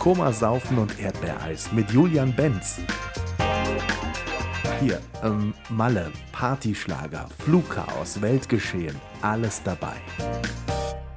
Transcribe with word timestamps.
Koma 0.00 0.32
Saufen 0.32 0.78
und 0.78 0.98
Erdbeereis 0.98 1.72
mit 1.72 1.90
Julian 1.90 2.34
Benz. 2.34 2.80
Hier, 4.80 4.98
ähm, 5.22 5.52
Malle, 5.68 6.10
Partyschlager, 6.32 7.28
Flugchaos, 7.40 8.22
Weltgeschehen, 8.22 8.96
alles 9.20 9.62
dabei. 9.62 9.92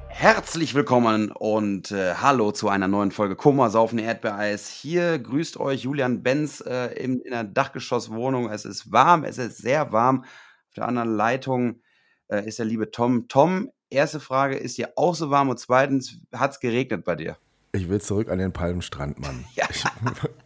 Herzlich 0.09 0.75
willkommen 0.75 1.31
und 1.31 1.91
äh, 1.91 2.15
hallo 2.15 2.51
zu 2.51 2.67
einer 2.67 2.89
neuen 2.89 3.11
Folge 3.11 3.37
Koma 3.37 3.69
Saufen 3.69 3.99
Erdbeereis. 3.99 4.67
Hier 4.67 5.17
grüßt 5.17 5.61
euch 5.61 5.83
Julian 5.83 6.21
Benz 6.21 6.59
äh, 6.59 6.87
in, 7.01 7.21
in 7.21 7.31
einer 7.31 7.47
Dachgeschosswohnung. 7.47 8.49
Es 8.49 8.65
ist 8.65 8.91
warm, 8.91 9.23
es 9.23 9.37
ist 9.37 9.59
sehr 9.59 9.93
warm. 9.93 10.25
Auf 10.25 10.73
der 10.75 10.89
anderen 10.89 11.15
Leitung 11.15 11.79
äh, 12.27 12.45
ist 12.45 12.59
der 12.59 12.65
liebe 12.65 12.91
Tom. 12.91 13.29
Tom, 13.29 13.71
erste 13.89 14.19
Frage, 14.19 14.57
ist 14.57 14.77
dir 14.77 14.91
auch 14.97 15.15
so 15.15 15.29
warm? 15.29 15.47
Und 15.47 15.57
zweitens, 15.57 16.19
hat 16.33 16.51
es 16.51 16.59
geregnet 16.59 17.05
bei 17.05 17.15
dir? 17.15 17.37
Ich 17.75 17.89
will 17.89 17.99
zurück 17.99 18.29
an 18.29 18.37
den 18.37 18.53
Palmenstrand, 18.53 19.19
Mann. 19.19 19.45
Ja. 19.55 19.65
Ich, 19.69 19.83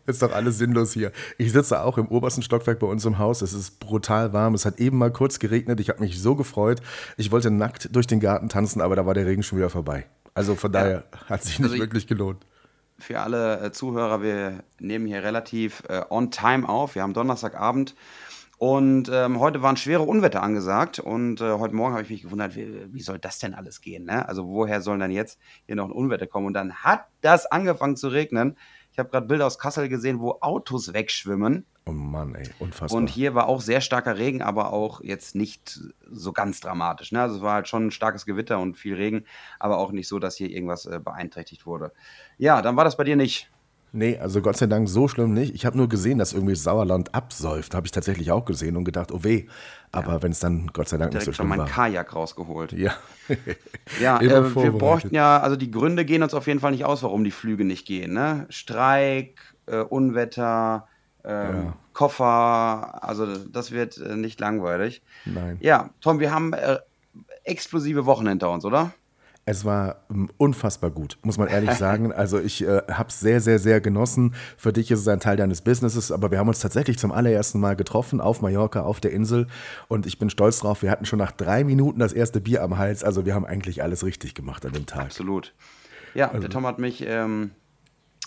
ist 0.05 0.21
doch 0.21 0.31
alles 0.31 0.57
sinnlos 0.57 0.93
hier. 0.93 1.11
Ich 1.37 1.51
sitze 1.51 1.81
auch 1.81 1.97
im 1.97 2.07
obersten 2.07 2.41
Stockwerk 2.41 2.79
bei 2.79 2.87
uns 2.87 3.03
im 3.03 3.17
Haus. 3.17 3.41
Es 3.41 3.51
ist 3.51 3.81
brutal 3.81 4.31
warm. 4.31 4.53
Es 4.53 4.65
hat 4.65 4.79
eben 4.79 4.97
mal 4.97 5.11
kurz 5.11 5.37
geregnet. 5.39 5.81
Ich 5.81 5.89
habe 5.89 5.99
mich 5.99 6.21
so 6.21 6.35
gefreut. 6.35 6.81
Ich 7.17 7.29
wollte 7.31 7.51
nackt 7.51 7.93
durch 7.93 8.07
den 8.07 8.21
Garten 8.21 8.47
tanzen, 8.47 8.79
aber 8.81 8.95
da 8.95 9.05
war 9.05 9.13
der 9.13 9.25
Regen 9.25 9.43
schon 9.43 9.57
wieder 9.57 9.69
vorbei. 9.69 10.05
Also 10.33 10.55
von 10.55 10.71
ja. 10.71 10.79
daher 10.79 11.03
hat 11.25 11.43
sich 11.43 11.59
nicht 11.59 11.71
also 11.71 11.83
wirklich 11.83 12.07
gelohnt. 12.07 12.45
Für 12.97 13.19
alle 13.19 13.59
äh, 13.59 13.71
Zuhörer, 13.73 14.21
wir 14.21 14.63
nehmen 14.79 15.05
hier 15.05 15.21
relativ 15.21 15.83
äh, 15.89 16.03
on 16.09 16.31
time 16.31 16.67
auf. 16.67 16.95
Wir 16.95 17.03
haben 17.03 17.13
Donnerstagabend. 17.13 17.93
Und 18.57 19.09
ähm, 19.13 19.39
heute 19.39 19.61
waren 19.61 19.77
schwere 19.77 20.01
Unwetter 20.01 20.41
angesagt 20.41 20.97
und 20.97 21.41
äh, 21.41 21.51
heute 21.53 21.75
Morgen 21.75 21.93
habe 21.93 22.01
ich 22.03 22.09
mich 22.09 22.23
gewundert, 22.23 22.55
wie, 22.55 22.91
wie, 22.91 23.01
soll 23.01 23.19
das 23.19 23.37
denn 23.37 23.53
alles 23.53 23.81
gehen? 23.81 24.05
Ne? 24.05 24.27
Also 24.27 24.47
woher 24.47 24.81
soll 24.81 24.97
dann 24.97 25.11
jetzt 25.11 25.39
hier 25.67 25.75
noch 25.75 25.85
ein 25.85 25.91
Unwetter 25.91 26.25
kommen? 26.25 26.47
Und 26.47 26.53
dann 26.53 26.73
hat 26.73 27.05
das 27.21 27.45
angefangen 27.45 27.95
zu 27.95 28.07
regnen. 28.07 28.57
Ich 28.91 28.97
habe 28.97 29.09
gerade 29.09 29.27
Bilder 29.27 29.45
aus 29.45 29.59
Kassel 29.59 29.89
gesehen, 29.89 30.19
wo 30.19 30.39
Autos 30.41 30.91
wegschwimmen. 30.91 31.67
Oh 31.85 31.91
Mann, 31.91 32.33
ey, 32.33 32.49
unfassbar. 32.57 32.99
Und 32.99 33.11
hier 33.11 33.35
war 33.35 33.47
auch 33.47 33.61
sehr 33.61 33.79
starker 33.79 34.17
Regen, 34.17 34.41
aber 34.41 34.73
auch 34.73 35.01
jetzt 35.01 35.35
nicht 35.35 35.79
so 36.09 36.33
ganz 36.33 36.59
dramatisch. 36.59 37.11
Ne? 37.11 37.21
Also 37.21 37.35
es 37.35 37.41
war 37.43 37.53
halt 37.53 37.67
schon 37.67 37.87
ein 37.87 37.91
starkes 37.91 38.25
Gewitter 38.25 38.57
und 38.57 38.75
viel 38.75 38.95
Regen, 38.95 39.25
aber 39.59 39.77
auch 39.77 39.91
nicht 39.91 40.07
so, 40.07 40.17
dass 40.17 40.35
hier 40.35 40.49
irgendwas 40.49 40.87
äh, 40.87 40.99
beeinträchtigt 40.99 41.67
wurde. 41.67 41.93
Ja, 42.39 42.63
dann 42.63 42.75
war 42.75 42.85
das 42.85 42.97
bei 42.97 43.03
dir 43.03 43.15
nicht. 43.15 43.51
Nee, 43.93 44.17
also 44.17 44.41
Gott 44.41 44.57
sei 44.57 44.67
Dank 44.67 44.89
so 44.89 45.07
schlimm 45.07 45.33
nicht. 45.33 45.55
Ich 45.55 45.65
habe 45.65 45.77
nur 45.77 45.87
gesehen, 45.87 46.17
dass 46.17 46.33
irgendwie 46.33 46.55
Sauerland 46.55 47.15
absäuft. 47.15 47.73
Habe 47.73 47.87
ich 47.87 47.91
tatsächlich 47.91 48.31
auch 48.31 48.45
gesehen 48.45 48.75
und 48.75 48.83
gedacht, 48.83 49.11
oh 49.11 49.23
weh. 49.23 49.47
Aber 49.91 50.13
ja. 50.13 50.23
wenn 50.23 50.31
es 50.31 50.39
dann 50.39 50.67
Gott 50.73 50.89
sei 50.89 50.97
Dank 50.97 51.11
Direkt 51.11 51.27
nicht 51.27 51.37
so 51.37 51.41
schlimm 51.41 51.49
war. 51.51 51.57
mein 51.57 51.67
Kajak 51.67 52.13
rausgeholt. 52.13 52.73
Ja. 52.73 52.93
ja, 54.01 54.17
äh, 54.21 54.55
wir 54.55 54.71
bräuchten 54.71 55.15
ja, 55.15 55.39
also 55.39 55.55
die 55.55 55.71
Gründe 55.71 56.03
gehen 56.05 56.21
uns 56.21 56.33
auf 56.33 56.47
jeden 56.47 56.59
Fall 56.59 56.71
nicht 56.71 56.85
aus, 56.85 57.03
warum 57.03 57.23
die 57.23 57.31
Flüge 57.31 57.63
nicht 57.63 57.87
gehen. 57.87 58.13
Ne? 58.13 58.45
Streik, 58.49 59.39
äh, 59.67 59.79
Unwetter, 59.79 60.87
äh, 61.23 61.29
ja. 61.29 61.73
Koffer, 61.93 63.03
also 63.03 63.25
das 63.47 63.71
wird 63.71 63.97
äh, 63.97 64.15
nicht 64.15 64.39
langweilig. 64.39 65.01
Nein. 65.25 65.57
Ja, 65.61 65.89
Tom, 66.01 66.19
wir 66.19 66.31
haben 66.31 66.53
äh, 66.53 66.77
explosive 67.43 68.05
Wochen 68.05 68.27
hinter 68.27 68.51
uns, 68.51 68.65
oder? 68.65 68.91
Es 69.49 69.63
war 69.63 70.03
ähm, 70.11 70.29
unfassbar 70.35 70.91
gut, 70.91 71.17
muss 71.23 71.37
man 71.37 71.47
ehrlich 71.47 71.71
sagen. 71.77 72.11
Also 72.11 72.37
ich 72.37 72.63
äh, 72.63 72.81
habe 72.91 73.07
es 73.07 73.21
sehr, 73.21 73.39
sehr, 73.39 73.59
sehr 73.59 73.79
genossen. 73.79 74.35
Für 74.57 74.73
dich 74.73 74.91
ist 74.91 74.99
es 74.99 75.07
ein 75.07 75.21
Teil 75.21 75.37
deines 75.37 75.61
Businesses, 75.61 76.11
aber 76.11 76.31
wir 76.31 76.37
haben 76.37 76.49
uns 76.49 76.59
tatsächlich 76.59 76.99
zum 76.99 77.13
allerersten 77.13 77.61
Mal 77.61 77.77
getroffen 77.77 78.19
auf 78.19 78.41
Mallorca, 78.41 78.81
auf 78.81 78.99
der 78.99 79.11
Insel. 79.11 79.47
Und 79.87 80.05
ich 80.05 80.19
bin 80.19 80.29
stolz 80.29 80.59
drauf, 80.59 80.81
wir 80.81 80.91
hatten 80.91 81.05
schon 81.05 81.17
nach 81.17 81.31
drei 81.31 81.63
Minuten 81.63 81.99
das 81.99 82.11
erste 82.11 82.41
Bier 82.41 82.61
am 82.61 82.77
Hals. 82.77 83.05
Also 83.05 83.25
wir 83.25 83.35
haben 83.35 83.45
eigentlich 83.45 83.81
alles 83.81 84.03
richtig 84.03 84.35
gemacht 84.35 84.65
an 84.65 84.73
dem 84.73 84.85
Tag. 84.85 85.05
Absolut. 85.05 85.53
Ja, 86.13 86.27
also. 86.27 86.41
der 86.41 86.49
Tom 86.49 86.67
hat 86.67 86.77
mich 86.77 87.05
ähm, 87.07 87.51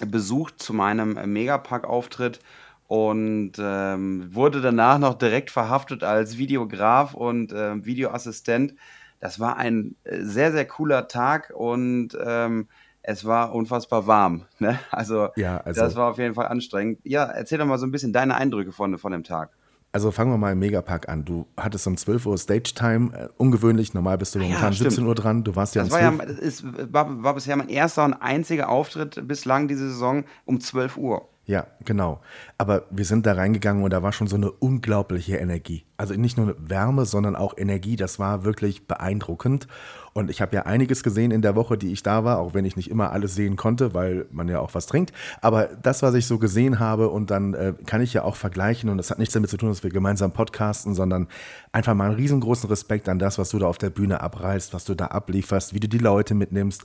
besucht 0.07 0.55
zu 0.59 0.73
meinem 0.73 1.19
Megapack-Auftritt 1.31 2.41
und 2.87 3.53
ähm, 3.59 4.35
wurde 4.35 4.63
danach 4.63 4.99
noch 4.99 5.15
direkt 5.15 5.51
verhaftet 5.51 6.03
als 6.03 6.39
Videograf 6.39 7.13
und 7.13 7.53
äh, 7.53 7.85
Videoassistent 7.85 8.75
das 9.21 9.39
war 9.39 9.57
ein 9.57 9.97
äh, 10.05 10.23
sehr, 10.23 10.53
sehr 10.53 10.67
cooler 10.67 11.09
Tag 11.09 11.53
und 11.55 12.19
ähm, 12.23 12.69
es 13.03 13.25
war 13.25 13.55
unfassbar 13.55 14.07
warm. 14.07 14.47
Ne? 14.59 14.79
Also, 14.91 15.29
ja, 15.37 15.59
also, 15.59 15.81
das 15.81 15.97
war 15.97 16.11
auf 16.11 16.19
jeden 16.19 16.35
Fall 16.35 16.49
anstrengend. 16.49 16.99
Ja, 17.05 17.25
erzähl 17.25 17.59
doch 17.59 17.67
mal 17.67 17.79
so 17.79 17.87
ein 17.87 17.91
bisschen 17.91 18.13
deine 18.13 18.35
Eindrücke 18.35 18.73
von, 18.73 18.99
von 18.99 19.13
dem 19.13 19.25
Tag. 19.25 19.51
Also 19.93 20.13
fangen 20.13 20.31
wir 20.31 20.39
mal 20.39 20.53
im 20.53 20.59
Megapack 20.61 21.09
an. 21.09 21.25
Du 21.25 21.47
hattest 21.57 21.87
um 21.87 21.97
12 21.97 22.27
Uhr 22.27 22.39
Stage 22.39 22.75
Time, 22.75 23.13
äh, 23.13 23.29
ungewöhnlich, 23.39 23.93
normal 23.93 24.19
bist 24.19 24.35
du 24.35 24.39
ah 24.39 24.43
momentan 24.43 24.73
ja, 24.73 24.79
17 24.79 25.05
Uhr 25.05 25.15
dran, 25.17 25.43
du 25.43 25.57
warst 25.57 25.75
ja 25.75 25.83
das 25.83 25.93
um 25.93 25.99
war 25.99 26.17
12 26.19 26.29
ja, 26.29 26.47
ist, 26.47 26.93
war, 26.93 27.23
war 27.25 27.35
bisher 27.35 27.57
mein 27.57 27.69
erster 27.69 28.05
und 28.05 28.15
einziger 28.15 28.69
Auftritt 28.69 29.27
bislang 29.27 29.67
diese 29.67 29.89
Saison 29.89 30.25
um 30.45 30.61
12 30.61 30.97
Uhr. 30.97 31.29
Ja, 31.51 31.67
genau. 31.85 32.21
Aber 32.59 32.85
wir 32.91 33.05
sind 33.05 33.27
da 33.27 33.33
reingegangen 33.33 33.83
und 33.83 33.93
da 33.93 34.05
war 34.05 34.13
schon 34.13 34.29
so 34.29 34.37
eine 34.37 34.53
unglaubliche 34.53 35.37
Energie. 35.39 35.85
Also 35.97 36.15
nicht 36.15 36.37
nur 36.37 36.55
Wärme, 36.61 37.07
sondern 37.07 37.35
auch 37.35 37.55
Energie. 37.59 37.97
Das 37.97 38.21
war 38.21 38.45
wirklich 38.45 38.87
beeindruckend. 38.87 39.67
Und 40.13 40.31
ich 40.31 40.41
habe 40.41 40.55
ja 40.57 40.63
einiges 40.63 41.03
gesehen 41.03 41.31
in 41.31 41.43
der 41.43 41.55
Woche, 41.55 41.79
die 41.79 41.93
ich 41.93 42.03
da 42.03 42.25
war, 42.25 42.39
auch 42.39 42.55
wenn 42.55 42.65
ich 42.65 42.77
nicht 42.77 42.91
immer 42.91 43.13
alles 43.13 43.35
sehen 43.35 43.57
konnte, 43.57 43.95
weil 43.95 44.27
man 44.31 44.49
ja 44.49 44.61
auch 44.61 44.75
was 44.75 44.87
trinkt. 44.87 45.13
Aber 45.41 45.67
das, 45.83 46.03
was 46.03 46.15
ich 46.15 46.27
so 46.27 46.39
gesehen 46.39 46.79
habe, 46.81 47.09
und 47.09 47.31
dann 47.31 47.55
äh, 47.55 47.75
kann 47.87 48.01
ich 48.01 48.13
ja 48.13 48.25
auch 48.25 48.37
vergleichen, 48.37 48.91
und 48.91 48.99
das 48.99 49.11
hat 49.11 49.19
nichts 49.19 49.35
damit 49.35 49.51
zu 49.51 49.57
tun, 49.57 49.69
dass 49.69 49.83
wir 49.83 49.91
gemeinsam 49.91 50.33
podcasten, 50.33 50.95
sondern 50.95 51.29
einfach 51.73 51.95
mal 51.95 52.07
einen 52.07 52.17
riesengroßen 52.17 52.69
Respekt 52.69 53.09
an 53.09 53.19
das, 53.19 53.39
was 53.39 53.51
du 53.51 53.59
da 53.59 53.67
auf 53.67 53.79
der 53.79 53.91
Bühne 53.91 54.21
abreißt, 54.21 54.75
was 54.75 54.85
du 54.85 54.95
da 54.95 55.07
ablieferst, 55.07 55.75
wie 55.75 55.81
du 55.81 55.89
die 55.89 55.99
Leute 55.99 56.35
mitnimmst, 56.35 56.85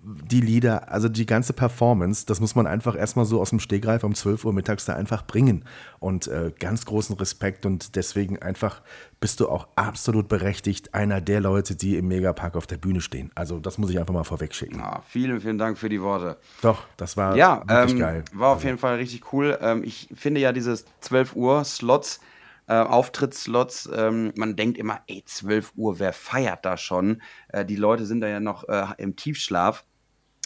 die 0.00 0.40
Lieder, 0.40 0.90
also 0.90 1.08
die 1.08 1.26
ganze 1.26 1.52
Performance, 1.52 2.26
das 2.26 2.40
muss 2.40 2.54
man 2.54 2.66
einfach 2.66 2.96
erstmal 2.96 3.26
so 3.26 3.40
aus 3.40 3.50
dem 3.50 3.60
Stegreif 3.60 4.04
um 4.04 4.14
12 4.14 4.44
Uhr 4.44 4.52
mittags 4.52 4.84
da 4.84 4.94
einfach 4.94 5.26
bringen. 5.26 5.64
Und 6.02 6.26
äh, 6.26 6.52
ganz 6.58 6.84
großen 6.84 7.16
Respekt 7.16 7.64
und 7.64 7.94
deswegen 7.94 8.42
einfach 8.42 8.82
bist 9.20 9.38
du 9.38 9.48
auch 9.48 9.68
absolut 9.76 10.26
berechtigt, 10.26 10.94
einer 10.94 11.20
der 11.20 11.40
Leute, 11.40 11.76
die 11.76 11.96
im 11.96 12.08
Megapark 12.08 12.56
auf 12.56 12.66
der 12.66 12.76
Bühne 12.76 13.00
stehen. 13.00 13.30
Also 13.36 13.60
das 13.60 13.78
muss 13.78 13.88
ich 13.88 14.00
einfach 14.00 14.12
mal 14.12 14.24
vorweg 14.24 14.52
schicken. 14.52 14.80
Ja, 14.80 15.00
vielen, 15.06 15.40
vielen 15.40 15.58
Dank 15.58 15.78
für 15.78 15.88
die 15.88 16.02
Worte. 16.02 16.38
Doch, 16.60 16.86
das 16.96 17.16
war 17.16 17.36
ja, 17.36 17.62
wirklich 17.68 17.92
ähm, 17.92 17.98
geil. 18.00 18.24
War 18.32 18.48
auf 18.48 18.56
also. 18.56 18.66
jeden 18.66 18.78
Fall 18.78 18.96
richtig 18.96 19.32
cool. 19.32 19.56
Ähm, 19.60 19.84
ich 19.84 20.08
finde 20.12 20.40
ja 20.40 20.50
dieses 20.50 20.86
12 21.02 21.36
Uhr 21.36 21.64
Slots, 21.64 22.20
äh, 22.66 22.74
Auftrittsslots, 22.74 23.88
ähm, 23.94 24.32
man 24.34 24.56
denkt 24.56 24.78
immer, 24.78 25.02
ey, 25.06 25.22
12 25.24 25.72
Uhr, 25.76 26.00
wer 26.00 26.12
feiert 26.12 26.64
da 26.64 26.76
schon? 26.76 27.22
Äh, 27.46 27.64
die 27.64 27.76
Leute 27.76 28.06
sind 28.06 28.22
da 28.22 28.26
ja 28.26 28.40
noch 28.40 28.68
äh, 28.68 28.86
im 28.98 29.14
Tiefschlaf. 29.14 29.84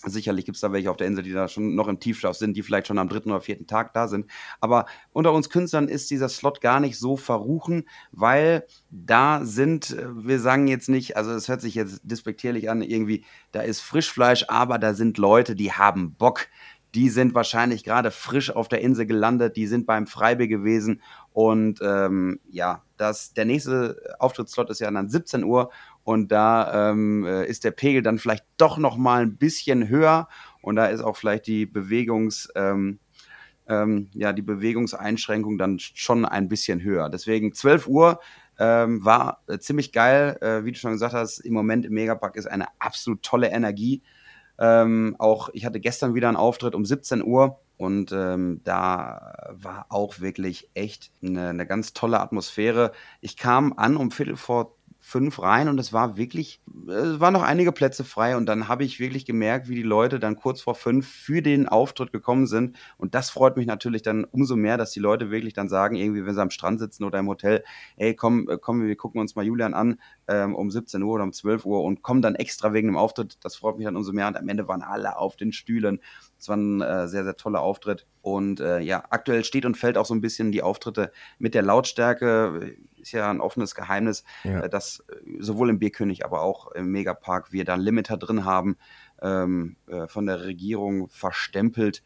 Sicherlich 0.09 0.45
gibt 0.45 0.55
es 0.55 0.61
da 0.61 0.73
welche 0.73 0.91
auf 0.91 0.97
der 0.97 1.09
Insel, 1.09 1.25
die 1.25 1.33
da 1.33 1.49
schon 1.49 1.75
noch 1.75 1.89
im 1.89 1.99
Tiefschlaf 1.99 2.37
sind, 2.37 2.57
die 2.57 2.63
vielleicht 2.63 2.87
schon 2.87 2.99
am 2.99 3.09
dritten 3.09 3.31
oder 3.31 3.41
vierten 3.41 3.67
Tag 3.67 3.93
da 3.93 4.07
sind. 4.07 4.31
Aber 4.61 4.87
unter 5.13 5.33
uns 5.33 5.51
Künstlern 5.51 5.89
ist 5.89 6.11
dieser 6.11 6.29
Slot 6.29 6.61
gar 6.61 6.79
nicht 6.79 6.97
so 6.97 7.17
verruchen, 7.17 7.89
weil 8.13 8.67
da 8.91 9.45
sind, 9.45 9.91
äh, 9.91 10.07
wir 10.15 10.39
sagen 10.39 10.69
jetzt 10.69 10.89
nicht, 10.89 11.17
also 11.17 11.33
es 11.33 11.49
hört 11.49 11.61
sich 11.61 11.75
jetzt 11.75 12.01
despektierlich 12.05 12.71
an, 12.71 12.83
irgendwie, 12.83 13.25
da 13.51 13.63
ist 13.63 13.81
Frischfleisch, 13.81 14.45
aber 14.49 14.79
da 14.79 14.95
sind 14.95 15.19
Leute, 15.19 15.57
die 15.57 15.73
haben 15.73 16.15
Bock. 16.15 16.47
Die 16.95 17.11
sind 17.11 17.35
wahrscheinlich 17.35 17.85
gerade 17.85 18.11
frisch 18.11 18.51
auf 18.51 18.69
der 18.69 18.81
Insel 18.81 19.05
gelandet, 19.07 19.57
die 19.57 19.67
sind 19.67 19.87
beim 19.87 20.07
Freibier 20.07 20.47
gewesen 20.47 21.03
und 21.33 21.81
ähm, 21.83 22.41
ja, 22.49 22.85
das, 22.97 23.35
der 23.35 23.45
nächste 23.45 24.01
Auftrittsslot 24.19 24.71
ist 24.71 24.81
ja 24.81 24.91
dann 24.91 25.11
17 25.11 25.45
Uhr 25.45 25.71
und 26.07 26.31
da 26.31 26.91
ähm, 26.91 27.25
äh, 27.25 27.47
ist 27.47 27.65
der 27.65 27.73
Pegel 27.73 28.01
dann 28.01 28.19
vielleicht 28.19 28.45
doch 28.59 28.79
noch 28.79 28.97
mal 28.97 29.23
ein 29.23 29.37
bisschen 29.39 29.89
höher 29.89 30.29
und 30.63 30.77
da 30.77 30.87
ist 30.87 31.01
auch 31.01 31.17
vielleicht 31.17 31.49
die 31.49 31.67
Bewegungs 31.67 32.49
ähm, 32.55 33.01
ähm, 33.69 34.09
ja 34.13 34.33
die 34.33 34.43
Bewegungseinschränkung 34.43 35.59
dann 35.59 35.81
schon 35.81 36.25
ein 36.25 36.49
bisschen 36.49 36.81
höher. 36.81 37.11
Deswegen 37.11 37.53
12 37.53 37.89
Uhr 37.89 38.21
ähm, 38.61 39.05
war 39.05 39.43
äh, 39.49 39.59
ziemlich 39.59 39.91
geil, 39.91 40.39
äh, 40.43 40.65
wie 40.65 40.71
du 40.71 40.79
schon 40.79 40.93
gesagt 40.93 41.13
hast. 41.13 41.41
Im 41.41 41.55
Moment 41.55 41.85
im 41.85 41.95
Megapack 41.95 42.37
ist 42.37 42.47
eine 42.47 42.69
absolut 42.79 43.25
tolle 43.25 43.49
Energie. 43.49 44.01
Ähm, 44.61 45.17
auch 45.19 45.49
ich 45.55 45.67
hatte 45.67 45.81
gestern 45.81 46.15
wieder 46.15 46.29
einen 46.29 46.37
Auftritt 46.37 46.77
um 46.77 46.85
17 46.85 47.25
Uhr 47.25 47.59
und 47.79 48.13
ähm, 48.13 48.61
da 48.63 49.51
war 49.51 49.87
auch 49.89 50.21
wirklich 50.21 50.71
echt 50.75 51.11
eine, 51.21 51.49
eine 51.49 51.67
ganz 51.67 51.95
tolle 51.95 52.21
Atmosphäre. 52.21 52.93
Ich 53.21 53.37
kam 53.37 53.73
an 53.73 53.97
um 53.97 54.13
Viertel 54.13 54.37
vor 54.37 54.76
fünf 55.07 55.41
rein 55.41 55.69
und 55.69 55.79
es 55.79 55.93
war 55.93 56.17
wirklich, 56.17 56.61
es 56.89 57.21
waren 57.21 57.33
noch 57.33 57.45
einige 57.45 57.71
Plätze 57.71 58.03
frei 58.03 58.37
und 58.37 58.47
dann 58.47 58.67
habe 58.67 58.83
ich 58.83 58.99
wirklich 58.99 59.25
gemerkt, 59.25 59.69
wie 59.69 59.77
die 59.77 59.85
Leute 59.85 60.19
dann 60.19 60.35
kurz 60.35 60.61
vor 60.61 60.75
fünf 60.75 61.07
für 61.07 61.43
den 61.43 61.69
Auftritt 61.69 62.11
gekommen 62.11 62.49
sind 62.49 62.77
und 62.99 63.15
das 63.15 63.31
freut 63.31 63.57
mich 63.57 63.67
natürlich 63.67 64.03
dann 64.03 64.25
umso 64.25 64.57
mehr, 64.57 64.77
dass 64.77 64.91
die 64.91 64.99
Leute 64.99 65.31
wirklich 65.31 65.55
dann 65.55 65.69
sagen, 65.69 65.95
irgendwie, 65.95 66.27
wenn 66.27 66.35
sie 66.35 66.43
am 66.43 66.51
Strand 66.51 66.81
sitzen 66.81 67.05
oder 67.05 67.21
im 67.21 67.29
Hotel, 67.29 67.63
ey, 67.97 68.17
komm, 68.17 68.49
äh, 68.49 68.59
komm, 68.61 68.85
wir 68.85 68.97
gucken 68.97 69.21
uns 69.21 69.37
mal 69.37 69.45
Julian 69.45 69.75
an 69.75 70.01
ähm, 70.27 70.57
um 70.57 70.73
17 70.73 71.01
Uhr 71.05 71.15
oder 71.15 71.23
um 71.23 71.33
12 71.33 71.65
Uhr 71.67 71.85
und 71.85 72.03
kommen 72.03 72.21
dann 72.21 72.35
extra 72.35 72.73
wegen 72.73 72.89
dem 72.89 72.97
Auftritt. 72.97 73.39
Das 73.45 73.55
freut 73.55 73.77
mich 73.77 73.87
dann 73.87 73.95
umso 73.95 74.13
mehr 74.13 74.27
und 74.27 74.37
am 74.37 74.49
Ende 74.49 74.67
waren 74.67 74.83
alle 74.83 75.19
auf 75.19 75.37
den 75.37 75.53
Stühlen. 75.53 76.01
Es 76.47 76.49
war 76.49 76.57
ein 76.57 76.81
äh, 76.81 77.09
sehr, 77.09 77.25
sehr 77.25 77.37
toller 77.37 77.61
Auftritt 77.61 78.07
und 78.23 78.61
äh, 78.61 78.79
ja, 78.79 79.05
aktuell 79.11 79.43
steht 79.43 79.67
und 79.67 79.77
fällt 79.77 79.99
auch 79.99 80.07
so 80.07 80.15
ein 80.15 80.21
bisschen 80.21 80.53
die 80.53 80.63
Auftritte 80.63 81.11
mit 81.39 81.55
der 81.55 81.63
Lautstärke 81.63 82.77
ist 82.97 83.13
ja 83.13 83.31
ein 83.31 83.41
offenes 83.41 83.75
Geheimnis, 83.75 84.25
ja. 84.45 84.61
Äh, 84.61 84.69
dass 84.69 85.05
äh, 85.09 85.15
sowohl 85.41 85.71
im 85.71 85.79
Bierkönig, 85.79 86.25
aber 86.25 86.43
auch 86.43 86.73
im 86.73 86.91
Megapark 86.91 87.53
wir 87.53 87.65
da 87.65 87.75
Limiter 87.75 88.17
drin 88.17 88.45
haben. 88.45 88.77
ähm, 89.23 89.77
äh, 89.87 90.07
von 90.07 90.27
der 90.27 90.45
Regierung 90.45 91.09
verstempelt. 91.09 92.03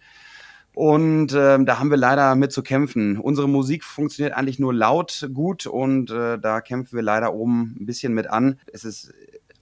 Und 0.75 1.35
ähm, 1.35 1.67
da 1.67 1.79
haben 1.79 1.91
wir 1.91 1.97
leider 1.97 2.37
mit 2.37 2.53
zu 2.53 2.63
kämpfen. 2.63 3.19
Unsere 3.19 3.49
Musik 3.49 3.83
funktioniert 3.85 4.37
eigentlich 4.37 4.61
nur 4.61 4.73
laut 4.73 5.29
gut 5.35 5.67
und 5.67 6.11
äh, 6.11 6.39
da 6.39 6.61
kämpfen 6.61 6.95
wir 6.95 7.03
leider 7.03 7.35
oben 7.35 7.77
ein 7.81 7.87
bisschen 7.87 8.15
mit 8.15 8.29
an. 8.29 8.61
Es 8.73 8.85
ist 8.85 9.13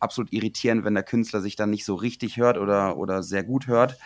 absolut 0.00 0.32
irritierend, 0.32 0.84
wenn 0.84 0.94
der 0.94 1.02
Künstler 1.02 1.40
sich 1.40 1.56
dann 1.56 1.70
nicht 1.70 1.84
so 1.84 1.94
richtig 1.94 2.36
hört 2.36 2.58
oder, 2.58 2.98
oder 2.98 3.22
sehr 3.22 3.42
gut 3.42 3.66
hört. 3.66 3.96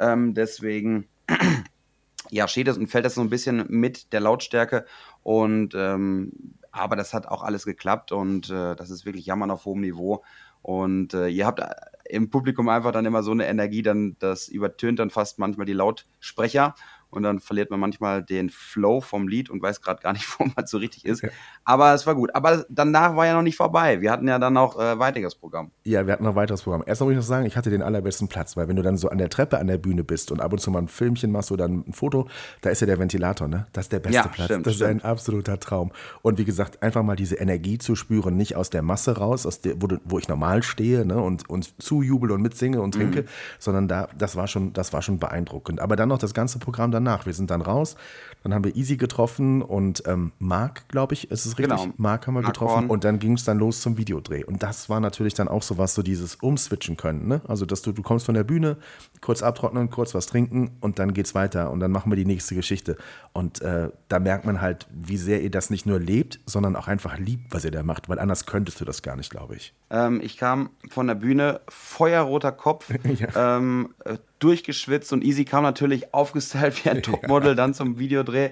Ähm, 0.00 0.34
deswegen 0.34 1.08
ja, 2.30 2.48
steht 2.48 2.68
es 2.68 2.78
und 2.78 2.88
fällt 2.88 3.04
das 3.04 3.14
so 3.14 3.20
ein 3.20 3.30
bisschen 3.30 3.66
mit 3.68 4.12
der 4.12 4.20
Lautstärke. 4.20 4.86
Und 5.22 5.74
ähm, 5.74 6.32
aber 6.72 6.96
das 6.96 7.12
hat 7.12 7.28
auch 7.28 7.42
alles 7.42 7.64
geklappt 7.66 8.12
und 8.12 8.48
äh, 8.48 8.74
das 8.74 8.90
ist 8.90 9.04
wirklich 9.04 9.26
Jammern 9.26 9.50
auf 9.50 9.66
hohem 9.66 9.82
Niveau. 9.82 10.24
Und 10.62 11.12
äh, 11.12 11.28
ihr 11.28 11.46
habt 11.46 11.60
äh, 11.60 11.68
im 12.08 12.30
Publikum 12.30 12.68
einfach 12.68 12.92
dann 12.92 13.04
immer 13.04 13.22
so 13.22 13.32
eine 13.32 13.46
Energie, 13.46 13.82
dann 13.82 14.16
das 14.18 14.48
übertönt 14.48 14.98
dann 14.98 15.10
fast 15.10 15.38
manchmal 15.38 15.66
die 15.66 15.72
Lautsprecher 15.74 16.74
und 17.12 17.22
dann 17.22 17.40
verliert 17.40 17.70
man 17.70 17.78
manchmal 17.78 18.22
den 18.22 18.48
Flow 18.48 19.00
vom 19.00 19.28
Lied 19.28 19.50
und 19.50 19.62
weiß 19.62 19.82
gerade 19.82 20.02
gar 20.02 20.12
nicht, 20.12 20.26
wo 20.38 20.44
man 20.44 20.66
so 20.66 20.78
richtig 20.78 21.04
ist. 21.04 21.22
Ja. 21.22 21.28
Aber 21.64 21.94
es 21.94 22.06
war 22.06 22.14
gut. 22.14 22.34
Aber 22.34 22.64
danach 22.68 23.14
war 23.16 23.26
ja 23.26 23.34
noch 23.34 23.42
nicht 23.42 23.56
vorbei. 23.56 24.00
Wir 24.00 24.10
hatten 24.10 24.26
ja 24.26 24.38
dann 24.38 24.54
noch 24.54 24.78
äh, 24.78 24.98
weiteres 24.98 25.34
Programm. 25.34 25.70
Ja, 25.84 26.06
wir 26.06 26.14
hatten 26.14 26.24
noch 26.24 26.34
weiteres 26.34 26.62
Programm. 26.62 26.82
Erst 26.86 27.02
muss 27.02 27.10
ich 27.10 27.16
noch 27.16 27.22
sagen, 27.22 27.46
ich 27.46 27.56
hatte 27.56 27.70
den 27.70 27.82
allerbesten 27.82 28.28
Platz, 28.28 28.56
weil 28.56 28.68
wenn 28.68 28.76
du 28.76 28.82
dann 28.82 28.96
so 28.96 29.10
an 29.10 29.18
der 29.18 29.28
Treppe 29.28 29.58
an 29.58 29.66
der 29.66 29.78
Bühne 29.78 30.04
bist 30.04 30.32
und 30.32 30.40
ab 30.40 30.52
und 30.52 30.58
zu 30.58 30.70
mal 30.70 30.80
ein 30.80 30.88
Filmchen 30.88 31.30
machst 31.30 31.52
oder 31.52 31.66
ein 31.68 31.92
Foto, 31.92 32.28
da 32.62 32.70
ist 32.70 32.80
ja 32.80 32.86
der 32.86 32.98
Ventilator, 32.98 33.48
ne? 33.48 33.66
Das 33.72 33.86
ist 33.86 33.92
der 33.92 34.00
beste 34.00 34.16
ja, 34.16 34.26
Platz. 34.26 34.46
Stimmt, 34.46 34.66
das 34.66 34.72
ist 34.72 34.76
stimmt. 34.78 35.04
ein 35.04 35.08
absoluter 35.08 35.60
Traum. 35.60 35.92
Und 36.22 36.38
wie 36.38 36.44
gesagt, 36.44 36.82
einfach 36.82 37.02
mal 37.02 37.16
diese 37.16 37.36
Energie 37.36 37.78
zu 37.78 37.94
spüren, 37.94 38.36
nicht 38.36 38.56
aus 38.56 38.70
der 38.70 38.82
Masse 38.82 39.18
raus, 39.18 39.46
aus 39.46 39.60
der, 39.60 39.80
wo, 39.80 39.86
du, 39.86 39.98
wo 40.04 40.18
ich 40.18 40.28
normal 40.28 40.62
stehe 40.62 41.04
ne? 41.04 41.20
und, 41.20 41.48
und 41.48 41.82
zujubel 41.82 42.30
und 42.30 42.42
mitsinge 42.42 42.80
und 42.80 42.94
trinke, 42.94 43.22
mhm. 43.22 43.26
sondern 43.58 43.88
da, 43.88 44.08
das 44.16 44.36
war 44.36 44.48
schon, 44.48 44.72
das 44.72 44.92
war 44.92 45.02
schon 45.02 45.18
beeindruckend. 45.18 45.80
Aber 45.80 45.96
dann 45.96 46.08
noch 46.08 46.18
das 46.18 46.34
ganze 46.34 46.58
Programm 46.58 46.90
danach. 47.04 47.26
Wir 47.26 47.34
sind 47.34 47.50
dann 47.50 47.62
raus, 47.62 47.96
dann 48.42 48.54
haben 48.54 48.64
wir 48.64 48.74
Easy 48.76 48.96
getroffen 48.96 49.62
und 49.62 50.02
ähm, 50.06 50.32
Mark, 50.38 50.88
glaube 50.88 51.14
ich, 51.14 51.30
ist 51.30 51.46
es 51.46 51.58
richtig? 51.58 51.76
Genau. 51.76 51.94
Mark 51.96 52.26
haben 52.26 52.34
wir 52.34 52.42
Mark 52.42 52.54
getroffen 52.54 52.74
Horn. 52.74 52.90
und 52.90 53.04
dann 53.04 53.18
ging 53.18 53.34
es 53.34 53.44
dann 53.44 53.58
los 53.58 53.80
zum 53.80 53.98
Videodreh. 53.98 54.44
Und 54.44 54.62
das 54.62 54.88
war 54.88 55.00
natürlich 55.00 55.34
dann 55.34 55.48
auch 55.48 55.62
so 55.62 55.78
was, 55.78 55.94
so 55.94 56.02
dieses 56.02 56.36
Umswitchen 56.36 56.96
können. 56.96 57.28
Ne? 57.28 57.40
Also, 57.46 57.66
dass 57.66 57.82
du, 57.82 57.92
du 57.92 58.02
kommst 58.02 58.26
von 58.26 58.34
der 58.34 58.44
Bühne, 58.44 58.78
kurz 59.20 59.42
abtrocknen, 59.42 59.90
kurz 59.90 60.14
was 60.14 60.26
trinken 60.26 60.72
und 60.80 60.98
dann 60.98 61.14
geht's 61.14 61.34
weiter 61.34 61.70
und 61.70 61.80
dann 61.80 61.92
machen 61.92 62.10
wir 62.10 62.16
die 62.16 62.24
nächste 62.24 62.54
Geschichte. 62.54 62.96
Und 63.32 63.62
äh, 63.62 63.90
da 64.08 64.18
merkt 64.18 64.44
man 64.44 64.60
halt, 64.60 64.88
wie 64.92 65.16
sehr 65.16 65.42
ihr 65.42 65.50
das 65.50 65.70
nicht 65.70 65.86
nur 65.86 66.00
lebt, 66.00 66.40
sondern 66.46 66.74
auch 66.74 66.88
einfach 66.88 67.18
liebt, 67.18 67.54
was 67.54 67.64
ihr 67.64 67.70
da 67.70 67.82
macht, 67.82 68.08
weil 68.08 68.18
anders 68.18 68.46
könntest 68.46 68.80
du 68.80 68.84
das 68.84 69.02
gar 69.02 69.16
nicht, 69.16 69.30
glaube 69.30 69.54
ich. 69.56 69.74
Ähm, 69.90 70.20
ich 70.22 70.36
kam 70.36 70.70
von 70.90 71.06
der 71.06 71.14
Bühne, 71.14 71.60
feuerroter 71.68 72.52
Kopf, 72.52 72.92
ja. 73.04 73.56
ähm, 73.56 73.94
äh, 74.04 74.16
durchgeschwitzt 74.42 75.12
und 75.12 75.24
Easy 75.24 75.44
kam 75.44 75.62
natürlich 75.62 76.12
aufgestylt 76.14 76.84
wie 76.84 76.90
ein 76.90 77.02
Topmodel 77.02 77.50
ja. 77.50 77.54
dann 77.54 77.74
zum 77.74 77.98
Videodreh. 77.98 78.50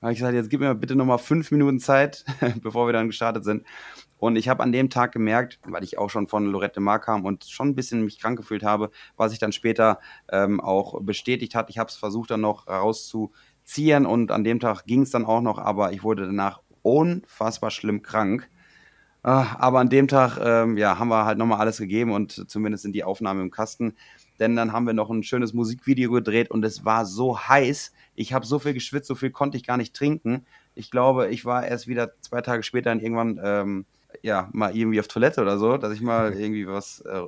Da 0.00 0.06
habe 0.06 0.12
ich 0.12 0.18
gesagt, 0.18 0.34
jetzt 0.34 0.50
gib 0.50 0.60
mir 0.60 0.74
bitte 0.74 0.96
nochmal 0.96 1.18
fünf 1.18 1.50
Minuten 1.50 1.78
Zeit, 1.78 2.24
bevor 2.62 2.86
wir 2.86 2.92
dann 2.92 3.08
gestartet 3.08 3.44
sind. 3.44 3.64
Und 4.18 4.36
ich 4.36 4.48
habe 4.48 4.62
an 4.62 4.70
dem 4.70 4.88
Tag 4.88 5.12
gemerkt, 5.12 5.58
weil 5.64 5.82
ich 5.82 5.98
auch 5.98 6.08
schon 6.08 6.28
von 6.28 6.46
Lorette 6.46 6.80
Mar 6.80 7.00
kam 7.00 7.24
und 7.24 7.44
schon 7.44 7.70
ein 7.70 7.74
bisschen 7.74 8.04
mich 8.04 8.20
krank 8.20 8.38
gefühlt 8.38 8.62
habe, 8.62 8.90
was 9.16 9.30
sich 9.30 9.40
dann 9.40 9.50
später 9.50 9.98
ähm, 10.30 10.60
auch 10.60 11.00
bestätigt 11.02 11.56
hat. 11.56 11.70
Ich 11.70 11.78
habe 11.78 11.88
es 11.88 11.96
versucht 11.96 12.30
dann 12.30 12.40
noch 12.40 12.68
rauszuziehen 12.68 14.06
und 14.06 14.30
an 14.30 14.44
dem 14.44 14.60
Tag 14.60 14.84
ging 14.86 15.02
es 15.02 15.10
dann 15.10 15.24
auch 15.24 15.40
noch, 15.40 15.58
aber 15.58 15.92
ich 15.92 16.04
wurde 16.04 16.26
danach 16.26 16.60
unfassbar 16.82 17.72
schlimm 17.72 18.02
krank. 18.02 18.48
Ah, 19.24 19.56
aber 19.58 19.78
an 19.78 19.88
dem 19.88 20.08
Tag 20.08 20.38
ähm, 20.42 20.76
ja, 20.76 20.98
haben 20.98 21.08
wir 21.08 21.24
halt 21.24 21.38
nochmal 21.38 21.60
alles 21.60 21.78
gegeben 21.78 22.12
und 22.12 22.50
zumindest 22.50 22.82
sind 22.82 22.92
die 22.92 23.04
Aufnahmen 23.04 23.40
im 23.40 23.50
Kasten 23.52 23.94
denn 24.42 24.56
dann 24.56 24.72
haben 24.72 24.86
wir 24.86 24.92
noch 24.92 25.08
ein 25.08 25.22
schönes 25.22 25.52
Musikvideo 25.52 26.10
gedreht 26.10 26.50
und 26.50 26.64
es 26.64 26.84
war 26.84 27.06
so 27.06 27.38
heiß. 27.38 27.92
Ich 28.16 28.32
habe 28.32 28.44
so 28.44 28.58
viel 28.58 28.74
geschwitzt, 28.74 29.06
so 29.06 29.14
viel 29.14 29.30
konnte 29.30 29.56
ich 29.56 29.64
gar 29.64 29.76
nicht 29.76 29.94
trinken. 29.94 30.44
Ich 30.74 30.90
glaube, 30.90 31.28
ich 31.28 31.44
war 31.44 31.64
erst 31.64 31.86
wieder 31.86 32.12
zwei 32.20 32.40
Tage 32.40 32.64
später 32.64 32.92
irgendwann 32.92 33.40
ähm, 33.42 33.86
ja 34.22 34.48
mal 34.52 34.76
irgendwie 34.76 35.00
auf 35.00 35.08
Toilette 35.08 35.40
oder 35.40 35.58
so, 35.58 35.76
dass 35.76 35.92
ich 35.92 36.00
mal 36.00 36.32
irgendwie 36.38 36.66
was 36.66 37.00
äh, 37.02 37.22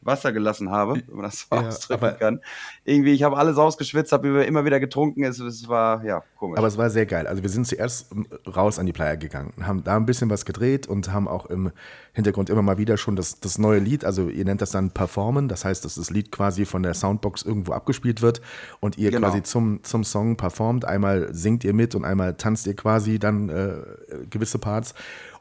Wasser 0.00 0.32
gelassen 0.32 0.70
habe, 0.70 1.02
wenn 1.06 1.16
man 1.16 1.24
das 1.24 1.46
so 1.48 1.56
ja, 1.56 1.68
ausdrücken 1.68 2.16
kann. 2.18 2.40
Irgendwie, 2.84 3.12
ich 3.12 3.22
habe 3.22 3.36
alles 3.36 3.58
ausgeschwitzt, 3.58 4.12
habe 4.12 4.44
immer 4.44 4.64
wieder 4.64 4.78
getrunken. 4.80 5.24
Es, 5.24 5.40
es, 5.40 5.68
war, 5.68 6.04
ja, 6.04 6.22
komisch. 6.36 6.58
Aber 6.58 6.68
es 6.68 6.78
war 6.78 6.88
sehr 6.90 7.06
geil. 7.06 7.26
Also 7.26 7.42
wir 7.42 7.50
sind 7.50 7.66
zuerst 7.66 8.10
raus 8.46 8.78
an 8.78 8.86
die 8.86 8.92
Playa 8.92 9.16
gegangen, 9.16 9.52
haben 9.60 9.82
da 9.82 9.96
ein 9.96 10.06
bisschen 10.06 10.30
was 10.30 10.44
gedreht 10.44 10.86
und 10.86 11.12
haben 11.12 11.26
auch 11.26 11.46
im 11.46 11.72
Hintergrund 12.12 12.48
immer 12.50 12.62
mal 12.62 12.78
wieder 12.78 12.96
schon 12.96 13.16
das, 13.16 13.40
das 13.40 13.58
neue 13.58 13.78
Lied, 13.78 14.04
also 14.04 14.28
ihr 14.28 14.44
nennt 14.44 14.60
das 14.60 14.70
dann 14.70 14.90
Performen, 14.90 15.46
das 15.46 15.64
heißt, 15.64 15.84
dass 15.84 15.96
das 15.96 16.10
Lied 16.10 16.32
quasi 16.32 16.64
von 16.64 16.82
der 16.82 16.94
Soundbox 16.94 17.42
irgendwo 17.42 17.72
abgespielt 17.72 18.22
wird 18.22 18.40
und 18.80 18.98
ihr 18.98 19.10
genau. 19.10 19.28
quasi 19.28 19.42
zum, 19.42 19.84
zum 19.84 20.04
Song 20.04 20.36
performt. 20.36 20.84
Einmal 20.84 21.32
singt 21.34 21.64
ihr 21.64 21.74
mit 21.74 21.94
und 21.94 22.04
einmal 22.04 22.34
tanzt 22.34 22.66
ihr 22.66 22.74
quasi 22.74 23.18
dann 23.18 23.48
äh, 23.48 24.26
gewisse 24.30 24.58
Parts. 24.58 24.94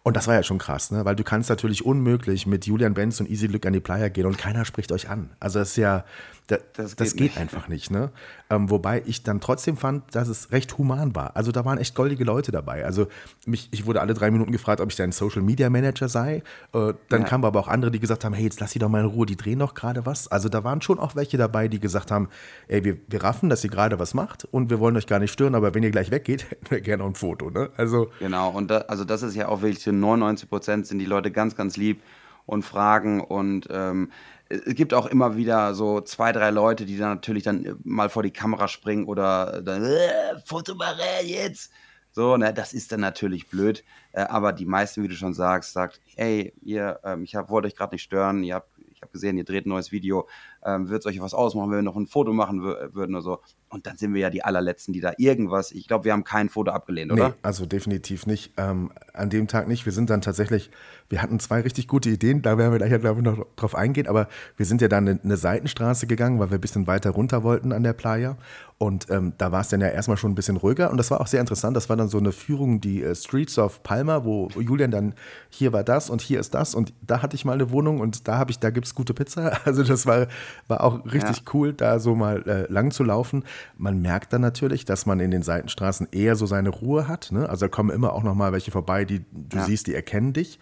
Und 0.08 0.16
das 0.16 0.26
war 0.26 0.36
ja 0.36 0.44
schon 0.44 0.58
krass, 0.58 0.90
ne? 0.90 1.04
weil 1.04 1.18
du 1.18 1.26
kannst 1.26 1.50
natürlich 1.50 1.86
unmöglich 1.86 2.48
mit 2.48 2.66
Julian 2.66 2.94
Benz 2.94 3.20
und 3.20 3.30
Easy 3.30 3.50
Glück 3.50 3.66
an 3.66 3.74
die 3.74 3.82
Playa 3.82 4.08
gehen 4.08 4.26
und 4.26 4.38
keiner 4.38 4.64
spricht 4.64 4.94
euch 4.94 5.10
an. 5.10 5.32
Also 5.42 5.60
das 5.60 5.72
ist 5.72 5.76
ja, 5.76 6.06
da, 6.48 6.58
das, 6.74 6.96
geht, 6.96 7.00
das 7.02 7.14
geht 7.14 7.22
nicht. 7.22 7.38
einfach 7.38 7.68
nicht. 7.68 7.92
Ne? 7.92 8.10
Ähm, 8.50 8.70
wobei 8.70 9.04
ich 9.06 9.24
dann 9.24 9.42
trotzdem 9.42 9.76
fand, 9.76 10.16
dass 10.16 10.30
es 10.30 10.52
recht 10.52 10.78
human 10.78 11.14
war. 11.14 11.36
Also 11.36 11.52
da 11.52 11.66
waren 11.66 11.78
echt 11.78 11.94
goldige 11.94 12.24
Leute 12.24 12.54
dabei. 12.54 12.86
Also 12.86 13.08
mich, 13.46 13.68
ich 13.72 13.86
wurde 13.86 14.00
alle 14.00 14.14
drei 14.14 14.32
Minuten 14.32 14.54
gefragt, 14.54 14.80
ob 14.80 14.90
ich 14.90 14.96
dein 14.96 15.12
Social 15.12 15.42
Media 15.42 15.70
Manager 15.70 16.08
sei. 16.08 16.44
Äh, 16.74 16.94
dann 17.10 17.22
ja. 17.22 17.28
kamen 17.28 17.44
aber 17.44 17.60
auch 17.60 17.68
andere, 17.68 17.92
die 17.92 18.00
gesagt 18.00 18.24
haben, 18.24 18.34
hey, 18.34 18.46
jetzt 18.46 18.62
lass 18.62 18.72
sie 18.72 18.80
doch 18.80 18.88
mal 18.88 19.02
in 19.02 19.08
Ruhe, 19.08 19.26
die 19.26 19.36
drehen 19.36 19.60
doch 19.60 19.74
gerade 19.74 20.06
was. 20.06 20.30
Also 20.30 20.48
da 20.48 20.64
waren 20.64 20.82
schon 20.82 21.00
auch 21.00 21.16
welche 21.16 21.38
dabei, 21.38 21.68
die 21.68 21.82
gesagt 21.82 22.12
haben, 22.12 22.30
ey, 22.70 22.86
wir, 22.86 22.98
wir 23.08 23.24
raffen, 23.24 23.50
dass 23.50 23.64
ihr 23.66 23.70
gerade 23.70 24.00
was 24.00 24.14
macht 24.14 24.46
und 24.46 24.70
wir 24.70 24.80
wollen 24.80 24.96
euch 24.96 25.08
gar 25.08 25.20
nicht 25.20 25.34
stören, 25.34 25.54
aber 25.54 25.76
wenn 25.76 25.84
ihr 25.84 25.92
gleich 25.92 26.12
weggeht, 26.12 26.46
hätten 26.50 26.72
wir 26.72 26.80
gerne 26.80 27.04
ein 27.04 27.16
Foto. 27.16 27.50
Ne? 27.50 27.72
Also, 27.76 28.10
genau, 28.20 28.52
und 28.52 28.72
da, 28.72 28.80
also 28.88 29.04
das 29.04 29.22
ist 29.22 29.36
ja 29.36 29.50
auch 29.50 29.62
wirklich 29.62 29.82
zu 29.82 29.92
99 29.92 30.48
Prozent 30.48 30.88
sind 30.88 31.00
die 31.00 31.06
Leute 31.06 31.30
ganz, 31.30 31.58
ganz 31.58 31.76
lieb 31.76 32.02
und 32.46 32.64
fragen 32.64 33.22
und 33.22 33.68
ähm, 33.70 34.10
es 34.50 34.76
gibt 34.76 34.94
auch 34.94 35.06
immer 35.08 35.36
wieder 35.36 35.74
so 35.74 36.02
zwei, 36.02 36.32
drei 36.32 36.50
Leute, 36.52 36.86
die 36.86 36.98
dann 36.98 37.10
natürlich 37.16 37.44
dann 37.44 37.80
mal 37.84 38.10
vor 38.10 38.24
die 38.24 38.32
Kamera 38.32 38.68
springen 38.68 39.06
oder 39.06 39.62
dann, 39.62 39.84
äh, 39.84 40.40
Foto 40.46 40.76
machen 40.76 41.00
jetzt. 41.26 41.72
So, 42.12 42.36
ne, 42.36 42.54
das 42.54 42.74
ist 42.74 42.92
dann 42.92 43.02
natürlich 43.02 43.48
blöd. 43.48 43.84
Äh, 44.12 44.22
aber 44.22 44.54
die 44.54 44.66
meisten, 44.66 45.04
wie 45.04 45.08
du 45.08 45.16
schon 45.16 45.34
sagst, 45.34 45.74
sagt, 45.74 46.02
hey, 46.16 46.54
ihr, 46.64 47.00
ähm, 47.04 47.24
ich 47.24 47.36
hab, 47.36 47.50
wollte 47.50 47.68
euch 47.68 47.76
gerade 47.76 47.94
nicht 47.94 48.04
stören, 48.04 48.44
ihr 48.44 48.56
habt, 48.56 48.70
ich 48.92 49.02
habe 49.02 49.12
gesehen, 49.12 49.38
ihr 49.38 49.44
dreht 49.44 49.66
ein 49.68 49.70
neues 49.70 49.92
Video, 49.92 50.28
ähm, 50.68 50.90
wird 50.90 51.06
euch 51.06 51.20
was 51.22 51.34
ausmachen, 51.34 51.72
wenn 51.72 51.78
wir 51.78 51.84
noch 51.84 51.96
ein 51.96 52.08
Foto 52.08 52.34
machen 52.34 52.62
würden 52.62 53.16
oder 53.16 53.24
so. 53.24 53.40
Und 53.70 53.88
dann 53.88 53.98
sind 53.98 54.14
wir 54.14 54.22
ja 54.22 54.30
die 54.30 54.44
allerletzten, 54.44 54.94
die 54.94 55.02
da 55.02 55.14
irgendwas, 55.18 55.72
ich 55.72 55.88
glaube, 55.88 56.06
wir 56.06 56.14
haben 56.14 56.24
kein 56.24 56.50
Foto 56.50 56.72
abgelehnt, 56.72 57.12
oder? 57.12 57.30
Nee, 57.30 57.34
also 57.42 57.66
definitiv 57.66 58.26
nicht. 58.26 58.54
Ähm, 58.58 58.92
an 59.14 59.30
dem 59.30 59.48
Tag 59.48 59.68
nicht. 59.68 59.86
Wir 59.86 59.94
sind 59.94 60.10
dann 60.10 60.22
tatsächlich, 60.22 60.70
wir 61.10 61.22
hatten 61.22 61.40
zwei 61.40 61.62
richtig 61.62 61.88
gute 61.88 62.10
Ideen, 62.10 62.42
da 62.42 62.58
werden 62.58 62.72
wir 62.72 62.78
gleich, 62.78 63.00
glaube 63.02 63.20
ich, 63.20 63.26
noch 63.26 63.46
drauf 63.56 63.76
eingehen, 63.76 64.08
aber 64.08 64.28
wir 64.58 64.66
sind 64.66 64.82
ja 64.82 64.88
dann 64.88 65.08
eine, 65.08 65.20
eine 65.22 65.38
Seitenstraße 65.38 66.08
gegangen, 66.08 66.40
weil 66.40 66.50
wir 66.50 66.58
ein 66.58 66.62
bisschen 66.62 66.88
weiter 66.88 67.12
runter 67.12 67.44
wollten 67.44 67.72
an 67.72 67.84
der 67.84 67.94
Playa. 67.94 68.38
Und 68.80 69.10
ähm, 69.10 69.34
da 69.40 69.52
war 69.52 69.62
es 69.62 69.70
dann 69.70 69.82
ja 69.82 69.88
erstmal 69.88 70.18
schon 70.18 70.32
ein 70.32 70.36
bisschen 70.36 70.56
ruhiger 70.56 70.92
und 70.92 70.98
das 70.98 71.10
war 71.10 71.20
auch 71.20 71.26
sehr 71.26 71.40
interessant. 71.40 71.76
Das 71.76 71.90
war 71.90 71.98
dann 71.98 72.10
so 72.10 72.20
eine 72.20 72.32
Führung, 72.32 72.80
die 72.80 73.02
äh, 73.02 73.16
Streets 73.16 73.58
of 73.58 73.82
Palma, 73.82 74.24
wo 74.24 74.50
Julian 74.50 74.92
dann, 74.92 75.16
hier 75.50 75.74
war 75.74 75.84
das 75.84 76.12
und 76.12 76.22
hier 76.22 76.40
ist 76.40 76.54
das 76.54 76.76
und 76.76 76.94
da 77.02 77.24
hatte 77.24 77.36
ich 77.36 77.44
mal 77.44 77.54
eine 77.54 77.72
Wohnung 77.72 78.00
und 78.00 78.28
da 78.28 78.38
habe 78.38 78.52
ich, 78.52 78.60
da 78.60 78.70
gibt 78.70 78.86
es 78.86 78.94
gute 78.94 79.14
Pizza. 79.14 79.60
Also 79.68 79.84
das 79.84 80.06
war, 80.06 80.28
war 80.68 80.84
auch 80.84 81.06
richtig 81.06 81.38
ja. 81.38 81.44
cool, 81.54 81.74
da 81.74 82.00
so 82.00 82.16
mal 82.16 82.48
äh, 82.48 82.72
lang 82.72 82.92
zu 82.92 83.04
laufen. 83.04 83.44
Man 83.78 84.02
merkt 84.02 84.34
dann 84.34 84.42
natürlich, 84.42 84.86
dass 84.86 85.06
man 85.06 85.20
in 85.20 85.32
den 85.32 85.42
Seitenstraßen 85.42 86.08
eher 86.12 86.36
so 86.36 86.46
seine 86.46 86.70
Ruhe 86.70 87.08
hat. 87.08 87.32
Ne? 87.32 87.50
Also 87.50 87.66
da 87.66 87.70
kommen 87.70 87.90
immer 87.90 88.14
auch 88.14 88.24
noch 88.24 88.36
mal 88.36 88.52
welche 88.52 88.72
vorbei, 88.72 89.06
die 89.06 89.26
du 89.32 89.58
ja. 89.58 89.64
siehst, 89.64 89.88
die 89.88 89.96
erkennen 89.96 90.34
dich. 90.34 90.60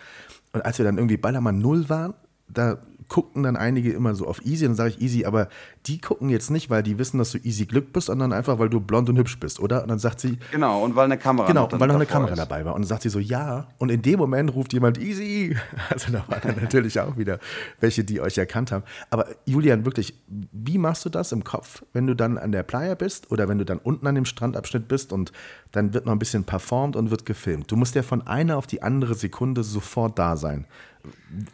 Und 0.53 0.65
als 0.65 0.77
wir 0.77 0.85
dann 0.85 0.97
irgendwie 0.97 1.17
Ballermann 1.17 1.59
Null 1.59 1.89
waren, 1.89 2.13
da 2.47 2.77
guckten 3.07 3.43
dann 3.43 3.55
einige 3.55 3.91
immer 3.91 4.15
so 4.15 4.27
auf 4.27 4.45
Easy. 4.45 4.65
Und 4.65 4.71
dann 4.71 4.77
sage 4.77 4.89
ich 4.91 5.01
Easy, 5.01 5.25
aber 5.25 5.49
die 5.87 5.99
gucken 6.01 6.29
jetzt 6.29 6.49
nicht, 6.49 6.69
weil 6.69 6.83
die 6.83 6.97
wissen, 6.97 7.17
dass 7.17 7.31
du 7.31 7.37
Easy 7.37 7.65
Glück 7.65 7.93
bist, 7.93 8.07
sondern 8.07 8.33
einfach, 8.33 8.59
weil 8.59 8.69
du 8.69 8.79
blond 8.79 9.09
und 9.09 9.17
hübsch 9.17 9.39
bist, 9.39 9.59
oder? 9.59 9.83
Und 9.83 9.89
dann 9.89 9.99
sagt 9.99 10.19
sie. 10.19 10.37
Genau, 10.51 10.83
und 10.83 10.95
weil 10.95 11.05
eine 11.05 11.17
Kamera 11.17 11.47
Genau, 11.47 11.67
weil 11.71 11.87
noch 11.87 11.95
eine 11.95 12.05
Kamera 12.05 12.31
ist. 12.31 12.39
dabei 12.39 12.65
war. 12.65 12.73
Und 12.75 12.81
dann 12.81 12.87
sagt 12.87 13.03
sie 13.03 13.09
so, 13.09 13.19
ja. 13.19 13.67
Und 13.77 13.89
in 13.91 14.01
dem 14.01 14.17
Moment 14.19 14.53
ruft 14.55 14.73
jemand 14.73 14.97
Easy. 14.97 15.55
Also 15.89 16.11
da 16.11 16.25
waren 16.27 16.41
dann 16.41 16.55
natürlich 16.61 16.99
auch 16.99 17.15
wieder 17.17 17.39
welche, 17.79 18.03
die 18.03 18.19
euch 18.19 18.37
erkannt 18.37 18.71
haben. 18.71 18.83
Aber 19.09 19.27
Julian, 19.45 19.85
wirklich, 19.85 20.15
wie 20.27 20.77
machst 20.77 21.05
du 21.05 21.09
das 21.09 21.31
im 21.31 21.43
Kopf, 21.43 21.83
wenn 21.93 22.07
du 22.07 22.15
dann 22.15 22.37
an 22.37 22.51
der 22.51 22.63
Playa 22.63 22.95
bist 22.95 23.31
oder 23.31 23.47
wenn 23.47 23.57
du 23.59 23.65
dann 23.65 23.77
unten 23.77 24.07
an 24.07 24.15
dem 24.15 24.25
Strandabschnitt 24.25 24.87
bist 24.87 25.13
und 25.13 25.31
dann 25.71 25.93
wird 25.93 26.05
noch 26.05 26.13
ein 26.13 26.19
bisschen 26.19 26.43
performt 26.43 26.95
und 26.95 27.11
wird 27.11 27.25
gefilmt? 27.25 27.71
Du 27.71 27.75
musst 27.75 27.95
ja 27.95 28.03
von 28.03 28.25
einer 28.25 28.57
auf 28.57 28.67
die 28.67 28.81
andere 28.81 29.13
Sekunde 29.15 29.63
sofort 29.63 30.17
da 30.17 30.35
sein. 30.37 30.65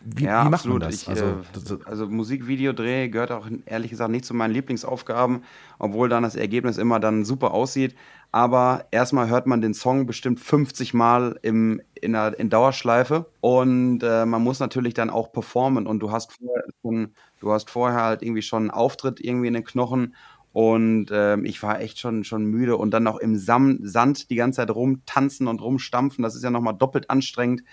Wie, 0.06 0.24
ja, 0.24 0.42
wie 0.42 0.50
macht 0.50 0.54
absolut. 0.62 0.80
man 0.80 0.90
das? 0.92 1.02
Ich, 1.02 1.10
Also, 1.10 1.26
äh, 1.26 1.36
das, 1.54 1.86
also 1.86 2.08
Musikvideodreh 2.08 3.10
gehört 3.10 3.32
auch 3.32 3.48
ehrlich 3.66 3.92
gesagt 3.92 4.12
nicht 4.12 4.21
zu 4.24 4.34
meinen 4.34 4.54
Lieblingsaufgaben, 4.54 5.44
obwohl 5.80 6.10
dann 6.10 6.24
das 6.24 6.36
Ergebnis 6.36 6.78
immer 6.78 7.00
dann 7.00 7.26
super 7.26 7.54
aussieht. 7.54 7.96
Aber 8.32 8.86
erstmal 8.92 9.30
hört 9.30 9.46
man 9.46 9.62
den 9.62 9.74
Song 9.74 10.06
bestimmt 10.06 10.40
50 10.40 10.94
Mal 10.94 11.38
im, 11.42 11.82
in, 11.96 12.14
der, 12.14 12.40
in 12.40 12.50
Dauerschleife. 12.50 13.26
Und 13.42 14.04
äh, 14.04 14.26
man 14.26 14.42
muss 14.42 14.60
natürlich 14.60 14.94
dann 14.94 15.10
auch 15.10 15.34
performen. 15.34 15.86
Und 15.86 16.00
du 16.00 16.12
hast 16.12 16.34
vorher 16.34 16.64
schon, 16.82 17.14
du 17.40 17.52
hast 17.52 17.70
vorher 17.70 18.02
halt 18.02 18.22
irgendwie 18.22 18.42
schon 18.42 18.64
einen 18.64 18.72
Auftritt 18.72 19.20
irgendwie 19.20 19.48
in 19.48 19.54
den 19.54 19.66
Knochen. 19.66 20.16
Und 20.54 21.08
ähm, 21.12 21.46
ich 21.46 21.62
war 21.64 21.82
echt 21.82 22.00
schon, 22.00 22.24
schon 22.24 22.46
müde. 22.46 22.78
Und 22.78 22.92
dann 22.92 23.04
noch 23.04 23.18
im 23.18 23.38
Sam 23.38 23.80
Sand 23.84 24.30
die 24.30 24.36
ganze 24.36 24.58
Zeit 24.58 24.72
rumtanzen 24.72 25.48
und 25.48 25.62
rumstampfen, 25.62 26.24
das 26.24 26.36
ist 26.36 26.44
ja 26.44 26.52
nochmal 26.52 26.76
doppelt 26.78 27.10
anstrengend. 27.10 27.64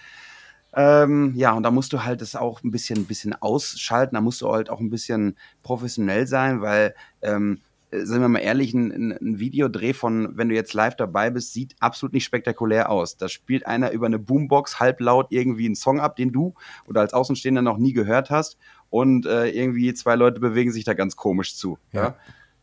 Ähm, 0.80 1.32
ja, 1.34 1.54
und 1.54 1.64
da 1.64 1.72
musst 1.72 1.92
du 1.92 2.04
halt 2.04 2.20
das 2.20 2.36
auch 2.36 2.62
ein 2.62 2.70
bisschen, 2.70 2.98
ein 2.98 3.06
bisschen 3.06 3.34
ausschalten, 3.34 4.14
da 4.14 4.20
musst 4.20 4.40
du 4.42 4.52
halt 4.52 4.70
auch 4.70 4.78
ein 4.78 4.90
bisschen 4.90 5.36
professionell 5.64 6.28
sein, 6.28 6.60
weil, 6.60 6.94
ähm, 7.20 7.58
äh, 7.90 8.04
sind 8.04 8.20
wir 8.20 8.28
mal 8.28 8.38
ehrlich, 8.38 8.74
ein, 8.74 8.92
ein, 8.92 9.10
ein 9.10 9.38
Videodreh 9.40 9.92
von, 9.92 10.36
wenn 10.36 10.48
du 10.48 10.54
jetzt 10.54 10.74
live 10.74 10.94
dabei 10.94 11.30
bist, 11.30 11.52
sieht 11.52 11.74
absolut 11.80 12.12
nicht 12.12 12.22
spektakulär 12.22 12.90
aus. 12.90 13.16
Da 13.16 13.28
spielt 13.28 13.66
einer 13.66 13.90
über 13.90 14.06
eine 14.06 14.20
Boombox 14.20 14.78
halblaut 14.78 15.26
irgendwie 15.30 15.66
einen 15.66 15.74
Song 15.74 15.98
ab, 15.98 16.14
den 16.14 16.30
du 16.30 16.54
oder 16.86 17.00
als 17.00 17.12
Außenstehender 17.12 17.62
noch 17.62 17.78
nie 17.78 17.92
gehört 17.92 18.30
hast 18.30 18.56
und 18.88 19.26
äh, 19.26 19.48
irgendwie 19.48 19.92
zwei 19.94 20.14
Leute 20.14 20.38
bewegen 20.38 20.70
sich 20.70 20.84
da 20.84 20.94
ganz 20.94 21.16
komisch 21.16 21.56
zu. 21.56 21.76
Ja. 21.90 22.14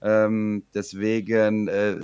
Ja. 0.01 0.25
Ähm, 0.25 0.63
deswegen 0.73 1.67
äh, 1.67 1.97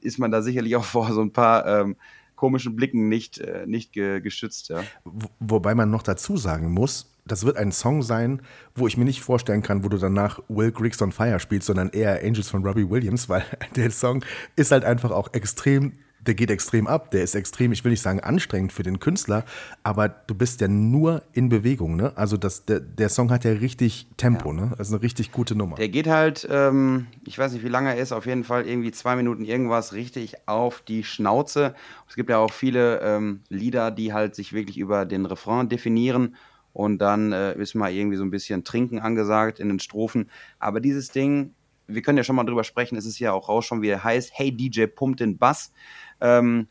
ist 0.00 0.18
man 0.18 0.30
da 0.30 0.40
sicherlich 0.40 0.76
auch 0.76 0.84
vor 0.84 1.12
so 1.12 1.20
ein 1.20 1.34
paar 1.34 1.66
ähm, 1.66 1.96
komischen 2.38 2.76
Blicken 2.76 3.08
nicht, 3.08 3.38
äh, 3.38 3.64
nicht 3.66 3.92
ge 3.92 4.20
geschützt. 4.20 4.68
Ja. 4.68 4.84
wo- 5.04 5.28
wobei 5.40 5.74
man 5.74 5.90
noch 5.90 6.04
dazu 6.04 6.36
sagen 6.36 6.70
muss, 6.72 7.12
das 7.26 7.44
wird 7.44 7.56
ein 7.56 7.72
Song 7.72 8.02
sein, 8.02 8.40
wo 8.76 8.86
ich 8.86 8.96
mir 8.96 9.04
nicht 9.04 9.20
vorstellen 9.20 9.60
kann, 9.62 9.82
wo 9.84 9.88
du 9.88 9.98
danach 9.98 10.38
Will 10.48 10.70
Griggs 10.70 11.02
on 11.02 11.10
Fire 11.12 11.40
spielst, 11.40 11.66
sondern 11.66 11.90
eher 11.90 12.22
Angels 12.24 12.48
von 12.48 12.64
Robbie 12.64 12.88
Williams, 12.88 13.28
weil 13.28 13.44
der 13.76 13.90
Song 13.90 14.24
ist 14.56 14.70
halt 14.70 14.84
einfach 14.84 15.10
auch 15.10 15.34
extrem, 15.34 15.94
der 16.20 16.34
geht 16.34 16.50
extrem 16.50 16.86
ab, 16.86 17.10
der 17.10 17.22
ist 17.22 17.34
extrem, 17.34 17.72
ich 17.72 17.84
will 17.84 17.90
nicht 17.90 18.02
sagen 18.02 18.20
anstrengend 18.20 18.72
für 18.72 18.82
den 18.82 18.98
Künstler, 18.98 19.44
aber 19.82 20.08
du 20.08 20.34
bist 20.34 20.60
ja 20.60 20.68
nur 20.68 21.22
in 21.32 21.48
Bewegung, 21.48 21.96
ne? 21.96 22.12
Also 22.16 22.36
das, 22.36 22.64
der, 22.64 22.80
der 22.80 23.08
Song 23.08 23.30
hat 23.30 23.44
ja 23.44 23.52
richtig 23.52 24.08
Tempo, 24.16 24.52
ne? 24.52 24.72
Also 24.78 24.96
eine 24.96 25.02
richtig 25.02 25.32
gute 25.32 25.54
Nummer. 25.54 25.76
Der 25.76 25.88
geht 25.88 26.06
halt, 26.06 26.46
ähm, 26.50 27.06
ich 27.24 27.38
weiß 27.38 27.52
nicht, 27.52 27.64
wie 27.64 27.68
lange 27.68 27.90
er 27.90 27.96
ist, 27.96 28.12
auf 28.12 28.26
jeden 28.26 28.44
Fall 28.44 28.66
irgendwie 28.66 28.90
zwei 28.90 29.16
Minuten 29.16 29.44
irgendwas 29.44 29.92
richtig 29.92 30.36
auf 30.46 30.82
die 30.82 31.04
Schnauze. 31.04 31.74
Es 32.08 32.16
gibt 32.16 32.30
ja 32.30 32.38
auch 32.38 32.52
viele 32.52 33.00
ähm, 33.00 33.40
Lieder, 33.48 33.90
die 33.90 34.12
halt 34.12 34.34
sich 34.34 34.52
wirklich 34.52 34.78
über 34.78 35.06
den 35.06 35.26
Refrain 35.26 35.68
definieren 35.68 36.36
und 36.72 36.98
dann 36.98 37.32
äh, 37.32 37.58
ist 37.58 37.74
mal 37.74 37.92
irgendwie 37.92 38.16
so 38.16 38.24
ein 38.24 38.30
bisschen 38.30 38.64
Trinken 38.64 38.98
angesagt 38.98 39.60
in 39.60 39.68
den 39.68 39.80
Strophen. 39.80 40.30
Aber 40.58 40.80
dieses 40.80 41.10
Ding, 41.10 41.54
wir 41.88 42.02
können 42.02 42.18
ja 42.18 42.24
schon 42.24 42.36
mal 42.36 42.44
drüber 42.44 42.64
sprechen, 42.64 42.96
es 42.96 43.06
ist 43.06 43.18
ja 43.18 43.32
auch 43.32 43.48
raus 43.48 43.64
schon, 43.64 43.82
wie 43.82 43.88
er 43.88 44.04
heißt, 44.04 44.30
Hey 44.34 44.52
DJ, 44.52 44.86
pumpt 44.86 45.20
den 45.20 45.38
Bass. 45.38 45.72
Ähm, 46.20 46.68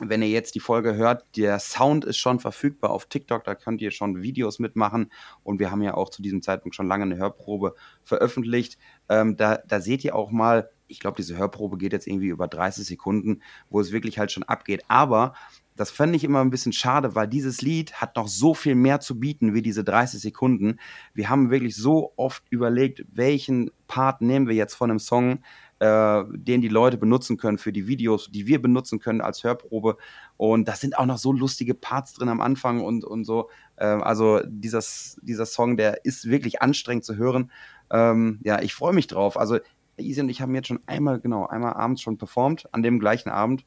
wenn 0.00 0.22
ihr 0.22 0.28
jetzt 0.28 0.56
die 0.56 0.60
Folge 0.60 0.96
hört, 0.96 1.24
der 1.36 1.60
Sound 1.60 2.04
ist 2.04 2.16
schon 2.16 2.40
verfügbar 2.40 2.90
auf 2.90 3.06
TikTok, 3.06 3.44
da 3.44 3.54
könnt 3.54 3.80
ihr 3.80 3.92
schon 3.92 4.22
Videos 4.22 4.58
mitmachen 4.58 5.12
und 5.44 5.60
wir 5.60 5.70
haben 5.70 5.82
ja 5.82 5.94
auch 5.94 6.10
zu 6.10 6.20
diesem 6.20 6.42
Zeitpunkt 6.42 6.74
schon 6.74 6.88
lange 6.88 7.04
eine 7.04 7.16
Hörprobe 7.16 7.76
veröffentlicht. 8.02 8.76
Ähm, 9.08 9.36
da, 9.36 9.58
da 9.58 9.80
seht 9.80 10.02
ihr 10.04 10.16
auch 10.16 10.32
mal, 10.32 10.70
ich 10.88 10.98
glaube, 10.98 11.16
diese 11.16 11.36
Hörprobe 11.36 11.78
geht 11.78 11.92
jetzt 11.92 12.08
irgendwie 12.08 12.26
über 12.28 12.48
30 12.48 12.84
Sekunden, 12.84 13.42
wo 13.70 13.80
es 13.80 13.92
wirklich 13.92 14.18
halt 14.18 14.32
schon 14.32 14.42
abgeht. 14.42 14.82
Aber 14.88 15.34
das 15.76 15.90
fände 15.90 16.16
ich 16.16 16.24
immer 16.24 16.40
ein 16.40 16.50
bisschen 16.50 16.72
schade, 16.72 17.14
weil 17.14 17.26
dieses 17.26 17.60
Lied 17.60 17.94
hat 17.94 18.16
noch 18.16 18.28
so 18.28 18.54
viel 18.54 18.74
mehr 18.74 19.00
zu 19.00 19.18
bieten 19.18 19.54
wie 19.54 19.62
diese 19.62 19.82
30 19.82 20.20
Sekunden. 20.20 20.78
Wir 21.14 21.28
haben 21.28 21.50
wirklich 21.50 21.76
so 21.76 22.12
oft 22.16 22.44
überlegt, 22.50 23.04
welchen 23.12 23.70
Part 23.88 24.20
nehmen 24.20 24.46
wir 24.46 24.54
jetzt 24.54 24.74
von 24.74 24.90
einem 24.90 25.00
Song, 25.00 25.40
äh, 25.80 26.22
den 26.32 26.60
die 26.60 26.68
Leute 26.68 26.96
benutzen 26.96 27.36
können 27.36 27.58
für 27.58 27.72
die 27.72 27.88
Videos, 27.88 28.30
die 28.30 28.46
wir 28.46 28.62
benutzen 28.62 29.00
können 29.00 29.20
als 29.20 29.42
Hörprobe. 29.42 29.96
Und 30.36 30.68
da 30.68 30.74
sind 30.74 30.96
auch 30.96 31.06
noch 31.06 31.18
so 31.18 31.32
lustige 31.32 31.74
Parts 31.74 32.14
drin 32.14 32.28
am 32.28 32.40
Anfang 32.40 32.80
und, 32.80 33.04
und 33.04 33.24
so. 33.24 33.50
Ähm, 33.76 34.02
also 34.02 34.40
dieses, 34.46 35.18
dieser 35.22 35.46
Song, 35.46 35.76
der 35.76 36.04
ist 36.04 36.28
wirklich 36.28 36.62
anstrengend 36.62 37.04
zu 37.04 37.16
hören. 37.16 37.50
Ähm, 37.90 38.38
ja, 38.44 38.62
ich 38.62 38.74
freue 38.74 38.92
mich 38.92 39.08
drauf. 39.08 39.36
Also 39.36 39.58
Easy 39.96 40.20
und 40.20 40.28
ich 40.28 40.40
haben 40.40 40.54
jetzt 40.54 40.68
schon 40.68 40.80
einmal, 40.86 41.20
genau, 41.20 41.46
einmal 41.46 41.74
abends 41.74 42.02
schon 42.02 42.18
performt, 42.18 42.66
an 42.72 42.82
dem 42.82 42.98
gleichen 42.98 43.28
Abend. 43.28 43.64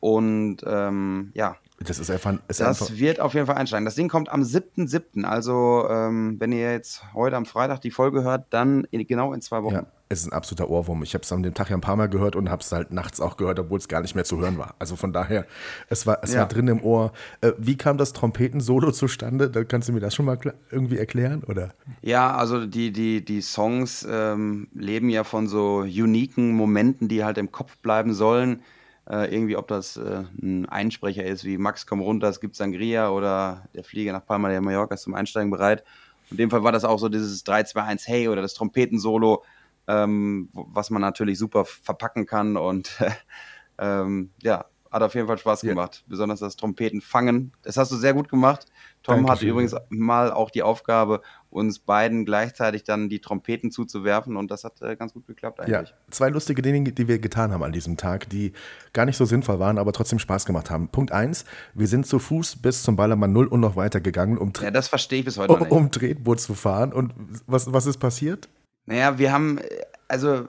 Und 0.00 0.58
ähm, 0.66 1.30
ja, 1.34 1.56
Das 1.84 1.98
ist 1.98 2.10
einfach, 2.10 2.34
ist 2.48 2.60
das 2.60 2.82
einfach 2.82 2.96
wird 2.98 3.20
auf 3.20 3.34
jeden 3.34 3.46
Fall 3.46 3.56
einsteigen. 3.56 3.84
Das 3.84 3.94
Ding 3.94 4.08
kommt 4.08 4.28
am 4.30 4.42
7.7. 4.42 5.24
Also, 5.24 5.86
ähm, 5.90 6.36
wenn 6.38 6.52
ihr 6.52 6.72
jetzt 6.72 7.02
heute 7.14 7.36
am 7.36 7.46
Freitag 7.46 7.80
die 7.80 7.90
Folge 7.90 8.22
hört, 8.22 8.46
dann 8.50 8.84
in, 8.90 9.06
genau 9.06 9.32
in 9.32 9.40
zwei 9.40 9.62
Wochen. 9.62 9.74
Ja, 9.74 9.86
es 10.08 10.20
ist 10.20 10.26
ein 10.26 10.32
absoluter 10.32 10.70
Ohrwurm. 10.70 11.02
Ich 11.02 11.14
habe 11.14 11.22
es 11.22 11.30
an 11.32 11.42
dem 11.42 11.54
Tag 11.54 11.70
ja 11.70 11.76
ein 11.76 11.80
paar 11.82 11.94
Mal 11.96 12.08
gehört 12.08 12.34
und 12.34 12.50
habe 12.50 12.62
es 12.62 12.72
halt 12.72 12.92
nachts 12.92 13.20
auch 13.20 13.36
gehört, 13.36 13.58
obwohl 13.60 13.78
es 13.78 13.88
gar 13.88 14.00
nicht 14.00 14.14
mehr 14.14 14.24
zu 14.24 14.38
hören 14.40 14.56
war. 14.58 14.74
Also 14.78 14.96
von 14.96 15.12
daher, 15.12 15.46
es 15.88 16.06
war, 16.06 16.18
es 16.22 16.32
Ja. 16.32 16.40
war 16.40 16.48
drin 16.48 16.66
im 16.68 16.82
Ohr. 16.82 17.12
Äh, 17.42 17.52
wie 17.58 17.76
kam 17.76 17.98
das 17.98 18.12
Trompetensolo 18.12 18.90
zustande? 18.90 19.50
Da 19.50 19.64
kannst 19.64 19.88
du 19.88 19.92
mir 19.92 20.00
das 20.00 20.14
schon 20.14 20.24
mal 20.26 20.38
irgendwie 20.70 20.98
erklären, 20.98 21.44
oder? 21.44 21.74
Ja, 22.02 22.34
also 22.34 22.66
die, 22.66 22.90
die, 22.90 23.24
die 23.24 23.40
Songs 23.42 24.06
ähm, 24.10 24.68
leben 24.74 25.10
ja 25.10 25.24
von 25.24 25.46
so 25.46 25.78
uniken 25.80 26.52
Momenten, 26.56 27.08
die 27.08 27.22
halt 27.24 27.38
im 27.38 27.52
Kopf 27.52 27.76
bleiben 27.78 28.14
sollen. 28.14 28.62
Äh, 29.08 29.34
irgendwie, 29.34 29.56
ob 29.56 29.68
das 29.68 29.96
äh, 29.96 30.24
ein 30.42 30.66
Einsprecher 30.68 31.24
ist, 31.24 31.44
wie 31.44 31.56
Max, 31.56 31.86
komm 31.86 32.00
runter, 32.00 32.28
es 32.28 32.40
gibt 32.40 32.56
Sangria 32.56 33.08
oder 33.10 33.64
der 33.74 33.82
Flieger 33.84 34.12
nach 34.12 34.26
Palma 34.26 34.48
de 34.50 34.60
Mallorca 34.60 34.94
ist 34.94 35.02
zum 35.02 35.14
Einsteigen 35.14 35.50
bereit. 35.50 35.82
In 36.30 36.36
dem 36.36 36.50
Fall 36.50 36.62
war 36.62 36.72
das 36.72 36.84
auch 36.84 36.98
so 36.98 37.08
dieses 37.08 37.42
3, 37.44 37.62
2, 37.64 37.82
1, 37.84 38.06
hey 38.06 38.28
oder 38.28 38.42
das 38.42 38.52
Trompetensolo, 38.52 39.44
ähm, 39.86 40.50
was 40.52 40.90
man 40.90 41.00
natürlich 41.00 41.38
super 41.38 41.64
verpacken 41.64 42.26
kann 42.26 42.58
und 42.58 42.98
ähm, 43.78 44.30
ja, 44.42 44.66
hat 44.90 45.02
auf 45.02 45.14
jeden 45.14 45.26
Fall 45.26 45.38
Spaß 45.38 45.62
Ja. 45.62 45.70
gemacht. 45.70 46.04
Besonders 46.06 46.40
das 46.40 46.56
Trompetenfangen. 46.56 47.52
Das 47.62 47.78
hast 47.78 47.90
du 47.92 47.96
sehr 47.96 48.12
gut 48.14 48.28
gemacht. 48.28 48.66
Tom 49.02 49.20
hatte 49.20 49.26
Dankeschön. 49.26 49.50
übrigens 49.50 49.74
mal 49.88 50.32
auch 50.32 50.50
die 50.50 50.62
Aufgabe, 50.62 51.22
uns 51.50 51.78
beiden 51.78 52.24
gleichzeitig 52.24 52.84
dann 52.84 53.08
die 53.08 53.20
Trompeten 53.20 53.70
zuzuwerfen 53.70 54.36
und 54.36 54.50
das 54.50 54.64
hat 54.64 54.82
äh, 54.82 54.96
ganz 54.96 55.14
gut 55.14 55.26
geklappt 55.26 55.60
Ja, 55.66 55.78
eigentlich. 55.78 55.94
zwei 56.10 56.28
lustige 56.28 56.60
Dinge, 56.60 56.92
die 56.92 57.08
wir 57.08 57.18
getan 57.18 57.52
haben 57.52 57.62
an 57.62 57.72
diesem 57.72 57.96
Tag, 57.96 58.28
die 58.28 58.52
gar 58.92 59.06
nicht 59.06 59.16
so 59.16 59.24
sinnvoll 59.24 59.58
waren, 59.58 59.78
aber 59.78 59.92
trotzdem 59.92 60.18
Spaß 60.18 60.44
gemacht 60.44 60.70
haben. 60.70 60.88
Punkt 60.88 61.12
eins, 61.12 61.44
wir 61.74 61.86
sind 61.86 62.06
zu 62.06 62.18
Fuß 62.18 62.56
bis 62.56 62.82
zum 62.82 62.96
Ballermann 62.96 63.32
0 63.32 63.46
und 63.46 63.60
noch 63.60 63.76
weiter 63.76 64.00
gegangen, 64.00 64.36
um, 64.36 64.52
Ja, 64.60 64.70
das 64.70 64.88
verstehe 64.88 65.20
ich 65.20 65.24
bis 65.24 65.38
heute 65.38 65.52
noch 65.52 65.60
um, 65.60 65.66
nicht. 65.66 65.72
um 65.72 65.90
Tretboot 65.90 66.40
zu 66.40 66.54
fahren. 66.54 66.92
Und 66.92 67.14
was, 67.46 67.72
was 67.72 67.86
ist 67.86 67.98
passiert? 67.98 68.48
Naja, 68.86 69.18
wir 69.18 69.32
haben, 69.32 69.58
äh, 69.58 69.64
also, 70.06 70.48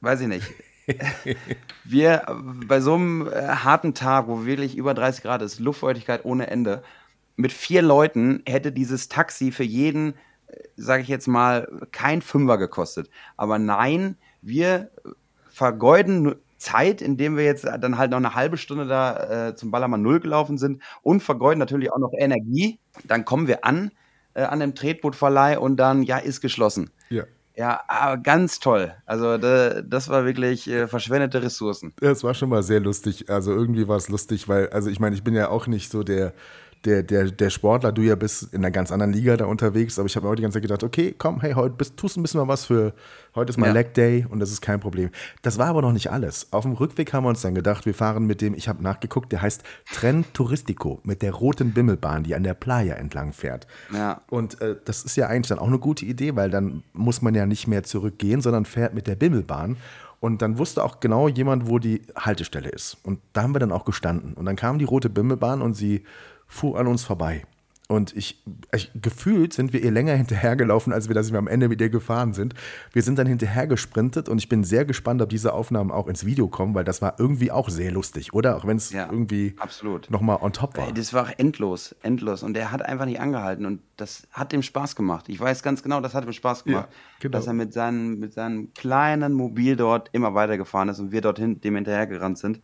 weiß 0.00 0.20
ich 0.22 0.28
nicht. 0.28 0.46
wir 1.84 2.22
bei 2.66 2.80
so 2.80 2.94
einem 2.94 3.28
äh, 3.28 3.48
harten 3.48 3.94
Tag, 3.94 4.28
wo 4.28 4.44
wirklich 4.44 4.76
über 4.76 4.94
30 4.94 5.22
Grad 5.22 5.42
ist, 5.42 5.58
Luftfeuchtigkeit 5.58 6.24
ohne 6.24 6.48
Ende, 6.48 6.82
mit 7.36 7.52
vier 7.52 7.82
Leuten 7.82 8.42
hätte 8.46 8.72
dieses 8.72 9.08
Taxi 9.08 9.52
für 9.52 9.64
jeden, 9.64 10.14
sage 10.76 11.02
ich 11.02 11.08
jetzt 11.08 11.28
mal, 11.28 11.68
kein 11.92 12.22
Fünfer 12.22 12.58
gekostet. 12.58 13.10
Aber 13.36 13.58
nein, 13.58 14.16
wir 14.42 14.90
vergeuden 15.48 16.34
Zeit, 16.58 17.02
indem 17.02 17.36
wir 17.36 17.44
jetzt 17.44 17.64
dann 17.64 17.98
halt 17.98 18.10
noch 18.10 18.16
eine 18.16 18.34
halbe 18.34 18.56
Stunde 18.56 18.86
da 18.86 19.48
äh, 19.48 19.54
zum 19.54 19.70
Ballermann 19.70 20.02
Null 20.02 20.20
gelaufen 20.20 20.56
sind 20.56 20.82
und 21.02 21.22
vergeuden 21.22 21.58
natürlich 21.58 21.92
auch 21.92 21.98
noch 21.98 22.12
Energie. 22.16 22.78
Dann 23.04 23.24
kommen 23.24 23.46
wir 23.46 23.64
an 23.64 23.90
äh, 24.36 24.42
an 24.42 24.60
dem 24.60 24.74
Tretbootverleih 24.74 25.58
und 25.58 25.76
dann, 25.78 26.02
ja, 26.02 26.18
ist 26.18 26.40
geschlossen. 26.40 26.90
Ja. 27.08 27.24
Ja, 27.58 27.80
aber 27.88 28.18
ganz 28.18 28.60
toll. 28.60 28.92
Also 29.06 29.38
da, 29.38 29.80
das 29.80 30.10
war 30.10 30.26
wirklich 30.26 30.68
äh, 30.68 30.86
verschwendete 30.86 31.42
Ressourcen. 31.42 31.94
Es 32.02 32.22
war 32.22 32.34
schon 32.34 32.50
mal 32.50 32.62
sehr 32.62 32.80
lustig. 32.80 33.30
Also 33.30 33.52
irgendwie 33.52 33.88
war 33.88 33.96
es 33.96 34.10
lustig, 34.10 34.46
weil, 34.46 34.68
also 34.68 34.90
ich 34.90 35.00
meine, 35.00 35.16
ich 35.16 35.24
bin 35.24 35.32
ja 35.32 35.48
auch 35.48 35.66
nicht 35.66 35.90
so 35.90 36.02
der, 36.02 36.34
der, 36.84 37.02
der, 37.02 37.30
der 37.30 37.50
Sportler, 37.50 37.92
du 37.92 38.02
ja 38.02 38.14
bist 38.14 38.54
in 38.54 38.60
einer 38.60 38.70
ganz 38.70 38.92
anderen 38.92 39.12
Liga 39.12 39.36
da 39.36 39.46
unterwegs, 39.46 39.98
aber 39.98 40.06
ich 40.06 40.16
habe 40.16 40.26
mir 40.26 40.30
heute 40.30 40.36
die 40.36 40.42
ganze 40.42 40.56
Zeit 40.56 40.62
gedacht, 40.62 40.82
okay, 40.84 41.14
komm, 41.16 41.40
hey, 41.40 41.54
heute 41.54 41.74
bist, 41.74 41.96
tust 41.96 42.16
ein 42.16 42.22
bisschen 42.22 42.40
mal 42.40 42.48
was 42.48 42.66
für, 42.66 42.94
heute 43.34 43.50
ist 43.50 43.56
mal 43.56 43.66
Ja. 43.66 43.72
Leg 43.72 43.94
Day 43.94 44.26
und 44.28 44.40
das 44.40 44.50
ist 44.50 44.60
kein 44.60 44.80
Problem. 44.80 45.10
Das 45.42 45.58
war 45.58 45.66
aber 45.66 45.82
noch 45.82 45.92
nicht 45.92 46.10
alles. 46.10 46.52
Auf 46.52 46.62
dem 46.62 46.72
Rückweg 46.72 47.12
haben 47.12 47.24
wir 47.24 47.30
uns 47.30 47.42
dann 47.42 47.54
gedacht, 47.54 47.86
wir 47.86 47.94
fahren 47.94 48.26
mit 48.26 48.40
dem, 48.40 48.54
ich 48.54 48.68
habe 48.68 48.82
nachgeguckt, 48.82 49.32
der 49.32 49.42
heißt 49.42 49.62
Tren 49.92 50.24
Turistico 50.32 51.00
mit 51.02 51.22
der 51.22 51.32
roten 51.32 51.72
Bimmelbahn, 51.72 52.24
die 52.24 52.34
an 52.34 52.44
der 52.44 52.54
Playa 52.54 52.94
entlang 52.94 53.32
fährt. 53.32 53.66
Ja. 53.92 54.22
Und 54.30 54.60
äh, 54.60 54.76
das 54.84 55.02
ist 55.04 55.16
ja 55.16 55.26
eigentlich 55.26 55.48
dann 55.48 55.58
auch 55.58 55.68
eine 55.68 55.78
gute 55.78 56.04
Idee, 56.04 56.36
weil 56.36 56.50
dann 56.50 56.82
muss 56.92 57.22
man 57.22 57.34
ja 57.34 57.46
nicht 57.46 57.66
mehr 57.66 57.82
zurückgehen, 57.82 58.40
sondern 58.40 58.64
fährt 58.64 58.94
mit 58.94 59.06
der 59.06 59.16
Bimmelbahn. 59.16 59.76
Und 60.18 60.40
dann 60.40 60.58
wusste 60.58 60.82
auch 60.82 61.00
genau 61.00 61.28
jemand, 61.28 61.68
wo 61.68 61.78
die 61.78 62.02
Haltestelle 62.16 62.70
ist. 62.70 62.96
Und 63.02 63.20
da 63.32 63.42
haben 63.42 63.54
wir 63.54 63.58
dann 63.58 63.70
auch 63.70 63.84
gestanden. 63.84 64.32
Und 64.34 64.46
dann 64.46 64.56
kam 64.56 64.78
die 64.78 64.84
rote 64.84 65.10
Bimmelbahn 65.10 65.60
und 65.60 65.74
sie 65.74 66.04
fuhr 66.46 66.78
an 66.78 66.86
uns 66.86 67.04
vorbei. 67.04 67.42
Und 67.88 68.16
ich, 68.16 68.42
ich, 68.74 68.90
gefühlt 69.00 69.52
sind 69.52 69.72
wir 69.72 69.80
ihr 69.80 69.92
länger 69.92 70.14
hinterhergelaufen, 70.14 70.92
als 70.92 71.06
wir, 71.06 71.14
dass 71.14 71.30
wir 71.30 71.38
am 71.38 71.46
Ende 71.46 71.68
mit 71.68 71.80
ihr 71.80 71.88
gefahren 71.88 72.32
sind. 72.32 72.54
Wir 72.92 73.02
sind 73.02 73.16
dann 73.16 73.28
hinterher 73.28 73.68
gesprintet 73.68 74.28
und 74.28 74.38
ich 74.38 74.48
bin 74.48 74.64
sehr 74.64 74.84
gespannt, 74.84 75.22
ob 75.22 75.28
diese 75.28 75.52
Aufnahmen 75.52 75.92
auch 75.92 76.08
ins 76.08 76.26
Video 76.26 76.48
kommen, 76.48 76.74
weil 76.74 76.82
das 76.82 77.00
war 77.00 77.14
irgendwie 77.18 77.52
auch 77.52 77.68
sehr 77.68 77.92
lustig, 77.92 78.32
oder? 78.32 78.56
Auch 78.56 78.66
wenn 78.66 78.76
es 78.76 78.90
ja, 78.90 79.06
irgendwie 79.08 79.54
nochmal 80.08 80.38
on 80.40 80.52
top 80.52 80.76
war. 80.76 80.90
Das 80.92 81.14
war 81.14 81.38
endlos, 81.38 81.94
endlos. 82.02 82.42
Und 82.42 82.56
er 82.56 82.72
hat 82.72 82.82
einfach 82.82 83.04
nicht 83.04 83.20
angehalten 83.20 83.66
und 83.66 83.80
das 83.96 84.26
hat 84.32 84.52
ihm 84.52 84.62
Spaß 84.62 84.96
gemacht. 84.96 85.28
Ich 85.28 85.38
weiß 85.38 85.62
ganz 85.62 85.84
genau, 85.84 86.00
das 86.00 86.12
hat 86.12 86.24
ihm 86.24 86.32
Spaß 86.32 86.64
gemacht, 86.64 86.88
ja, 86.90 86.96
genau. 87.20 87.38
dass 87.38 87.46
er 87.46 87.52
mit, 87.52 87.72
seinen, 87.72 88.18
mit 88.18 88.32
seinem 88.32 88.74
kleinen 88.74 89.32
Mobil 89.32 89.76
dort 89.76 90.08
immer 90.10 90.34
weitergefahren 90.34 90.88
ist 90.88 90.98
und 90.98 91.12
wir 91.12 91.20
dorthin 91.20 91.60
dem 91.60 91.76
hinterhergerannt 91.76 92.38
sind. 92.38 92.60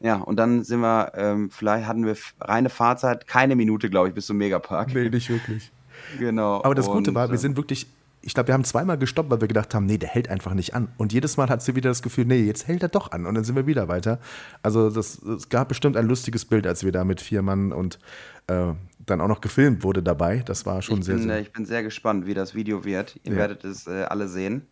Ja, 0.00 0.16
und 0.16 0.36
dann 0.36 0.62
sind 0.62 0.80
wir, 0.80 1.12
ähm, 1.14 1.50
vielleicht 1.50 1.86
hatten 1.86 2.06
wir 2.06 2.16
reine 2.40 2.68
Fahrzeit, 2.68 3.26
keine 3.26 3.56
Minute, 3.56 3.90
glaube 3.90 4.08
ich, 4.08 4.14
bis 4.14 4.26
zum 4.26 4.36
Megapark. 4.36 4.94
Nee, 4.94 5.08
nicht 5.08 5.28
wirklich. 5.28 5.72
Genau. 6.18 6.62
Aber 6.62 6.74
das 6.74 6.86
Gute 6.86 7.14
war, 7.14 7.28
wir 7.28 7.34
äh, 7.34 7.38
sind 7.38 7.56
wirklich, 7.56 7.88
ich 8.22 8.32
glaube, 8.32 8.48
wir 8.48 8.54
haben 8.54 8.62
zweimal 8.62 8.96
gestoppt, 8.96 9.30
weil 9.30 9.40
wir 9.40 9.48
gedacht 9.48 9.74
haben, 9.74 9.86
nee, 9.86 9.98
der 9.98 10.08
hält 10.08 10.28
einfach 10.28 10.54
nicht 10.54 10.74
an. 10.74 10.88
Und 10.98 11.12
jedes 11.12 11.36
Mal 11.36 11.48
hat 11.48 11.62
sie 11.62 11.74
wieder 11.74 11.90
das 11.90 12.02
Gefühl, 12.02 12.26
nee, 12.26 12.42
jetzt 12.42 12.68
hält 12.68 12.82
er 12.82 12.88
doch 12.88 13.10
an. 13.10 13.26
Und 13.26 13.34
dann 13.34 13.42
sind 13.42 13.56
wir 13.56 13.66
wieder 13.66 13.88
weiter. 13.88 14.20
Also 14.62 14.88
das, 14.88 15.20
es 15.20 15.48
gab 15.48 15.68
bestimmt 15.68 15.96
ein 15.96 16.06
lustiges 16.06 16.44
Bild, 16.44 16.66
als 16.66 16.84
wir 16.84 16.92
da 16.92 17.04
mit 17.04 17.20
vier 17.20 17.42
Mann 17.42 17.72
und 17.72 17.98
äh, 18.46 18.72
dann 19.04 19.20
auch 19.20 19.28
noch 19.28 19.40
gefilmt 19.40 19.82
wurde 19.82 20.02
dabei. 20.02 20.42
Das 20.46 20.64
war 20.64 20.80
schon 20.80 21.00
ich 21.00 21.06
sehr, 21.06 21.16
bin, 21.16 21.24
sehr. 21.24 21.36
Äh, 21.38 21.42
ich 21.42 21.52
bin 21.52 21.66
sehr 21.66 21.82
gespannt, 21.82 22.26
wie 22.26 22.34
das 22.34 22.54
Video 22.54 22.84
wird. 22.84 23.18
Ihr 23.24 23.32
ja. 23.32 23.38
werdet 23.38 23.64
es 23.64 23.88
äh, 23.88 24.04
alle 24.08 24.28
sehen. 24.28 24.68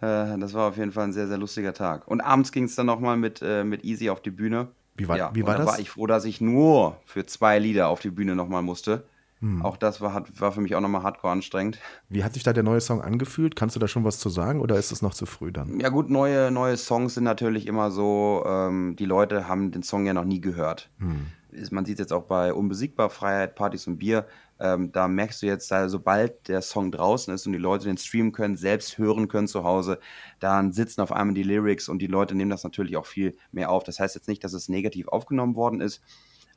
Äh, 0.00 0.38
das 0.38 0.54
war 0.54 0.68
auf 0.68 0.76
jeden 0.76 0.92
Fall 0.92 1.04
ein 1.04 1.12
sehr, 1.12 1.28
sehr 1.28 1.38
lustiger 1.38 1.74
Tag. 1.74 2.08
Und 2.08 2.20
abends 2.20 2.52
ging 2.52 2.64
es 2.64 2.74
dann 2.74 2.86
nochmal 2.86 3.16
mit, 3.16 3.40
äh, 3.42 3.64
mit 3.64 3.84
Easy 3.84 4.10
auf 4.10 4.20
die 4.20 4.30
Bühne. 4.30 4.68
Wie 4.96 5.08
war, 5.08 5.16
ja, 5.16 5.30
wie 5.34 5.46
war 5.46 5.56
das? 5.56 5.66
war 5.66 5.78
ich 5.78 5.90
froh, 5.90 6.06
dass 6.06 6.24
ich 6.24 6.40
nur 6.40 6.96
für 7.06 7.24
zwei 7.26 7.58
Lieder 7.58 7.88
auf 7.88 8.00
die 8.00 8.10
Bühne 8.10 8.34
nochmal 8.34 8.62
musste. 8.62 9.04
Hm. 9.40 9.62
Auch 9.64 9.78
das 9.78 10.02
war, 10.02 10.24
war 10.38 10.52
für 10.52 10.60
mich 10.60 10.74
auch 10.74 10.80
nochmal 10.80 11.02
hardcore 11.02 11.32
anstrengend. 11.32 11.78
Wie 12.10 12.22
hat 12.22 12.34
sich 12.34 12.42
da 12.42 12.52
der 12.52 12.62
neue 12.62 12.80
Song 12.80 13.00
angefühlt? 13.00 13.56
Kannst 13.56 13.74
du 13.74 13.80
da 13.80 13.88
schon 13.88 14.04
was 14.04 14.18
zu 14.18 14.28
sagen 14.28 14.60
oder 14.60 14.76
ist 14.76 14.92
es 14.92 15.00
noch 15.00 15.14
zu 15.14 15.24
früh 15.24 15.50
dann? 15.50 15.80
Ja 15.80 15.88
gut, 15.88 16.10
neue, 16.10 16.50
neue 16.50 16.76
Songs 16.76 17.14
sind 17.14 17.24
natürlich 17.24 17.66
immer 17.66 17.90
so, 17.90 18.44
ähm, 18.46 18.96
die 18.96 19.06
Leute 19.06 19.48
haben 19.48 19.70
den 19.70 19.82
Song 19.82 20.04
ja 20.04 20.12
noch 20.12 20.24
nie 20.24 20.40
gehört. 20.40 20.90
Hm. 20.98 21.26
Man 21.70 21.84
sieht 21.84 21.98
jetzt 21.98 22.12
auch 22.12 22.24
bei 22.24 22.52
Unbesiegbar, 22.52 23.10
Freiheit, 23.10 23.56
Partys 23.56 23.86
und 23.86 23.96
Bier, 23.96 24.26
ähm, 24.60 24.92
da 24.92 25.08
merkst 25.08 25.42
du 25.42 25.46
jetzt, 25.46 25.70
da, 25.70 25.88
sobald 25.88 26.48
der 26.48 26.60
Song 26.60 26.92
draußen 26.92 27.32
ist 27.32 27.46
und 27.46 27.52
die 27.52 27.58
Leute 27.58 27.86
den 27.86 27.96
streamen 27.96 28.32
können, 28.32 28.56
selbst 28.56 28.98
hören 28.98 29.26
können 29.26 29.48
zu 29.48 29.64
Hause, 29.64 29.98
dann 30.38 30.72
sitzen 30.72 31.00
auf 31.00 31.12
einmal 31.12 31.34
die 31.34 31.42
Lyrics 31.42 31.88
und 31.88 32.00
die 32.00 32.06
Leute 32.06 32.34
nehmen 32.34 32.50
das 32.50 32.62
natürlich 32.62 32.96
auch 32.96 33.06
viel 33.06 33.36
mehr 33.52 33.70
auf. 33.70 33.84
Das 33.84 33.98
heißt 33.98 34.14
jetzt 34.14 34.28
nicht, 34.28 34.44
dass 34.44 34.52
es 34.52 34.68
negativ 34.68 35.08
aufgenommen 35.08 35.56
worden 35.56 35.80
ist, 35.80 36.02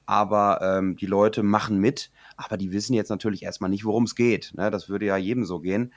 aber 0.06 0.60
ähm, 0.62 0.98
die 0.98 1.06
Leute 1.06 1.44
machen 1.44 1.80
mit, 1.80 2.12
aber 2.36 2.58
die 2.58 2.74
wissen 2.74 2.94
jetzt 2.94 3.10
natürlich 3.10 3.44
erstmal 3.44 3.70
nicht, 3.70 3.86
worum 3.86 4.04
es 4.04 4.16
geht. 4.16 4.52
Ne? 4.54 4.70
Das 4.70 4.90
würde 4.90 5.06
ja 5.06 5.16
jedem 5.16 5.46
so 5.46 5.62
gehen. 5.62 5.94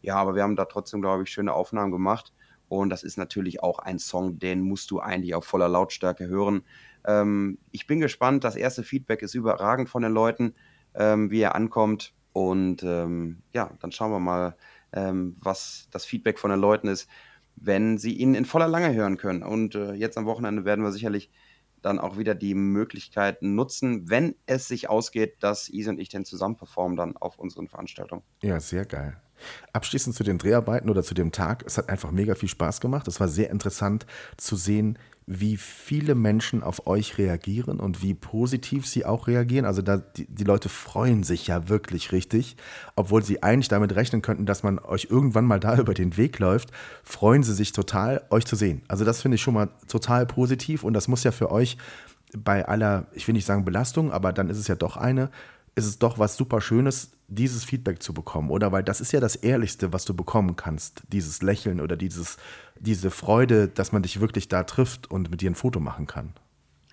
Ja, 0.00 0.16
aber 0.16 0.34
wir 0.34 0.42
haben 0.42 0.56
da 0.56 0.64
trotzdem, 0.64 1.02
glaube 1.02 1.24
ich, 1.24 1.30
schöne 1.30 1.52
Aufnahmen 1.52 1.92
gemacht. 1.92 2.32
Und 2.68 2.88
das 2.88 3.02
ist 3.02 3.18
natürlich 3.18 3.62
auch 3.62 3.80
ein 3.80 3.98
Song, 3.98 4.38
den 4.38 4.62
musst 4.62 4.90
du 4.92 5.00
eigentlich 5.00 5.34
auf 5.34 5.44
voller 5.44 5.68
Lautstärke 5.68 6.26
hören. 6.28 6.62
Ähm, 7.04 7.58
ich 7.70 7.86
bin 7.86 8.00
gespannt. 8.00 8.44
Das 8.44 8.56
erste 8.56 8.82
Feedback 8.82 9.20
ist 9.20 9.34
überragend 9.34 9.90
von 9.90 10.02
den 10.02 10.12
Leuten 10.12 10.54
ähm, 10.94 11.30
wie 11.30 11.40
er 11.40 11.54
ankommt. 11.54 12.12
Und 12.32 12.82
ähm, 12.82 13.42
ja, 13.52 13.70
dann 13.80 13.92
schauen 13.92 14.12
wir 14.12 14.20
mal, 14.20 14.56
ähm, 14.92 15.36
was 15.40 15.88
das 15.90 16.04
Feedback 16.04 16.38
von 16.38 16.50
den 16.50 16.60
Leuten 16.60 16.88
ist, 16.88 17.08
wenn 17.56 17.98
sie 17.98 18.14
ihn 18.14 18.34
in 18.34 18.44
voller 18.44 18.68
Lange 18.68 18.94
hören 18.94 19.16
können. 19.16 19.42
Und 19.42 19.74
äh, 19.74 19.92
jetzt 19.92 20.16
am 20.16 20.26
Wochenende 20.26 20.64
werden 20.64 20.84
wir 20.84 20.92
sicherlich 20.92 21.30
dann 21.82 21.98
auch 21.98 22.18
wieder 22.18 22.34
die 22.34 22.54
Möglichkeit 22.54 23.42
nutzen, 23.42 24.10
wenn 24.10 24.34
es 24.46 24.68
sich 24.68 24.88
ausgeht, 24.88 25.36
dass 25.40 25.68
Easy 25.70 25.88
und 25.90 25.98
ich 25.98 26.08
den 26.08 26.24
zusammen 26.24 26.56
performen 26.56 26.96
dann 26.96 27.16
auf 27.16 27.38
unseren 27.38 27.68
Veranstaltungen. 27.68 28.22
Ja, 28.42 28.60
sehr 28.60 28.84
geil. 28.84 29.16
Abschließend 29.72 30.14
zu 30.14 30.24
den 30.24 30.38
Dreharbeiten 30.38 30.90
oder 30.90 31.02
zu 31.02 31.14
dem 31.14 31.32
Tag. 31.32 31.64
Es 31.66 31.78
hat 31.78 31.88
einfach 31.88 32.10
mega 32.10 32.34
viel 32.34 32.48
Spaß 32.48 32.80
gemacht. 32.80 33.08
Es 33.08 33.20
war 33.20 33.28
sehr 33.28 33.50
interessant 33.50 34.06
zu 34.36 34.56
sehen, 34.56 34.98
wie 35.32 35.56
viele 35.56 36.16
Menschen 36.16 36.64
auf 36.64 36.88
euch 36.88 37.16
reagieren 37.16 37.78
und 37.78 38.02
wie 38.02 38.14
positiv 38.14 38.86
sie 38.88 39.04
auch 39.04 39.28
reagieren. 39.28 39.64
Also 39.64 39.80
da, 39.80 39.98
die, 39.98 40.26
die, 40.26 40.42
Leute 40.42 40.68
freuen 40.68 41.22
sich 41.22 41.46
ja 41.46 41.68
wirklich 41.68 42.10
richtig, 42.10 42.56
obwohl 42.96 43.22
sie 43.22 43.40
eigentlich 43.40 43.68
damit 43.68 43.94
rechnen 43.94 44.22
könnten, 44.22 44.44
dass 44.44 44.64
man 44.64 44.80
euch 44.80 45.06
irgendwann 45.08 45.44
mal 45.44 45.60
da 45.60 45.76
über 45.78 45.94
den 45.94 46.16
Weg 46.16 46.40
läuft, 46.40 46.70
freuen 47.04 47.44
sie 47.44 47.54
sich 47.54 47.70
total, 47.70 48.22
euch 48.30 48.44
zu 48.44 48.56
sehen. 48.56 48.82
Also 48.88 49.04
das 49.04 49.22
finde 49.22 49.36
ich 49.36 49.42
schon 49.42 49.54
mal 49.54 49.68
total 49.86 50.26
positiv 50.26 50.82
und 50.82 50.94
das 50.94 51.06
muss 51.06 51.22
ja 51.22 51.30
für 51.30 51.52
euch 51.52 51.76
bei 52.36 52.66
aller, 52.66 53.06
ich 53.12 53.26
will 53.28 53.34
nicht 53.34 53.46
sagen 53.46 53.64
Belastung, 53.64 54.10
aber 54.10 54.32
dann 54.32 54.50
ist 54.50 54.58
es 54.58 54.66
ja 54.66 54.74
doch 54.74 54.96
eine, 54.96 55.30
ist 55.80 55.86
es 55.86 55.98
doch 55.98 56.18
was 56.18 56.36
super 56.36 56.60
Schönes, 56.60 57.12
dieses 57.26 57.64
Feedback 57.64 58.02
zu 58.02 58.12
bekommen, 58.12 58.50
oder? 58.50 58.72
Weil 58.72 58.82
das 58.82 59.00
ist 59.00 59.12
ja 59.12 59.20
das 59.20 59.36
Ehrlichste, 59.36 59.92
was 59.92 60.04
du 60.04 60.14
bekommen 60.14 60.56
kannst. 60.56 61.02
Dieses 61.08 61.42
Lächeln 61.42 61.80
oder 61.80 61.96
dieses, 61.96 62.36
diese 62.78 63.10
Freude, 63.10 63.68
dass 63.68 63.92
man 63.92 64.02
dich 64.02 64.20
wirklich 64.20 64.48
da 64.48 64.64
trifft 64.64 65.10
und 65.10 65.30
mit 65.30 65.40
dir 65.40 65.50
ein 65.50 65.54
Foto 65.54 65.80
machen 65.80 66.06
kann. 66.06 66.34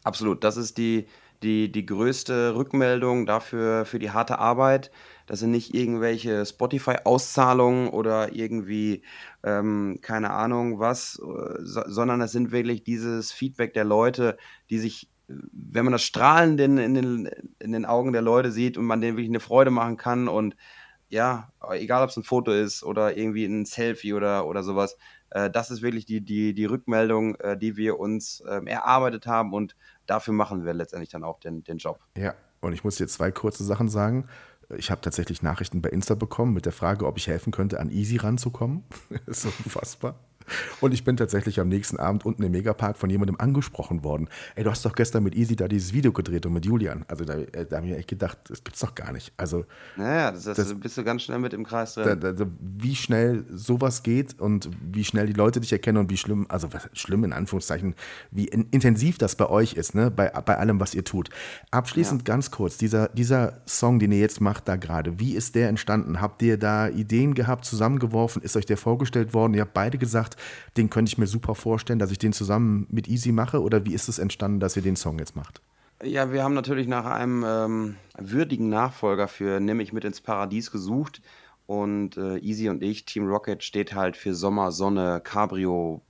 Absolut. 0.03 0.43
Das 0.43 0.57
ist 0.57 0.77
die, 0.77 1.07
die, 1.43 1.71
die 1.71 1.85
größte 1.85 2.55
Rückmeldung 2.55 3.25
dafür, 3.25 3.85
für 3.85 3.99
die 3.99 4.11
harte 4.11 4.39
Arbeit. 4.39 4.91
Das 5.25 5.39
sind 5.39 5.51
nicht 5.51 5.73
irgendwelche 5.73 6.45
Spotify-Auszahlungen 6.45 7.89
oder 7.89 8.33
irgendwie, 8.33 9.03
ähm, 9.43 9.99
keine 10.01 10.31
Ahnung 10.31 10.79
was, 10.79 11.19
äh, 11.19 11.59
sondern 11.61 12.21
es 12.21 12.31
sind 12.31 12.51
wirklich 12.51 12.83
dieses 12.83 13.31
Feedback 13.31 13.73
der 13.73 13.83
Leute, 13.83 14.37
die 14.69 14.79
sich 14.79 15.09
wenn 15.27 15.85
man 15.85 15.91
das 15.91 16.03
Strahlen 16.03 16.57
in, 16.57 16.77
in, 16.77 16.93
den, 16.93 17.29
in 17.59 17.71
den 17.71 17.85
Augen 17.85 18.13
der 18.13 18.21
Leute 18.21 18.51
sieht 18.51 18.77
und 18.77 18.85
man 18.85 19.01
denen 19.01 19.17
wirklich 19.17 19.29
eine 19.29 19.39
Freude 19.39 19.71
machen 19.71 19.97
kann 19.97 20.27
und 20.27 20.55
ja, 21.09 21.51
egal 21.71 22.03
ob 22.03 22.09
es 22.09 22.17
ein 22.17 22.23
Foto 22.23 22.51
ist 22.51 22.83
oder 22.83 23.15
irgendwie 23.17 23.45
ein 23.45 23.65
Selfie 23.65 24.13
oder, 24.13 24.45
oder 24.45 24.63
sowas, 24.63 24.97
äh, 25.29 25.49
das 25.49 25.71
ist 25.71 25.81
wirklich 25.81 26.05
die, 26.05 26.21
die, 26.21 26.53
die 26.53 26.65
Rückmeldung, 26.65 27.35
äh, 27.35 27.57
die 27.57 27.77
wir 27.77 27.99
uns 27.99 28.41
äh, 28.41 28.61
erarbeitet 28.65 29.25
haben 29.25 29.53
und 29.53 29.75
dafür 30.05 30.33
machen 30.33 30.65
wir 30.65 30.73
letztendlich 30.73 31.09
dann 31.09 31.23
auch 31.23 31.39
den, 31.39 31.63
den 31.63 31.77
Job. 31.77 31.99
Ja, 32.17 32.33
und 32.61 32.73
ich 32.73 32.83
muss 32.83 32.97
dir 32.97 33.07
zwei 33.07 33.31
kurze 33.31 33.63
Sachen 33.63 33.89
sagen. 33.89 34.27
Ich 34.75 34.91
habe 34.91 34.99
tatsächlich 34.99 35.41
Nachrichten 35.41 35.81
bei 35.81 35.89
Insta 35.89 36.15
bekommen 36.15 36.53
mit 36.53 36.65
der 36.65 36.73
Frage, 36.73 37.05
ob 37.05 37.17
ich 37.17 37.27
helfen 37.27 37.51
könnte, 37.51 37.79
an 37.79 37.89
Easy 37.89 38.17
ranzukommen. 38.17 38.83
das 39.25 39.45
ist 39.45 39.59
unfassbar. 39.65 40.19
Und 40.81 40.93
ich 40.93 41.03
bin 41.03 41.17
tatsächlich 41.17 41.59
am 41.59 41.69
nächsten 41.69 41.97
Abend 41.97 42.25
unten 42.25 42.43
im 42.43 42.51
Megapark 42.51 42.97
von 42.97 43.09
jemandem 43.09 43.37
angesprochen 43.39 44.03
worden. 44.03 44.29
Ey, 44.55 44.63
du 44.63 44.71
hast 44.71 44.85
doch 44.85 44.93
gestern 44.93 45.23
mit 45.23 45.35
Easy 45.35 45.55
da 45.55 45.67
dieses 45.67 45.93
Video 45.93 46.11
gedreht 46.11 46.45
und 46.45 46.53
mit 46.53 46.65
Julian. 46.65 47.05
Also 47.07 47.25
da, 47.25 47.35
äh, 47.35 47.65
da 47.65 47.77
habe 47.77 47.87
ich 47.87 47.93
echt 47.93 48.07
gedacht, 48.07 48.37
das 48.47 48.63
gibt's 48.63 48.79
doch 48.79 48.95
gar 48.95 49.11
nicht. 49.11 49.33
Also 49.37 49.65
naja, 49.95 50.31
das, 50.31 50.43
das, 50.43 50.73
bist 50.73 50.97
du 50.97 51.03
ganz 51.03 51.23
schnell 51.23 51.39
mit 51.39 51.53
im 51.53 51.65
Kreis 51.65 51.95
drin. 51.95 52.19
Da, 52.19 52.31
da, 52.31 52.45
wie 52.59 52.95
schnell 52.95 53.45
sowas 53.51 54.03
geht 54.03 54.39
und 54.39 54.69
wie 54.81 55.03
schnell 55.03 55.27
die 55.27 55.33
Leute 55.33 55.59
dich 55.59 55.71
erkennen 55.71 55.97
und 55.97 56.09
wie 56.09 56.17
schlimm, 56.17 56.45
also 56.49 56.71
was, 56.73 56.89
schlimm 56.93 57.23
in 57.23 57.33
Anführungszeichen, 57.33 57.95
wie 58.31 58.45
in, 58.45 58.67
intensiv 58.71 59.17
das 59.17 59.35
bei 59.35 59.49
euch 59.49 59.73
ist, 59.73 59.95
ne? 59.95 60.11
bei, 60.11 60.29
bei 60.29 60.57
allem, 60.57 60.79
was 60.79 60.93
ihr 60.93 61.03
tut. 61.03 61.29
Abschließend 61.71 62.21
ja. 62.21 62.33
ganz 62.33 62.51
kurz, 62.51 62.77
dieser, 62.77 63.09
dieser 63.09 63.61
Song, 63.65 63.99
den 63.99 64.11
ihr 64.11 64.19
jetzt 64.19 64.41
macht 64.41 64.67
da 64.67 64.75
gerade, 64.75 65.19
wie 65.19 65.33
ist 65.33 65.55
der 65.55 65.69
entstanden? 65.69 66.21
Habt 66.21 66.41
ihr 66.41 66.57
da 66.57 66.87
Ideen 66.87 67.33
gehabt, 67.33 67.65
zusammengeworfen? 67.65 68.41
Ist 68.41 68.55
euch 68.55 68.65
der 68.65 68.77
vorgestellt 68.77 69.33
worden? 69.33 69.53
Ihr 69.53 69.61
habt 69.61 69.73
beide 69.73 69.97
gesagt, 69.97 70.36
den 70.77 70.89
könnte 70.89 71.09
ich 71.09 71.17
mir 71.17 71.27
super 71.27 71.55
vorstellen, 71.55 71.99
dass 71.99 72.11
ich 72.11 72.19
den 72.19 72.33
zusammen 72.33 72.87
mit 72.89 73.07
Easy 73.07 73.31
mache? 73.31 73.61
Oder 73.61 73.85
wie 73.85 73.93
ist 73.93 74.09
es 74.09 74.19
entstanden, 74.19 74.59
dass 74.59 74.75
ihr 74.75 74.81
den 74.81 74.95
Song 74.95 75.19
jetzt 75.19 75.35
macht? 75.35 75.61
Ja, 76.03 76.31
wir 76.31 76.43
haben 76.43 76.53
natürlich 76.53 76.87
nach 76.87 77.05
einem 77.05 77.43
ähm, 77.47 77.95
würdigen 78.17 78.69
Nachfolger 78.69 79.27
für 79.27 79.59
Nämlich 79.59 79.93
mit 79.93 80.05
ins 80.05 80.21
Paradies 80.21 80.71
gesucht. 80.71 81.21
Und 81.65 82.17
äh, 82.17 82.37
Easy 82.37 82.69
und 82.69 82.81
ich, 82.81 83.05
Team 83.05 83.27
Rocket, 83.27 83.63
steht 83.63 83.93
halt 83.93 84.15
für 84.15 84.33
Sommer, 84.33 84.71
Sonne, 84.71 85.21
Cabrio, 85.23 86.01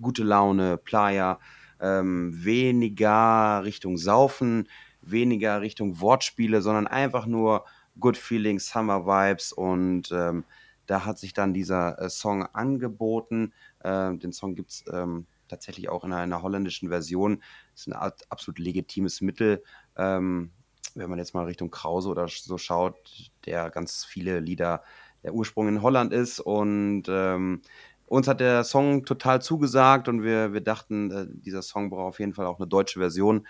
gute 0.00 0.24
Laune, 0.24 0.76
Playa, 0.76 1.38
ähm, 1.80 2.32
weniger 2.34 3.62
Richtung 3.64 3.96
Saufen, 3.96 4.68
weniger 5.02 5.60
Richtung 5.60 6.00
Wortspiele, 6.00 6.62
sondern 6.62 6.86
einfach 6.86 7.26
nur 7.26 7.64
Good 8.00 8.16
Feelings, 8.16 8.68
Summer 8.68 9.06
Vibes 9.06 9.52
und 9.52 10.10
ähm, 10.10 10.44
da 10.86 11.04
hat 11.04 11.18
sich 11.18 11.32
dann 11.32 11.54
dieser 11.54 11.98
äh, 12.00 12.10
Song 12.10 12.42
angeboten. 12.52 13.52
Äh, 13.84 14.16
den 14.16 14.32
Song 14.32 14.54
gibt 14.54 14.70
es 14.70 14.84
ähm, 14.92 15.26
tatsächlich 15.48 15.88
auch 15.88 16.04
in 16.04 16.12
einer, 16.12 16.22
einer, 16.22 16.42
holländischen 16.42 16.88
Version. 16.88 17.42
Das 17.72 17.82
ist 17.82 17.92
ein 17.92 18.12
absolut 18.28 18.58
legitimes 18.58 19.20
Mittel. 19.20 19.62
Ähm, 19.96 20.50
wenn 20.94 21.10
man 21.10 21.18
jetzt 21.18 21.34
mal 21.34 21.44
Richtung 21.44 21.70
Krause 21.70 22.08
oder 22.08 22.26
so 22.28 22.58
schaut, 22.58 23.30
der 23.46 23.70
ganz 23.70 24.04
viele 24.04 24.40
Lieder 24.40 24.82
der 25.22 25.34
Ursprung 25.34 25.68
in 25.68 25.82
Holland 25.82 26.12
ist. 26.12 26.40
Und 26.40 27.04
ähm, 27.08 27.62
uns 28.06 28.28
hat 28.28 28.40
der 28.40 28.64
Song 28.64 29.04
total 29.04 29.42
zugesagt 29.42 30.08
und 30.08 30.22
wir, 30.22 30.52
wir 30.52 30.60
dachten, 30.60 31.10
äh, 31.10 31.26
dieser 31.28 31.62
Song 31.62 31.90
braucht 31.90 32.08
auf 32.08 32.20
jeden 32.20 32.34
Fall 32.34 32.46
auch 32.46 32.58
eine 32.58 32.68
deutsche 32.68 33.00
Version. 33.00 33.46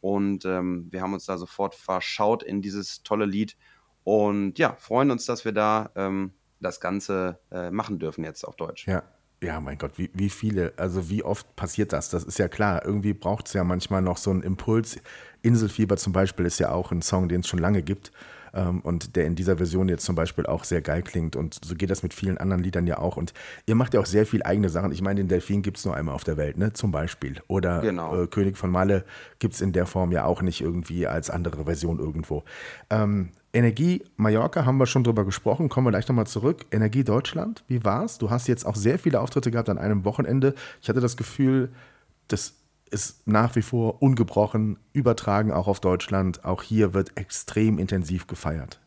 Und 0.00 0.44
ähm, 0.44 0.88
wir 0.90 1.02
haben 1.02 1.14
uns 1.14 1.26
da 1.26 1.36
sofort 1.36 1.74
verschaut 1.74 2.42
in 2.42 2.62
dieses 2.62 3.02
tolle 3.02 3.26
Lied. 3.26 3.56
Und 4.04 4.58
ja, 4.58 4.76
freuen 4.78 5.10
uns, 5.10 5.26
dass 5.26 5.44
wir 5.44 5.52
da 5.52 5.90
ähm, 5.96 6.32
das 6.60 6.80
Ganze 6.80 7.40
äh, 7.50 7.70
machen 7.70 7.98
dürfen 7.98 8.24
jetzt 8.24 8.44
auf 8.44 8.56
Deutsch. 8.56 8.86
Ja. 8.86 9.02
Ja, 9.42 9.60
mein 9.60 9.76
Gott, 9.78 9.92
wie, 9.96 10.10
wie 10.14 10.30
viele, 10.30 10.72
also 10.76 11.10
wie 11.10 11.22
oft 11.22 11.56
passiert 11.56 11.92
das? 11.92 12.08
Das 12.08 12.24
ist 12.24 12.38
ja 12.38 12.48
klar, 12.48 12.84
irgendwie 12.84 13.12
braucht 13.12 13.48
es 13.48 13.52
ja 13.52 13.64
manchmal 13.64 14.00
noch 14.02 14.16
so 14.16 14.30
einen 14.30 14.42
Impuls. 14.42 14.98
Inselfieber 15.42 15.96
zum 15.96 16.12
Beispiel 16.12 16.46
ist 16.46 16.58
ja 16.58 16.72
auch 16.72 16.90
ein 16.90 17.02
Song, 17.02 17.28
den 17.28 17.40
es 17.40 17.48
schon 17.48 17.58
lange 17.58 17.82
gibt. 17.82 18.12
ähm, 18.56 18.80
und 18.80 19.16
der 19.16 19.26
in 19.26 19.34
dieser 19.34 19.58
Version 19.58 19.88
jetzt 19.88 20.04
zum 20.04 20.14
Beispiel 20.14 20.46
auch 20.46 20.64
sehr 20.64 20.80
geil 20.80 21.02
klingt. 21.02 21.36
Und 21.36 21.58
so 21.62 21.74
geht 21.74 21.90
das 21.90 22.02
mit 22.02 22.14
vielen 22.14 22.38
anderen 22.38 22.62
Liedern 22.62 22.86
ja 22.86 22.98
auch. 22.98 23.16
Und 23.16 23.32
ihr 23.66 23.74
macht 23.74 23.94
ja 23.94 24.00
auch 24.00 24.06
sehr 24.06 24.26
viel 24.26 24.42
eigene 24.42 24.68
Sachen. 24.70 24.92
Ich 24.92 25.02
meine, 25.02 25.20
den 25.20 25.28
Delfin 25.28 25.62
gibt 25.62 25.78
es 25.78 25.84
nur 25.84 25.94
einmal 25.94 26.14
auf 26.14 26.24
der 26.24 26.36
Welt, 26.36 26.56
ne? 26.56 26.72
Zum 26.72 26.90
Beispiel. 26.90 27.36
Oder 27.48 27.80
genau. 27.80 28.22
äh, 28.22 28.26
König 28.26 28.56
von 28.56 28.70
Malle 28.70 29.04
gibt 29.38 29.54
es 29.54 29.60
in 29.60 29.72
der 29.72 29.86
Form 29.86 30.10
ja 30.10 30.24
auch 30.24 30.42
nicht 30.42 30.60
irgendwie 30.60 31.06
als 31.06 31.30
andere 31.30 31.64
Version 31.64 31.98
irgendwo. 31.98 32.44
Ähm, 32.90 33.30
Energie 33.56 34.04
Mallorca 34.16 34.66
haben 34.66 34.76
wir 34.76 34.86
schon 34.86 35.02
drüber 35.02 35.24
gesprochen, 35.24 35.70
kommen 35.70 35.86
wir 35.86 35.90
gleich 35.90 36.06
nochmal 36.06 36.26
zurück. 36.26 36.66
Energie 36.70 37.04
Deutschland, 37.04 37.64
wie 37.68 37.84
war's? 37.84 38.18
Du 38.18 38.28
hast 38.28 38.48
jetzt 38.48 38.66
auch 38.66 38.76
sehr 38.76 38.98
viele 38.98 39.18
Auftritte 39.18 39.50
gehabt 39.50 39.70
an 39.70 39.78
einem 39.78 40.04
Wochenende. 40.04 40.54
Ich 40.82 40.90
hatte 40.90 41.00
das 41.00 41.16
Gefühl, 41.16 41.72
das 42.28 42.52
ist 42.90 43.26
nach 43.26 43.56
wie 43.56 43.62
vor 43.62 44.02
ungebrochen 44.02 44.78
übertragen, 44.92 45.52
auch 45.52 45.68
auf 45.68 45.80
Deutschland. 45.80 46.44
Auch 46.44 46.62
hier 46.62 46.92
wird 46.92 47.16
extrem 47.16 47.78
intensiv 47.78 48.26
gefeiert. 48.26 48.78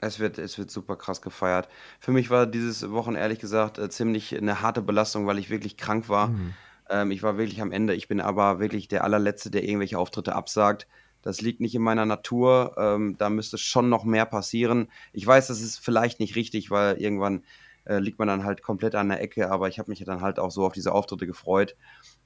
Es 0.00 0.18
wird, 0.18 0.38
es 0.38 0.56
wird 0.56 0.70
super 0.70 0.96
krass 0.96 1.20
gefeiert. 1.20 1.68
Für 2.00 2.12
mich 2.12 2.30
war 2.30 2.46
dieses 2.46 2.90
Wochen 2.90 3.16
ehrlich 3.16 3.40
gesagt 3.40 3.78
äh, 3.78 3.90
ziemlich 3.90 4.34
eine 4.34 4.62
harte 4.62 4.80
Belastung, 4.80 5.26
weil 5.26 5.38
ich 5.38 5.50
wirklich 5.50 5.76
krank 5.76 6.08
war. 6.08 6.28
Mhm. 6.28 6.54
Ähm, 6.88 7.10
ich 7.10 7.22
war 7.22 7.36
wirklich 7.36 7.60
am 7.60 7.72
Ende. 7.72 7.94
Ich 7.94 8.08
bin 8.08 8.22
aber 8.22 8.58
wirklich 8.58 8.88
der 8.88 9.04
allerletzte, 9.04 9.50
der 9.50 9.64
irgendwelche 9.64 9.98
Auftritte 9.98 10.34
absagt. 10.34 10.86
Das 11.24 11.40
liegt 11.40 11.60
nicht 11.60 11.74
in 11.74 11.82
meiner 11.82 12.04
Natur. 12.04 12.74
Ähm, 12.76 13.16
da 13.18 13.30
müsste 13.30 13.56
schon 13.56 13.88
noch 13.88 14.04
mehr 14.04 14.26
passieren. 14.26 14.88
Ich 15.12 15.26
weiß, 15.26 15.46
das 15.48 15.60
ist 15.60 15.78
vielleicht 15.78 16.20
nicht 16.20 16.36
richtig, 16.36 16.70
weil 16.70 16.96
irgendwann 17.00 17.44
äh, 17.84 17.98
liegt 17.98 18.18
man 18.18 18.28
dann 18.28 18.44
halt 18.44 18.62
komplett 18.62 18.94
an 18.94 19.08
der 19.08 19.22
Ecke. 19.22 19.50
Aber 19.50 19.68
ich 19.68 19.78
habe 19.78 19.90
mich 19.90 20.04
dann 20.04 20.20
halt 20.20 20.38
auch 20.38 20.50
so 20.50 20.66
auf 20.66 20.74
diese 20.74 20.92
Auftritte 20.92 21.26
gefreut 21.26 21.76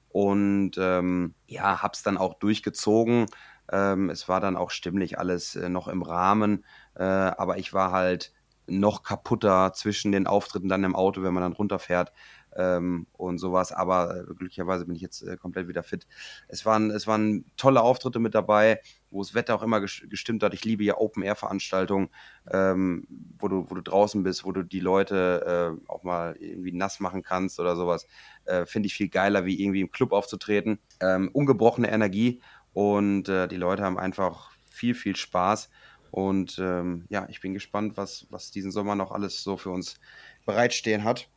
und 0.09 0.71
ähm, 0.77 1.33
ja, 1.47 1.81
habe 1.81 1.93
es 1.93 2.03
dann 2.03 2.17
auch 2.17 2.33
durchgezogen. 2.35 3.27
Ähm, 3.71 4.09
es 4.09 4.27
war 4.27 4.41
dann 4.41 4.57
auch 4.57 4.71
stimmlich 4.71 5.17
alles 5.17 5.55
äh, 5.55 5.69
noch 5.69 5.87
im 5.87 6.01
Rahmen, 6.01 6.65
äh, 6.95 7.03
aber 7.03 7.57
ich 7.57 7.71
war 7.73 7.91
halt 7.91 8.33
noch 8.67 9.03
kaputter 9.03 9.73
zwischen 9.73 10.11
den 10.11 10.27
Auftritten 10.27 10.69
dann 10.69 10.83
im 10.83 10.95
Auto, 10.95 11.23
wenn 11.23 11.33
man 11.33 11.43
dann 11.43 11.53
runterfährt 11.53 12.11
ähm, 12.59 13.07
und 13.13 13.37
sowas. 13.37 13.71
Aber 13.71 14.17
äh, 14.17 14.23
glücklicherweise 14.25 14.85
bin 14.85 14.95
ich 14.95 15.01
jetzt 15.01 15.21
äh, 15.21 15.37
komplett 15.37 15.67
wieder 15.67 15.81
fit. 15.81 16.05
Es 16.47 16.65
waren, 16.65 16.91
es 16.91 17.07
waren 17.07 17.45
tolle 17.55 17.81
Auftritte 17.81 18.19
mit 18.19 18.35
dabei, 18.35 18.81
wo 19.09 19.21
das 19.21 19.33
Wetter 19.33 19.55
auch 19.55 19.63
immer 19.63 19.79
gestimmt 19.79 20.43
hat. 20.43 20.53
Ich 20.53 20.65
liebe 20.65 20.83
ja 20.83 20.97
Open-Air-Veranstaltungen, 20.97 22.09
ähm, 22.51 23.07
wo, 23.39 23.47
du, 23.47 23.65
wo 23.69 23.75
du 23.75 23.81
draußen 23.81 24.21
bist, 24.21 24.43
wo 24.43 24.51
du 24.51 24.63
die 24.63 24.81
Leute 24.81 25.77
äh, 25.79 25.89
auch 25.89 26.03
mal 26.03 26.35
irgendwie 26.39 26.73
nass 26.73 26.99
machen 26.99 27.23
kannst 27.23 27.59
oder 27.59 27.75
sowas. 27.75 28.05
Äh, 28.45 28.65
Finde 28.65 28.87
ich 28.87 28.93
viel 28.93 29.09
geiler, 29.09 29.45
wie 29.45 29.61
irgendwie 29.61 29.81
im 29.81 29.91
Club 29.91 30.11
aufzutreten. 30.11 30.79
Ähm, 30.99 31.29
ungebrochene 31.31 31.89
Energie 31.89 32.41
und 32.73 33.29
äh, 33.29 33.47
die 33.47 33.55
Leute 33.55 33.83
haben 33.83 33.97
einfach 33.97 34.51
viel, 34.69 34.93
viel 34.93 35.15
Spaß. 35.15 35.69
Und 36.11 36.57
ähm, 36.59 37.05
ja, 37.09 37.27
ich 37.29 37.39
bin 37.39 37.53
gespannt, 37.53 37.95
was, 37.95 38.25
was 38.29 38.51
diesen 38.51 38.71
Sommer 38.71 38.95
noch 38.95 39.11
alles 39.11 39.43
so 39.43 39.57
für 39.57 39.69
uns 39.69 39.99
bereitstehen 40.45 41.03
hat. 41.03 41.29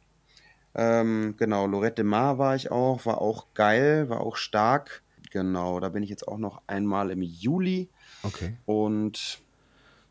Ähm, 0.75 1.35
genau, 1.37 1.67
Lorette 1.67 1.97
de 1.97 2.05
Mar 2.05 2.39
war 2.39 2.57
ich 2.57 2.71
auch, 2.71 3.05
war 3.07 3.21
auch 3.21 3.47
geil, 3.55 4.09
war 4.09 4.21
auch 4.21 4.37
stark. 4.37 5.03
Genau, 5.31 5.81
da 5.81 5.89
bin 5.89 6.03
ich 6.03 6.11
jetzt 6.11 6.29
auch 6.29 6.39
noch 6.39 6.63
einmal 6.67 7.11
im 7.11 7.23
Juli. 7.23 7.89
Okay. 8.23 8.55
Und 8.67 9.43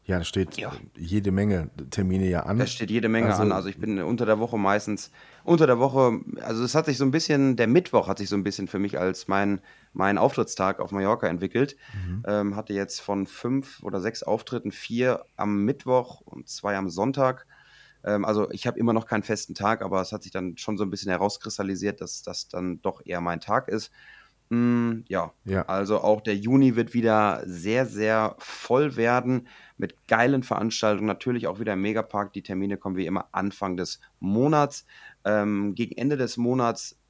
ja, 0.04 0.18
da 0.18 0.24
steht 0.24 0.58
ja. 0.58 0.72
jede 0.98 1.32
Menge 1.32 1.70
Termine 1.92 2.28
ja 2.28 2.42
an. 2.42 2.58
Da 2.58 2.66
steht 2.66 2.90
jede 2.90 3.08
Menge 3.08 3.28
also, 3.28 3.44
an. 3.44 3.52
Also 3.52 3.70
ich 3.70 3.78
bin 3.78 4.02
unter 4.02 4.26
der 4.26 4.40
Woche 4.40 4.58
meistens, 4.58 5.12
unter 5.44 5.68
der 5.68 5.78
Woche, 5.78 6.20
also 6.42 6.64
es 6.64 6.74
hat 6.74 6.88
sich 6.88 6.98
so 6.98 7.06
ein 7.06 7.12
bisschen, 7.12 7.56
der 7.56 7.68
Mittwoch 7.68 8.08
hat 8.08 8.18
sich 8.18 8.28
so 8.28 8.36
ein 8.36 8.44
bisschen 8.44 8.68
für 8.68 8.80
mich 8.80 9.00
als 9.00 9.28
mein, 9.28 9.62
mein 9.94 10.18
Auftrittstag 10.18 10.80
auf 10.80 10.92
Mallorca 10.92 11.28
entwickelt. 11.28 11.78
Mhm. 11.94 12.24
Ähm, 12.26 12.56
hatte 12.56 12.74
jetzt 12.74 13.00
von 13.00 13.28
fünf 13.28 13.84
oder 13.84 14.02
sechs 14.02 14.24
Auftritten 14.24 14.72
vier 14.72 15.24
am 15.38 15.66
Mittwoch 15.66 16.22
und 16.22 16.50
zwei 16.50 16.76
am 16.76 16.90
Sonntag. 16.90 17.46
Ähm, 18.04 18.26
also 18.26 18.50
ich 18.52 18.68
habe 18.68 18.80
immer 18.80 18.94
noch 18.94 19.06
keinen 19.06 19.24
festen 19.24 19.54
Tag, 19.54 19.82
aber 19.82 20.02
es 20.02 20.12
hat 20.12 20.24
sich 20.24 20.32
dann 20.32 20.58
schon 20.58 20.78
so 20.78 20.84
ein 20.84 20.90
bisschen 20.90 21.12
herauskristallisiert, 21.12 22.02
dass 22.02 22.24
das 22.24 22.48
dann 22.48 22.82
doch 22.82 23.02
eher 23.06 23.22
mein 23.22 23.40
Tag 23.40 23.68
ist. 23.68 23.92
Mm, 24.50 25.06
ja. 25.08 25.32
ja, 25.46 25.62
also 25.68 26.02
auch 26.02 26.20
der 26.20 26.36
Juni 26.36 26.76
wird 26.76 26.94
wieder 26.94 27.42
sehr, 27.46 27.86
sehr 27.86 28.36
voll 28.40 28.98
werden 28.98 29.48
mit 29.78 30.08
geilen 30.08 30.44
Veranstaltungen. 30.44 31.08
Natürlich 31.08 31.48
auch 31.48 31.60
wieder 31.60 31.74
im 31.74 31.82
Megapark. 31.82 32.34
Die 32.34 32.44
Termine 32.44 32.76
kommen 32.76 32.98
wie 32.98 33.06
immer 33.06 33.30
Anfang 33.32 33.78
des 33.78 34.02
Monats. 34.20 34.86
Ähm, 35.24 35.74
gegen 35.74 35.96
Ende 35.96 36.18
des 36.18 36.36
Monats 36.36 37.01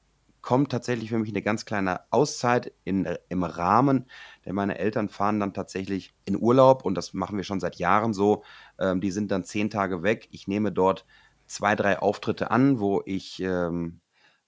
kommt 0.42 0.70
tatsächlich 0.72 1.10
für 1.10 1.18
mich 1.18 1.30
eine 1.30 1.42
ganz 1.42 1.64
kleine 1.64 2.00
Auszeit 2.12 2.72
in, 2.84 3.06
äh, 3.06 3.18
im 3.28 3.44
Rahmen, 3.44 4.06
denn 4.44 4.54
meine 4.54 4.78
Eltern 4.78 5.08
fahren 5.08 5.40
dann 5.40 5.54
tatsächlich 5.54 6.14
in 6.24 6.36
Urlaub 6.40 6.84
und 6.84 6.94
das 6.96 7.14
machen 7.14 7.36
wir 7.36 7.44
schon 7.44 7.60
seit 7.60 7.76
Jahren 7.76 8.12
so. 8.12 8.44
Ähm, 8.78 9.00
die 9.00 9.10
sind 9.12 9.30
dann 9.30 9.44
zehn 9.44 9.70
Tage 9.70 10.02
weg. 10.02 10.28
Ich 10.32 10.48
nehme 10.48 10.72
dort 10.72 11.06
zwei, 11.46 11.76
drei 11.76 11.98
Auftritte 11.98 12.50
an, 12.50 12.80
wo 12.80 13.02
ich, 13.06 13.40
ähm, 13.40 14.00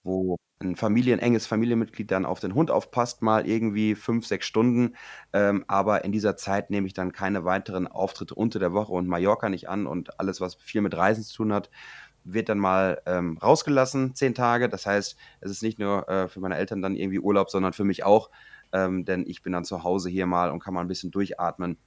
wo 0.02 0.36
ein 0.60 0.76
Familien, 0.76 1.18
enges 1.18 1.46
Familienmitglied 1.46 2.10
dann 2.10 2.24
auf 2.26 2.40
den 2.40 2.54
Hund 2.54 2.70
aufpasst, 2.70 3.22
mal 3.22 3.46
irgendwie 3.46 3.94
fünf, 3.94 4.26
sechs 4.26 4.46
Stunden. 4.46 4.96
Ähm, 5.32 5.64
aber 5.68 6.04
in 6.04 6.12
dieser 6.12 6.36
Zeit 6.36 6.70
nehme 6.70 6.86
ich 6.86 6.94
dann 6.94 7.12
keine 7.12 7.44
weiteren 7.44 7.86
Auftritte 7.86 8.34
unter 8.34 8.58
der 8.58 8.72
Woche 8.72 8.92
und 8.92 9.06
Mallorca 9.08 9.48
nicht 9.48 9.68
an 9.68 9.86
und 9.86 10.18
alles, 10.20 10.40
was 10.40 10.54
viel 10.56 10.80
mit 10.80 10.96
Reisen 10.96 11.22
zu 11.24 11.36
tun 11.36 11.52
hat, 11.52 11.70
wird 12.24 12.48
dann 12.48 12.58
mal 12.58 13.00
ähm, 13.06 13.38
rausgelassen, 13.38 14.14
zehn 14.14 14.34
Tage. 14.34 14.68
Das 14.68 14.86
heißt, 14.86 15.16
es 15.40 15.50
ist 15.50 15.62
nicht 15.62 15.78
nur 15.78 16.08
äh, 16.08 16.28
für 16.28 16.40
meine 16.40 16.56
Eltern 16.56 16.82
dann 16.82 16.96
irgendwie 16.96 17.20
Urlaub, 17.20 17.50
sondern 17.50 17.72
für 17.72 17.84
mich 17.84 18.04
auch, 18.04 18.30
ähm, 18.72 19.04
denn 19.04 19.24
ich 19.26 19.42
bin 19.42 19.52
dann 19.52 19.64
zu 19.64 19.84
Hause 19.84 20.10
hier 20.10 20.26
mal 20.26 20.50
und 20.50 20.60
kann 20.60 20.74
mal 20.74 20.80
ein 20.80 20.88
bisschen 20.88 21.10
durchatmen, 21.10 21.78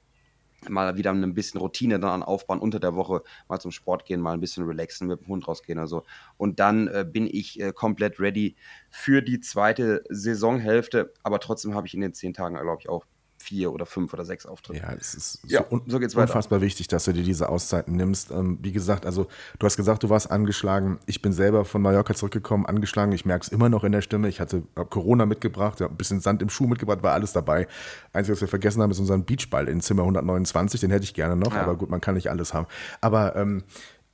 mal 0.70 0.96
wieder 0.98 1.12
ein 1.12 1.34
bisschen 1.34 1.60
Routine 1.60 2.00
dann 2.00 2.24
aufbauen 2.24 2.60
unter 2.60 2.80
der 2.80 2.96
Woche, 2.96 3.24
mal 3.48 3.60
zum 3.60 3.72
Sport 3.72 4.06
gehen, 4.06 4.22
mal 4.22 4.34
ein 4.34 4.40
bisschen 4.40 4.66
relaxen, 4.66 5.08
mit 5.08 5.22
dem 5.22 5.28
Hund 5.28 5.48
rausgehen 5.48 5.80
oder 5.80 5.88
so. 5.88 6.04
Und 6.38 6.60
dann 6.60 6.88
äh, 6.88 7.06
bin 7.10 7.28
ich 7.28 7.60
äh, 7.60 7.74
komplett 7.74 8.20
ready 8.20 8.56
für 8.90 9.22
die 9.22 9.40
zweite 9.40 10.04
Saisonhälfte, 10.10 11.14
aber 11.24 11.40
trotzdem 11.40 11.76
habe 11.76 11.88
ich 11.88 11.94
in 11.94 12.02
den 12.02 12.14
zehn 12.14 12.34
Tagen, 12.34 12.56
glaube 12.56 12.82
ich, 12.82 12.90
auch 12.90 13.06
vier 13.48 13.72
oder 13.72 13.86
fünf 13.86 14.14
oder 14.14 14.26
sechs 14.26 14.46
Auftritte. 14.46 14.82
Ja, 14.82 14.94
es 15.00 15.16
ist 15.16 15.40
ja, 15.46 15.64
so, 15.64 15.76
un 15.76 15.84
so 15.88 16.00
geht's 16.00 16.16
unfassbar 16.16 16.60
wichtig, 16.60 16.90
dass 16.90 17.06
du 17.06 17.14
dir 17.14 17.24
diese 17.24 17.48
Auszeiten 17.48 17.96
nimmst. 17.96 18.30
Ähm, 18.32 18.60
wie 18.62 18.74
gesagt, 18.74 19.06
also 19.06 19.28
du 19.58 19.66
hast 19.66 19.78
gesagt, 19.78 20.04
du 20.04 20.10
warst 20.10 20.30
angeschlagen. 20.30 21.00
Ich 21.06 21.22
bin 21.22 21.32
selber 21.32 21.64
von 21.64 21.82
Mallorca 21.82 22.14
zurückgekommen, 22.14 22.66
angeschlagen. 22.66 23.14
Ich 23.14 23.26
merke 23.26 23.44
es 23.44 23.48
immer 23.48 23.70
noch 23.70 23.86
in 23.86 23.94
der 23.94 24.02
Stimme. 24.02 24.28
Ich 24.28 24.42
hatte 24.42 24.64
Corona 24.90 25.26
mitgebracht, 25.26 25.80
ja, 25.80 25.88
ein 25.88 25.96
bisschen 25.96 26.20
Sand 26.20 26.42
im 26.42 26.50
Schuh 26.50 26.68
mitgebracht, 26.68 27.04
war 27.04 27.14
alles 27.14 27.32
dabei. 27.32 27.68
Einzige, 28.12 28.34
was 28.34 28.42
wir 28.42 28.50
vergessen 28.50 28.82
haben, 28.82 28.92
ist 28.92 29.00
unseren 29.00 29.24
Beachball 29.24 29.70
in 29.70 29.80
Zimmer 29.80 30.02
129. 30.02 30.82
Den 30.82 30.92
hätte 30.92 31.06
ich 31.06 31.14
gerne 31.14 31.38
noch, 31.38 31.54
ja. 31.54 31.62
aber 31.62 31.78
gut, 31.78 31.90
man 31.90 32.02
kann 32.02 32.16
nicht 32.16 32.30
alles 32.30 32.54
haben. 32.54 32.68
Aber 33.00 33.36
ähm, 33.38 33.64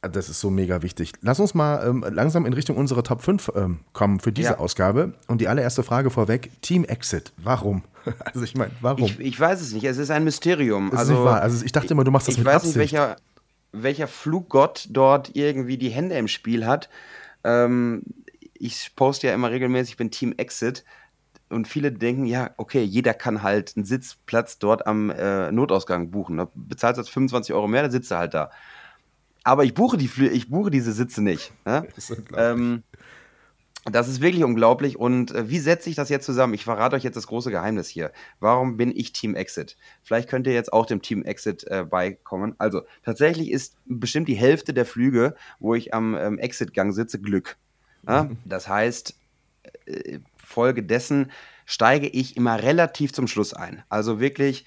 das 0.10 0.30
ist 0.30 0.40
so 0.40 0.50
mega 0.50 0.82
wichtig. 0.82 1.14
Lass 1.22 1.40
uns 1.40 1.54
mal 1.54 1.88
ähm, 1.88 2.06
langsam 2.10 2.46
in 2.46 2.54
Richtung 2.54 2.78
unserer 2.78 3.04
Top 3.04 3.22
5 3.22 3.52
ähm, 3.56 3.80
kommen 3.94 4.20
für 4.20 4.32
diese 4.32 4.52
ja. 4.52 4.58
Ausgabe. 4.58 5.14
Und 5.28 5.42
die 5.42 5.48
allererste 5.48 5.84
Frage 5.84 6.10
vorweg: 6.10 6.50
Team 6.62 6.84
Exit. 6.84 7.34
Warum? 7.38 7.84
Also, 8.26 8.44
ich 8.44 8.54
meine, 8.54 8.72
warum? 8.82 9.06
Ich, 9.06 9.18
ich, 9.18 9.40
weiß 9.40 9.62
es 9.62 9.72
nicht. 9.72 9.86
Es 9.86 9.98
ist 9.98 10.12
ein 10.12 10.26
Mysterium. 10.26 10.90
Das 10.92 11.00
also, 11.00 11.26
also, 11.26 11.64
ich 11.64 11.72
dachte 11.72 11.94
immer, 11.94 12.04
du 12.04 12.12
machst 12.12 12.28
das 12.28 12.38
mit 12.38 12.46
Absicht. 12.46 12.76
Ich 12.76 12.82
weiß 12.82 12.92
nicht, 12.92 12.92
welcher, 12.92 13.16
welcher 13.72 14.08
Fluggott 14.08 14.88
dort 14.90 15.38
irgendwie 15.38 15.78
die 15.78 15.88
Hände 15.88 16.16
im 16.16 16.28
Spiel 16.28 16.66
hat. 16.66 16.90
Ähm, 17.46 18.04
ich 18.54 18.92
poste 18.98 19.28
ja 19.28 19.34
immer 19.34 19.52
regelmäßig, 19.52 19.92
ich 19.92 19.98
bin 19.98 20.12
Team 20.12 20.34
Exit. 20.36 20.84
Und 21.50 21.68
viele 21.68 21.94
denken, 21.94 22.26
ja, 22.26 22.52
okay, 22.58 22.84
jeder 22.84 23.14
kann 23.14 23.42
halt 23.42 23.74
einen 23.78 23.86
Sitzplatz 23.86 24.60
dort 24.60 24.86
am 24.86 25.10
äh, 25.10 25.50
Notausgang 25.54 26.12
buchen. 26.12 26.36
Da 26.36 26.50
bezahlst 26.56 27.00
du 27.00 27.04
25 27.06 27.54
Euro 27.54 27.70
mehr, 27.70 27.84
dann 27.84 27.92
sitzt 27.92 28.12
du 28.12 28.16
halt 28.18 28.34
da 28.34 28.52
aber 29.44 29.64
ich 29.64 29.74
buche, 29.74 29.98
die, 29.98 30.10
ich 30.32 30.50
buche 30.50 30.72
diese 30.72 30.94
Sitze 30.94 31.22
nicht. 31.22 31.54
Ne? 31.66 31.88
Das, 31.96 32.10
ist 32.10 32.24
ähm, 32.36 32.84
das 33.86 34.08
ist 34.08 34.22
wirklich 34.22 34.44
unglaublich. 34.44 34.98
Und 34.98 35.32
äh, 35.32 35.50
wie 35.50 35.60
setze 35.60 35.90
ich 35.90 35.96
das 35.96 36.10
jetzt 36.10 36.26
zusammen? 36.26 36.54
Ich 36.54 36.64
verrate 36.64 36.96
euch 36.96 37.04
jetzt 37.04 37.16
das 37.16 37.28
große 37.28 37.52
Geheimnis 37.52 37.90
hier. 37.90 38.12
Warum 38.40 38.78
bin 38.78 38.92
ich 38.96 39.12
Team 39.12 39.36
Exit? 39.36 39.78
Vielleicht 40.02 40.30
könnt 40.30 40.48
ihr 40.48 40.54
jetzt 40.54 40.72
auch 40.72 40.86
dem 40.86 41.02
Team 41.02 41.24
Exit 41.24 41.66
äh, 41.68 41.84
beikommen. 41.84 42.56
Also, 42.58 42.84
tatsächlich 43.04 43.52
ist 43.52 43.76
bestimmt 43.86 44.28
die 44.28 44.36
Hälfte 44.36 44.74
der 44.74 44.86
Flüge, 44.86 45.36
wo 45.60 45.76
ich 45.76 45.94
am 45.94 46.16
ähm, 46.16 46.40
Exit-Gang 46.40 46.94
sitze, 46.94 47.20
Glück. 47.20 47.58
Ja? 48.08 48.24
Mhm. 48.24 48.38
Das 48.46 48.70
heißt, 48.70 49.16
äh, 49.86 50.20
Folge 50.38 50.84
dessen 50.84 51.32
steige 51.66 52.08
ich 52.08 52.38
immer 52.38 52.62
relativ 52.62 53.14
zum 53.14 53.28
Schluss 53.28 53.54
ein. 53.54 53.84
Also 53.90 54.20
wirklich 54.20 54.66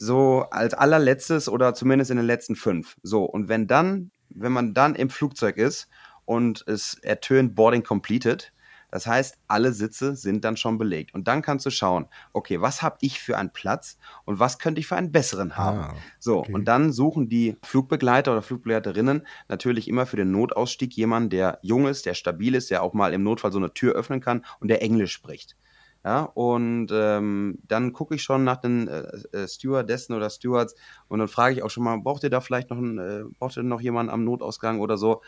so 0.00 0.46
als 0.50 0.72
allerletztes 0.72 1.48
oder 1.48 1.74
zumindest 1.74 2.10
in 2.10 2.16
den 2.16 2.26
letzten 2.26 2.56
fünf. 2.56 2.96
So, 3.02 3.24
und 3.24 3.48
wenn 3.48 3.66
dann, 3.66 4.10
wenn 4.30 4.50
man 4.50 4.72
dann 4.72 4.94
im 4.94 5.10
Flugzeug 5.10 5.58
ist 5.58 5.88
und 6.24 6.64
es 6.66 6.94
ertönt 7.02 7.54
Boarding 7.54 7.82
completed, 7.82 8.50
das 8.90 9.06
heißt, 9.06 9.36
alle 9.46 9.72
Sitze 9.72 10.16
sind 10.16 10.42
dann 10.44 10.56
schon 10.56 10.78
belegt. 10.78 11.14
Und 11.14 11.28
dann 11.28 11.42
kannst 11.42 11.66
du 11.66 11.70
schauen, 11.70 12.06
okay, 12.32 12.62
was 12.62 12.80
habe 12.80 12.96
ich 13.02 13.20
für 13.20 13.36
einen 13.36 13.52
Platz 13.52 13.98
und 14.24 14.38
was 14.38 14.58
könnte 14.58 14.80
ich 14.80 14.86
für 14.86 14.96
einen 14.96 15.12
besseren 15.12 15.58
haben? 15.58 15.80
Ah, 15.80 15.94
so, 16.18 16.38
okay. 16.38 16.52
und 16.54 16.64
dann 16.64 16.92
suchen 16.92 17.28
die 17.28 17.58
Flugbegleiter 17.62 18.32
oder 18.32 18.42
Flugbegleiterinnen 18.42 19.26
natürlich 19.48 19.86
immer 19.86 20.06
für 20.06 20.16
den 20.16 20.32
Notausstieg 20.32 20.94
jemanden, 20.94 21.28
der 21.28 21.58
jung 21.60 21.86
ist, 21.86 22.06
der 22.06 22.14
stabil 22.14 22.54
ist, 22.54 22.70
der 22.70 22.82
auch 22.82 22.94
mal 22.94 23.12
im 23.12 23.22
Notfall 23.22 23.52
so 23.52 23.58
eine 23.58 23.74
Tür 23.74 23.92
öffnen 23.92 24.22
kann 24.22 24.46
und 24.60 24.68
der 24.68 24.80
Englisch 24.80 25.12
spricht. 25.12 25.56
Ja, 26.02 26.22
und 26.22 26.88
ähm, 26.92 27.58
dann 27.68 27.92
gucke 27.92 28.14
ich 28.14 28.22
schon 28.22 28.42
nach 28.42 28.56
den 28.56 28.88
äh, 28.88 29.02
äh, 29.32 29.46
Stewardessen 29.46 30.14
oder 30.14 30.30
Stewards 30.30 30.74
und 31.08 31.18
dann 31.18 31.28
frage 31.28 31.54
ich 31.54 31.62
auch 31.62 31.68
schon 31.68 31.84
mal, 31.84 31.98
braucht 31.98 32.22
ihr 32.22 32.30
da 32.30 32.40
vielleicht 32.40 32.70
noch 32.70 32.78
einen, 32.78 32.98
äh, 32.98 33.24
braucht 33.38 33.58
ihr 33.58 33.62
noch 33.62 33.82
jemanden 33.82 34.10
am 34.10 34.24
Notausgang 34.24 34.80
oder 34.80 34.96
so? 34.96 35.20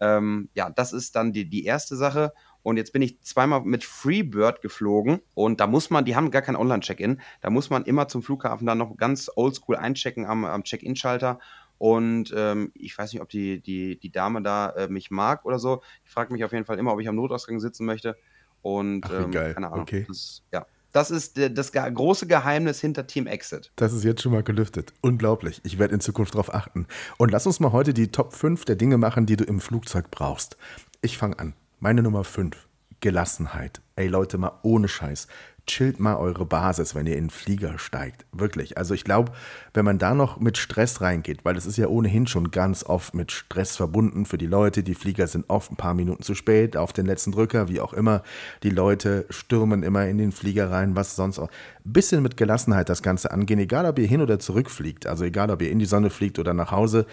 Ähm, 0.00 0.48
ja, 0.54 0.70
das 0.70 0.94
ist 0.94 1.14
dann 1.16 1.32
die, 1.34 1.48
die 1.48 1.64
erste 1.64 1.96
Sache. 1.96 2.32
Und 2.62 2.78
jetzt 2.78 2.94
bin 2.94 3.02
ich 3.02 3.20
zweimal 3.20 3.60
mit 3.64 3.84
Freebird 3.84 4.62
geflogen 4.62 5.20
und 5.34 5.60
da 5.60 5.66
muss 5.66 5.90
man, 5.90 6.06
die 6.06 6.16
haben 6.16 6.30
gar 6.30 6.40
kein 6.40 6.56
Online-Check-In, 6.56 7.20
da 7.42 7.50
muss 7.50 7.68
man 7.68 7.84
immer 7.84 8.08
zum 8.08 8.22
Flughafen 8.22 8.66
dann 8.66 8.78
noch 8.78 8.96
ganz 8.96 9.30
oldschool 9.36 9.76
einchecken 9.76 10.24
am, 10.24 10.46
am 10.46 10.64
Check-In-Schalter. 10.64 11.38
Und 11.76 12.32
ähm, 12.34 12.72
ich 12.74 12.96
weiß 12.96 13.12
nicht, 13.12 13.20
ob 13.20 13.28
die, 13.28 13.60
die, 13.60 13.98
die 13.98 14.10
Dame 14.10 14.40
da 14.40 14.70
äh, 14.70 14.88
mich 14.88 15.10
mag 15.10 15.44
oder 15.44 15.58
so. 15.58 15.82
Ich 16.04 16.10
frage 16.10 16.32
mich 16.32 16.44
auf 16.44 16.52
jeden 16.52 16.64
Fall 16.64 16.78
immer, 16.78 16.92
ob 16.94 17.00
ich 17.00 17.08
am 17.08 17.16
Notausgang 17.16 17.60
sitzen 17.60 17.84
möchte. 17.84 18.16
Und 18.64 19.04
Ach, 19.04 19.24
ähm, 19.24 19.30
geil. 19.30 19.52
keine 19.52 19.66
Ahnung. 19.66 19.82
Okay. 19.82 20.06
Das, 20.08 20.42
ja. 20.50 20.64
das 20.92 21.10
ist 21.10 21.38
das 21.38 21.70
große 21.70 22.26
Geheimnis 22.26 22.80
hinter 22.80 23.06
Team 23.06 23.26
Exit. 23.26 23.70
Das 23.76 23.92
ist 23.92 24.04
jetzt 24.04 24.22
schon 24.22 24.32
mal 24.32 24.42
gelüftet. 24.42 24.94
Unglaublich. 25.02 25.60
Ich 25.64 25.78
werde 25.78 25.92
in 25.92 26.00
Zukunft 26.00 26.32
darauf 26.32 26.54
achten. 26.54 26.86
Und 27.18 27.30
lass 27.30 27.46
uns 27.46 27.60
mal 27.60 27.72
heute 27.72 27.92
die 27.92 28.08
Top 28.08 28.32
5 28.32 28.64
der 28.64 28.76
Dinge 28.76 28.96
machen, 28.96 29.26
die 29.26 29.36
du 29.36 29.44
im 29.44 29.60
Flugzeug 29.60 30.10
brauchst. 30.10 30.56
Ich 31.02 31.18
fange 31.18 31.38
an. 31.38 31.52
Meine 31.78 32.02
Nummer 32.02 32.24
5. 32.24 32.56
Gelassenheit. 33.00 33.82
Ey 33.96 34.08
Leute, 34.08 34.38
mal 34.38 34.58
ohne 34.62 34.88
Scheiß. 34.88 35.28
Chillt 35.66 35.98
mal 35.98 36.16
eure 36.16 36.44
Basis, 36.44 36.94
wenn 36.94 37.06
ihr 37.06 37.16
in 37.16 37.24
den 37.24 37.30
Flieger 37.30 37.78
steigt. 37.78 38.26
Wirklich. 38.32 38.76
Also 38.76 38.92
ich 38.92 39.04
glaube, 39.04 39.32
wenn 39.72 39.84
man 39.84 39.98
da 39.98 40.14
noch 40.14 40.38
mit 40.38 40.58
Stress 40.58 41.00
reingeht, 41.00 41.44
weil 41.44 41.56
es 41.56 41.64
ist 41.64 41.78
ja 41.78 41.86
ohnehin 41.86 42.26
schon 42.26 42.50
ganz 42.50 42.84
oft 42.84 43.14
mit 43.14 43.32
Stress 43.32 43.76
verbunden 43.76 44.26
für 44.26 44.36
die 44.36 44.46
Leute. 44.46 44.82
Die 44.82 44.94
Flieger 44.94 45.26
sind 45.26 45.48
oft 45.48 45.72
ein 45.72 45.76
paar 45.76 45.94
Minuten 45.94 46.22
zu 46.22 46.34
spät 46.34 46.76
auf 46.76 46.92
den 46.92 47.06
letzten 47.06 47.32
Drücker, 47.32 47.68
wie 47.68 47.80
auch 47.80 47.92
immer. 47.92 48.22
Die 48.62 48.70
Leute 48.70 49.26
stürmen 49.30 49.82
immer 49.82 50.06
in 50.06 50.18
den 50.18 50.32
Flieger 50.32 50.70
rein, 50.70 50.96
was 50.96 51.16
sonst 51.16 51.38
auch. 51.38 51.50
Bisschen 51.84 52.22
mit 52.22 52.36
Gelassenheit 52.36 52.88
das 52.88 53.02
Ganze 53.02 53.30
angehen, 53.30 53.58
egal 53.58 53.86
ob 53.86 53.98
ihr 53.98 54.06
hin 54.06 54.20
oder 54.20 54.38
zurück 54.38 54.70
fliegt. 54.70 55.06
Also 55.06 55.24
egal 55.24 55.50
ob 55.50 55.62
ihr 55.62 55.70
in 55.70 55.78
die 55.78 55.86
Sonne 55.86 56.10
fliegt 56.10 56.38
oder 56.38 56.54
nach 56.54 56.70
Hause 56.70 57.06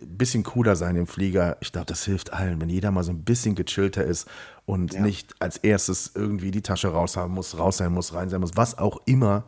bisschen 0.00 0.42
cooler 0.42 0.76
sein 0.76 0.96
im 0.96 1.06
Flieger. 1.06 1.56
Ich 1.60 1.72
glaube, 1.72 1.86
das 1.86 2.04
hilft 2.04 2.32
allen, 2.32 2.60
wenn 2.60 2.68
jeder 2.68 2.90
mal 2.90 3.02
so 3.04 3.12
ein 3.12 3.24
bisschen 3.24 3.54
gechillter 3.54 4.04
ist 4.04 4.28
und 4.64 4.94
Ja. 4.94 5.00
nicht 5.00 5.34
als 5.40 5.56
erstes 5.58 6.12
irgendwie 6.14 6.50
die 6.50 6.62
Tasche 6.62 6.88
raus 6.88 7.16
haben 7.16 7.34
muss, 7.34 7.58
raus 7.58 7.78
sein 7.78 7.92
muss, 7.92 8.14
rein 8.14 8.28
sein 8.28 8.40
muss, 8.40 8.56
was 8.56 8.78
auch 8.78 9.00
immer, 9.06 9.44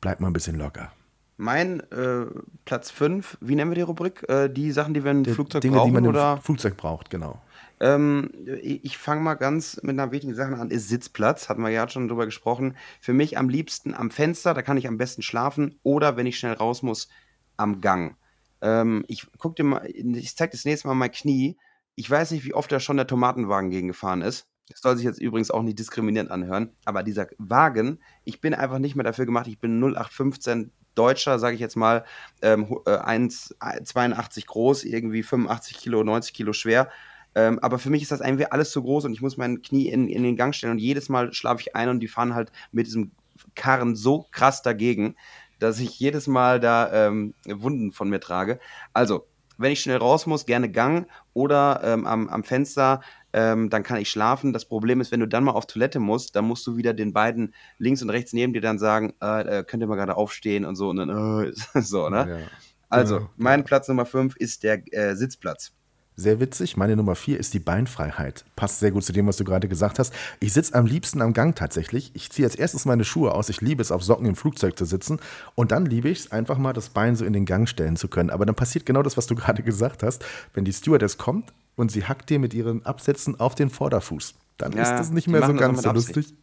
bleibt 0.00 0.20
mal 0.20 0.28
ein 0.28 0.32
bisschen 0.32 0.56
locker. 0.56 0.92
Mein 1.38 1.80
äh, 1.90 2.26
Platz 2.64 2.90
5, 2.90 3.38
wie 3.40 3.54
nennen 3.56 3.70
wir 3.70 3.74
die 3.76 3.80
Rubrik? 3.82 4.28
Äh, 4.28 4.48
die 4.48 4.70
Sachen, 4.70 4.94
die 4.94 5.02
wir 5.02 5.10
im 5.10 5.24
Flugzeug 5.24 5.62
Dinge, 5.62 5.76
brauchen? 5.76 5.88
die 5.88 5.92
man 5.92 6.04
im 6.04 6.10
oder? 6.10 6.36
Flugzeug 6.38 6.76
braucht, 6.76 7.10
genau. 7.10 7.40
Ähm, 7.80 8.30
ich 8.62 8.84
ich 8.84 8.98
fange 8.98 9.22
mal 9.22 9.34
ganz 9.34 9.80
mit 9.82 9.98
einer 9.98 10.12
wichtigen 10.12 10.34
Sache 10.34 10.54
an, 10.54 10.70
ist 10.70 10.88
Sitzplatz. 10.88 11.48
Hatten 11.48 11.62
wir 11.62 11.70
ja 11.70 11.88
schon 11.88 12.06
drüber 12.06 12.26
gesprochen. 12.26 12.76
Für 13.00 13.12
mich 13.12 13.38
am 13.38 13.48
liebsten 13.48 13.92
am 13.94 14.10
Fenster, 14.12 14.54
da 14.54 14.62
kann 14.62 14.76
ich 14.76 14.86
am 14.86 14.98
besten 14.98 15.22
schlafen. 15.22 15.80
Oder 15.82 16.16
wenn 16.16 16.26
ich 16.26 16.38
schnell 16.38 16.52
raus 16.52 16.82
muss, 16.82 17.08
am 17.56 17.80
Gang. 17.80 18.14
Ähm, 18.62 19.04
ich 19.08 19.26
guck 19.38 19.56
dir 19.56 19.64
mal, 19.64 19.86
ich 19.86 20.36
zeig 20.36 20.50
das 20.52 20.64
nächste 20.64 20.88
Mal 20.88 20.94
mein 20.94 21.12
Knie. 21.12 21.56
Ich 21.94 22.10
weiß 22.10 22.30
nicht, 22.30 22.44
wie 22.44 22.54
oft 22.54 22.72
da 22.72 22.80
schon 22.80 22.96
der 22.96 23.06
Tomatenwagen 23.06 23.70
gegengefahren 23.70 24.22
ist. 24.22 24.46
Das 24.68 24.80
soll 24.80 24.96
sich 24.96 25.04
jetzt 25.04 25.20
übrigens 25.20 25.50
auch 25.50 25.62
nicht 25.62 25.78
diskriminierend 25.78 26.30
anhören. 26.30 26.70
Aber 26.84 27.02
dieser 27.02 27.26
Wagen, 27.38 27.98
ich 28.24 28.40
bin 28.40 28.54
einfach 28.54 28.78
nicht 28.78 28.96
mehr 28.96 29.04
dafür 29.04 29.26
gemacht. 29.26 29.46
Ich 29.48 29.58
bin 29.58 29.78
0815 29.80 30.72
Deutscher, 30.94 31.38
sage 31.38 31.54
ich 31.54 31.60
jetzt 31.60 31.76
mal, 31.76 32.04
ähm, 32.42 32.68
hu- 32.68 32.82
äh, 32.86 32.98
1, 32.98 33.54
82 33.84 34.46
groß, 34.46 34.84
irgendwie 34.84 35.22
85 35.22 35.78
Kilo, 35.78 36.04
90 36.04 36.34
Kilo 36.34 36.52
schwer. 36.52 36.90
Ähm, 37.34 37.58
aber 37.60 37.78
für 37.78 37.90
mich 37.90 38.02
ist 38.02 38.12
das 38.12 38.20
irgendwie 38.20 38.46
alles 38.46 38.70
zu 38.70 38.82
groß 38.82 39.06
und 39.06 39.12
ich 39.14 39.22
muss 39.22 39.38
mein 39.38 39.62
Knie 39.62 39.88
in, 39.88 40.06
in 40.08 40.22
den 40.22 40.36
Gang 40.36 40.54
stellen 40.54 40.72
und 40.72 40.78
jedes 40.78 41.08
Mal 41.08 41.32
schlafe 41.32 41.62
ich 41.62 41.74
ein 41.74 41.88
und 41.88 42.00
die 42.00 42.08
fahren 42.08 42.34
halt 42.34 42.52
mit 42.72 42.86
diesem 42.86 43.12
Karren 43.54 43.96
so 43.96 44.26
krass 44.30 44.62
dagegen, 44.62 45.16
dass 45.62 45.78
ich 45.78 45.98
jedes 45.98 46.26
Mal 46.26 46.60
da 46.60 47.08
ähm, 47.08 47.34
Wunden 47.46 47.92
von 47.92 48.08
mir 48.08 48.20
trage. 48.20 48.58
Also, 48.92 49.26
wenn 49.58 49.72
ich 49.72 49.80
schnell 49.80 49.98
raus 49.98 50.26
muss, 50.26 50.46
gerne 50.46 50.70
Gang 50.70 51.06
oder 51.34 51.80
ähm, 51.84 52.06
am, 52.06 52.28
am 52.28 52.44
Fenster, 52.44 53.00
ähm, 53.32 53.70
dann 53.70 53.82
kann 53.82 53.98
ich 53.98 54.10
schlafen. 54.10 54.52
Das 54.52 54.64
Problem 54.64 55.00
ist, 55.00 55.12
wenn 55.12 55.20
du 55.20 55.28
dann 55.28 55.44
mal 55.44 55.52
auf 55.52 55.66
Toilette 55.66 56.00
musst, 56.00 56.36
dann 56.36 56.46
musst 56.46 56.66
du 56.66 56.76
wieder 56.76 56.94
den 56.94 57.12
beiden 57.12 57.54
links 57.78 58.02
und 58.02 58.10
rechts 58.10 58.32
neben 58.32 58.52
dir 58.52 58.60
dann 58.60 58.78
sagen, 58.78 59.14
äh, 59.22 59.60
äh, 59.60 59.64
könnt 59.64 59.82
ihr 59.82 59.86
mal 59.86 59.96
gerade 59.96 60.16
aufstehen 60.16 60.64
und 60.64 60.76
so 60.76 60.90
und 60.90 60.96
dann 60.96 61.08
äh, 61.44 61.52
so, 61.80 62.08
ne? 62.08 62.26
Ja. 62.28 62.46
Also, 62.88 63.16
Genau, 63.18 63.30
mein 63.36 63.64
Platz 63.64 63.88
Nummer 63.88 64.04
5 64.04 64.36
ist 64.36 64.64
der 64.64 64.82
äh, 64.92 65.16
Sitzplatz. 65.16 65.72
Sehr 66.14 66.40
witzig. 66.40 66.76
Meine 66.76 66.94
Nummer 66.94 67.14
vier 67.14 67.40
ist 67.40 67.54
die 67.54 67.58
Beinfreiheit. 67.58 68.44
Passt 68.54 68.80
sehr 68.80 68.90
gut 68.90 69.02
zu 69.02 69.12
dem, 69.12 69.26
was 69.26 69.38
du 69.38 69.44
gerade 69.44 69.66
gesagt 69.66 69.98
hast. 69.98 70.12
Ich 70.40 70.52
sitze 70.52 70.74
am 70.74 70.84
liebsten 70.84 71.22
am 71.22 71.32
Gang 71.32 71.56
tatsächlich. 71.56 72.10
Ich 72.14 72.30
ziehe 72.30 72.46
als 72.46 72.54
erstes 72.54 72.84
meine 72.84 73.04
Schuhe 73.04 73.32
aus. 73.34 73.48
Ich 73.48 73.60
liebe 73.62 73.80
es, 73.80 73.90
auf 73.90 74.02
Socken 74.04 74.26
im 74.26 74.36
Flugzeug 74.36 74.76
zu 74.76 74.84
sitzen. 74.84 75.20
Und 75.54 75.72
dann 75.72 75.86
liebe 75.86 76.10
ich 76.10 76.18
es, 76.20 76.32
einfach 76.32 76.58
mal 76.58 76.74
das 76.74 76.90
Bein 76.90 77.16
so 77.16 77.24
in 77.24 77.32
den 77.32 77.46
Gang 77.46 77.66
stellen 77.68 77.96
zu 77.96 78.08
können. 78.08 78.28
Aber 78.30 78.44
dann 78.44 78.54
passiert 78.54 78.84
genau 78.84 79.02
das, 79.02 79.16
was 79.16 79.26
du 79.26 79.34
gerade 79.36 79.62
gesagt 79.62 80.02
hast. 80.02 80.24
Wenn 80.52 80.64
die 80.66 80.72
Stewardess 80.72 81.16
kommt 81.16 81.52
und 81.76 81.90
sie 81.90 82.04
hackt 82.04 82.28
dir 82.28 82.38
mit 82.38 82.52
ihren 82.52 82.84
Absätzen 82.84 83.40
auf 83.40 83.54
den 83.54 83.70
Vorderfuß, 83.70 84.34
dann 84.58 84.72
Ja, 84.72 84.82
ist 84.82 84.90
das 84.90 85.10
nicht 85.10 85.26
die 85.28 85.30
mehr 85.30 85.46
so 85.46 85.54
ganz 85.54 85.82
so 85.82 85.92
lustig. 85.92 86.34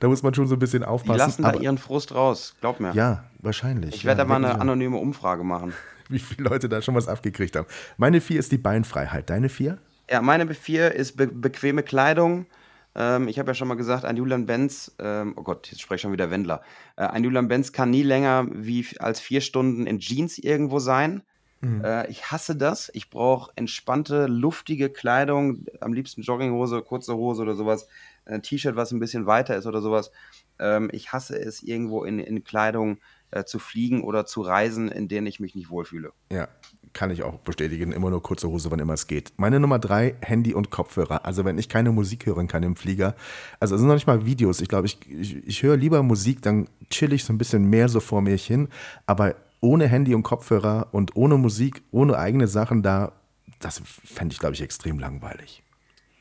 Da 0.00 0.08
muss 0.08 0.22
man 0.22 0.34
schon 0.34 0.48
so 0.48 0.56
ein 0.56 0.58
bisschen 0.58 0.80
Die 0.80 0.86
aufpassen. 0.88 1.18
lassen 1.18 1.42
da 1.42 1.52
ihren 1.54 1.78
Frust 1.78 2.12
raus, 2.14 2.54
glaub 2.60 2.80
mir. 2.80 2.92
ja, 2.94 3.22
wahrscheinlich. 3.38 3.94
ich 3.94 4.04
werde 4.04 4.18
ja, 4.22 4.24
da 4.24 4.28
mal 4.28 4.44
eine 4.44 4.60
anonyme 4.60 4.96
Umfrage 4.96 5.44
machen. 5.44 5.74
Wie 6.10 6.18
viele 6.18 6.48
Leute 6.48 6.68
da 6.68 6.82
schon 6.82 6.94
was 6.94 7.08
abgekriegt 7.08 7.56
haben. 7.56 7.66
Meine 7.96 8.20
vier 8.20 8.38
ist 8.38 8.52
die 8.52 8.58
Beinfreiheit. 8.58 9.30
Deine 9.30 9.48
vier? 9.48 9.78
Ja, 10.10 10.20
meine 10.20 10.52
vier 10.54 10.92
ist 10.92 11.16
be 11.16 11.26
bequeme 11.26 11.82
Kleidung. 11.82 12.46
Ähm, 12.94 13.28
ich 13.28 13.38
habe 13.38 13.50
ja 13.50 13.54
schon 13.54 13.68
mal 13.68 13.76
gesagt, 13.76 14.04
ein 14.04 14.16
Julian 14.16 14.46
Benz, 14.46 14.94
ähm, 14.98 15.34
oh 15.36 15.42
Gott, 15.42 15.68
jetzt 15.70 15.80
spreche 15.80 15.96
ich 15.96 16.02
schon 16.02 16.12
wieder 16.12 16.30
Wendler. 16.30 16.62
Äh, 16.96 17.04
ein 17.04 17.22
Julian 17.22 17.48
Benz 17.48 17.72
kann 17.72 17.90
nie 17.90 18.02
länger 18.02 18.46
wie 18.50 18.86
als 18.98 19.20
vier 19.20 19.40
Stunden 19.40 19.86
in 19.86 20.00
Jeans 20.00 20.38
irgendwo 20.38 20.80
sein. 20.80 21.22
Äh, 21.62 22.10
ich 22.10 22.30
hasse 22.30 22.56
das. 22.56 22.90
Ich 22.94 23.10
brauche 23.10 23.52
entspannte, 23.54 24.26
luftige 24.26 24.88
Kleidung, 24.88 25.66
am 25.80 25.92
liebsten 25.92 26.22
Jogginghose, 26.22 26.80
kurze 26.82 27.14
Hose 27.14 27.42
oder 27.42 27.54
sowas. 27.54 27.86
Ein 28.24 28.42
T-Shirt, 28.42 28.76
was 28.76 28.92
ein 28.92 29.00
bisschen 29.00 29.26
weiter 29.26 29.56
ist 29.56 29.66
oder 29.66 29.82
sowas. 29.82 30.10
Ähm, 30.58 30.88
ich 30.92 31.12
hasse 31.12 31.38
es, 31.38 31.62
irgendwo 31.62 32.04
in, 32.04 32.18
in 32.18 32.44
Kleidung 32.44 32.98
äh, 33.30 33.44
zu 33.44 33.58
fliegen 33.58 34.02
oder 34.02 34.26
zu 34.26 34.42
reisen, 34.42 34.88
in 34.88 35.08
denen 35.08 35.26
ich 35.26 35.40
mich 35.40 35.54
nicht 35.54 35.70
wohlfühle. 35.70 36.12
Ja, 36.30 36.48
kann 36.92 37.10
ich 37.10 37.22
auch 37.22 37.38
bestätigen. 37.38 37.92
Immer 37.92 38.10
nur 38.10 38.22
kurze 38.22 38.48
Hose, 38.48 38.70
wann 38.70 38.78
immer 38.78 38.94
es 38.94 39.06
geht. 39.06 39.32
Meine 39.36 39.60
Nummer 39.60 39.78
drei, 39.78 40.16
Handy 40.20 40.54
und 40.54 40.70
Kopfhörer. 40.70 41.24
Also 41.24 41.44
wenn 41.44 41.58
ich 41.58 41.68
keine 41.68 41.92
Musik 41.92 42.26
hören 42.26 42.48
kann 42.48 42.62
im 42.62 42.76
Flieger, 42.76 43.14
also 43.60 43.74
es 43.74 43.80
sind 43.80 43.88
noch 43.88 43.94
nicht 43.94 44.06
mal 44.06 44.26
Videos. 44.26 44.60
Ich 44.60 44.68
glaube, 44.68 44.86
ich, 44.86 44.98
ich, 45.08 45.46
ich 45.46 45.62
höre 45.62 45.76
lieber 45.76 46.02
Musik, 46.02 46.42
dann 46.42 46.68
chill 46.90 47.12
ich 47.12 47.24
so 47.24 47.32
ein 47.32 47.38
bisschen 47.38 47.64
mehr 47.70 47.88
so 47.88 48.00
vor 48.00 48.22
mir 48.22 48.36
hin. 48.36 48.68
Aber 49.06 49.36
ohne 49.60 49.86
Handy 49.86 50.14
und 50.14 50.22
Kopfhörer 50.22 50.88
und 50.92 51.16
ohne 51.16 51.36
Musik, 51.36 51.82
ohne 51.90 52.18
eigene 52.18 52.48
Sachen 52.48 52.82
da, 52.82 53.12
das 53.60 53.82
fände 53.84 54.32
ich, 54.32 54.38
glaube 54.38 54.54
ich, 54.54 54.62
extrem 54.62 54.98
langweilig. 54.98 55.62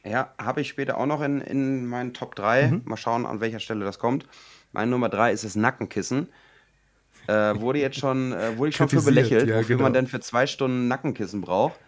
Ja, 0.03 0.33
habe 0.37 0.61
ich 0.61 0.69
später 0.69 0.97
auch 0.97 1.05
noch 1.05 1.21
in, 1.21 1.41
in 1.41 1.85
meinen 1.85 2.13
Top 2.13 2.35
3. 2.35 2.81
Mal 2.85 2.97
schauen, 2.97 3.25
an 3.25 3.41
welcher 3.41 3.59
Stelle 3.59 3.85
das 3.85 3.99
kommt. 3.99 4.27
Meine 4.71 4.91
Nummer 4.91 5.09
3 5.09 5.31
ist 5.31 5.43
das 5.43 5.55
Nackenkissen. 5.55 6.29
Äh, 7.29 7.61
wurde 7.61 7.79
jetzt 7.79 7.99
schon, 7.99 8.33
äh, 8.33 8.57
wurde 8.57 8.69
ich 8.69 8.75
schon 8.75 8.89
für 8.89 9.03
belächelt, 9.03 9.47
ja, 9.47 9.57
wofür 9.57 9.75
genau. 9.75 9.83
man 9.83 9.93
denn 9.93 10.07
für 10.07 10.19
zwei 10.19 10.47
Stunden 10.47 10.87
Nackenkissen 10.87 11.41
braucht. 11.41 11.79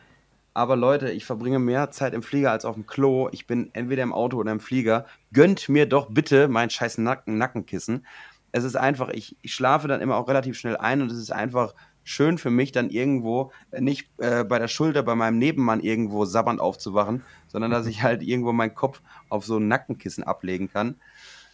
Aber 0.54 0.76
Leute, 0.76 1.10
ich 1.10 1.26
verbringe 1.26 1.58
mehr 1.58 1.90
Zeit 1.90 2.14
im 2.14 2.22
Flieger 2.22 2.52
als 2.52 2.64
auf 2.64 2.76
dem 2.76 2.86
Klo. 2.86 3.28
Ich 3.32 3.48
bin 3.48 3.72
entweder 3.74 4.04
im 4.04 4.14
Auto 4.14 4.38
oder 4.38 4.52
im 4.52 4.60
Flieger. 4.60 5.08
Gönnt 5.34 5.68
mir 5.68 5.88
doch 5.88 6.12
bitte 6.12 6.48
mein 6.48 6.70
scheiß 6.70 7.00
Nacken 7.00 7.40
Nackenkissen. 7.40 8.06
Es 8.52 8.64
ist 8.64 8.76
einfach, 8.76 9.10
ich, 9.10 9.36
ich 9.42 9.54
schlafe 9.54 9.88
dann 9.88 10.02
immer 10.02 10.18
auch 10.18 10.28
relativ 10.28 10.60
schnell 10.60 10.78
ein 10.78 11.02
und 11.02 11.10
es 11.10 11.18
ist 11.18 11.32
einfach 11.32 11.74
schön 12.04 12.38
für 12.38 12.52
mich, 12.52 12.72
dann 12.72 12.92
irgendwo 12.92 13.52
äh, 13.72 13.82
nicht 13.82 14.10
äh, 14.18 14.44
bei 14.44 14.60
der 14.60 14.68
Schulter 14.68 15.02
bei 15.02 15.16
meinem 15.16 15.40
Nebenmann 15.40 15.80
irgendwo 15.80 16.26
sabbernd 16.26 16.60
aufzuwachen, 16.60 17.24
sondern 17.48 17.72
dass 17.72 17.88
ich 17.88 18.04
halt 18.04 18.22
irgendwo 18.22 18.52
meinen 18.52 18.76
Kopf 18.76 19.02
auf 19.30 19.46
so 19.46 19.58
ein 19.58 19.68
Nackenkissen 19.68 20.24
ablegen 20.24 20.72
kann. 20.72 20.98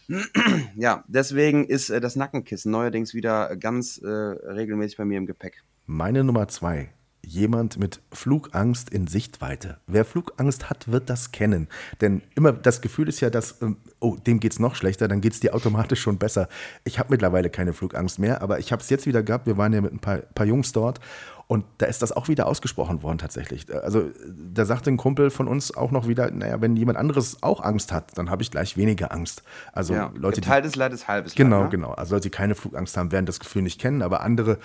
Ja, 0.76 1.04
deswegen 1.08 1.66
ist 1.66 1.90
äh, 1.90 2.00
das 2.00 2.16
Nackenkissen 2.16 2.72
neuerdings 2.72 3.14
wieder 3.14 3.56
ganz 3.56 3.98
äh, 3.98 4.08
regelmäßig 4.08 4.96
bei 4.96 5.04
mir 5.04 5.18
im 5.18 5.26
Gepäck. 5.26 5.62
Meine 5.86 6.24
Nummer 6.24 6.48
zwei. 6.48 6.90
Jemand 7.26 7.78
mit 7.78 8.00
Flugangst 8.12 8.90
in 8.90 9.06
Sichtweite. 9.06 9.78
Wer 9.86 10.04
Flugangst 10.04 10.70
hat, 10.70 10.90
wird 10.90 11.10
das 11.10 11.32
kennen. 11.32 11.68
Denn 12.00 12.22
immer 12.36 12.52
das 12.52 12.80
Gefühl 12.80 13.08
ist 13.08 13.20
ja, 13.20 13.28
dass, 13.28 13.60
ähm, 13.60 13.76
oh, 13.98 14.16
dem 14.16 14.40
geht's 14.40 14.58
noch 14.58 14.76
schlechter, 14.76 15.08
dann 15.08 15.20
geht's 15.20 15.40
dir 15.40 15.54
automatisch 15.54 16.00
schon 16.00 16.18
besser. 16.18 16.48
Ich 16.84 16.98
habe 16.98 17.10
mittlerweile 17.10 17.50
keine 17.50 17.72
Flugangst 17.74 18.18
mehr, 18.18 18.40
aber 18.40 18.60
ich 18.60 18.72
habe 18.72 18.82
es 18.82 18.88
jetzt 18.88 19.06
wieder 19.06 19.22
gehabt. 19.22 19.46
Wir 19.46 19.58
waren 19.58 19.72
ja 19.72 19.80
mit 19.80 19.92
ein 19.92 19.98
paar, 19.98 20.18
paar 20.18 20.46
Jungs 20.46 20.72
dort 20.72 21.00
und 21.48 21.64
da 21.78 21.86
ist 21.86 22.02
das 22.02 22.12
auch 22.12 22.28
wieder 22.28 22.46
ausgesprochen 22.46 23.02
worden 23.02 23.16
tatsächlich. 23.16 23.66
Also 23.74 24.10
da 24.54 24.66
sagte 24.66 24.90
ein 24.90 24.98
Kumpel 24.98 25.30
von 25.30 25.48
uns 25.48 25.74
auch 25.74 25.90
noch 25.90 26.06
wieder, 26.06 26.30
naja, 26.30 26.60
wenn 26.60 26.76
jemand 26.76 26.98
anderes 26.98 27.42
auch 27.42 27.62
Angst 27.62 27.90
hat, 27.90 28.16
dann 28.18 28.28
habe 28.28 28.42
ich 28.42 28.50
gleich 28.50 28.76
weniger 28.76 29.12
Angst. 29.12 29.42
Also 29.72 29.94
Ja, 29.94 30.12
Leute, 30.14 30.36
die 30.36 30.40
geteiltes 30.42 30.76
Leid 30.76 30.92
ist 30.92 31.08
halbes 31.08 31.34
Genau, 31.34 31.56
Leid. 31.62 31.64
ne? 31.64 31.70
genau. 31.70 31.90
Also 31.92 32.14
Leute, 32.14 32.24
die 32.28 32.30
keine 32.36 32.54
Flugangst 32.54 32.96
haben, 32.98 33.10
werden 33.12 33.24
das 33.24 33.40
Gefühl 33.40 33.62
nicht 33.62 33.80
kennen, 33.80 34.02
aber 34.02 34.20
andere, 34.20 34.58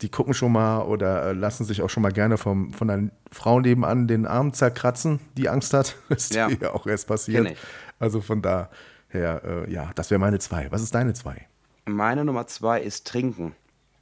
die 0.00 0.10
gucken 0.10 0.32
schon 0.32 0.52
mal 0.52 0.82
oder 0.82 1.24
äh, 1.26 1.32
lassen 1.32 1.64
sich 1.64 1.82
auch 1.82 1.90
schon 1.90 2.04
mal 2.04 2.12
gerne 2.12 2.38
vom, 2.38 2.72
von 2.72 2.88
einer 2.88 3.10
Frau 3.32 3.58
nebenan 3.58 4.06
den 4.06 4.24
Arm 4.24 4.52
zerkratzen, 4.52 5.18
die 5.36 5.48
Angst 5.48 5.74
hat. 5.74 5.96
Ist 6.08 6.34
Ja. 6.34 6.46
dir 6.46 6.72
auch 6.72 6.86
erst 6.86 7.08
passiert. 7.08 7.50
Ich. 7.50 7.58
Also 7.98 8.20
von 8.20 8.42
da, 8.42 8.70
her, 9.08 9.42
äh, 9.44 9.72
ja, 9.72 9.90
das 9.96 10.08
wäre 10.12 10.20
meine 10.20 10.38
zwei. 10.38 10.70
Was 10.70 10.82
ist 10.82 10.94
deine 10.94 11.14
zwei? 11.14 11.48
Meine 11.84 12.24
Nummer 12.24 12.46
zwei 12.46 12.80
ist 12.80 13.08
Trinken. 13.08 13.56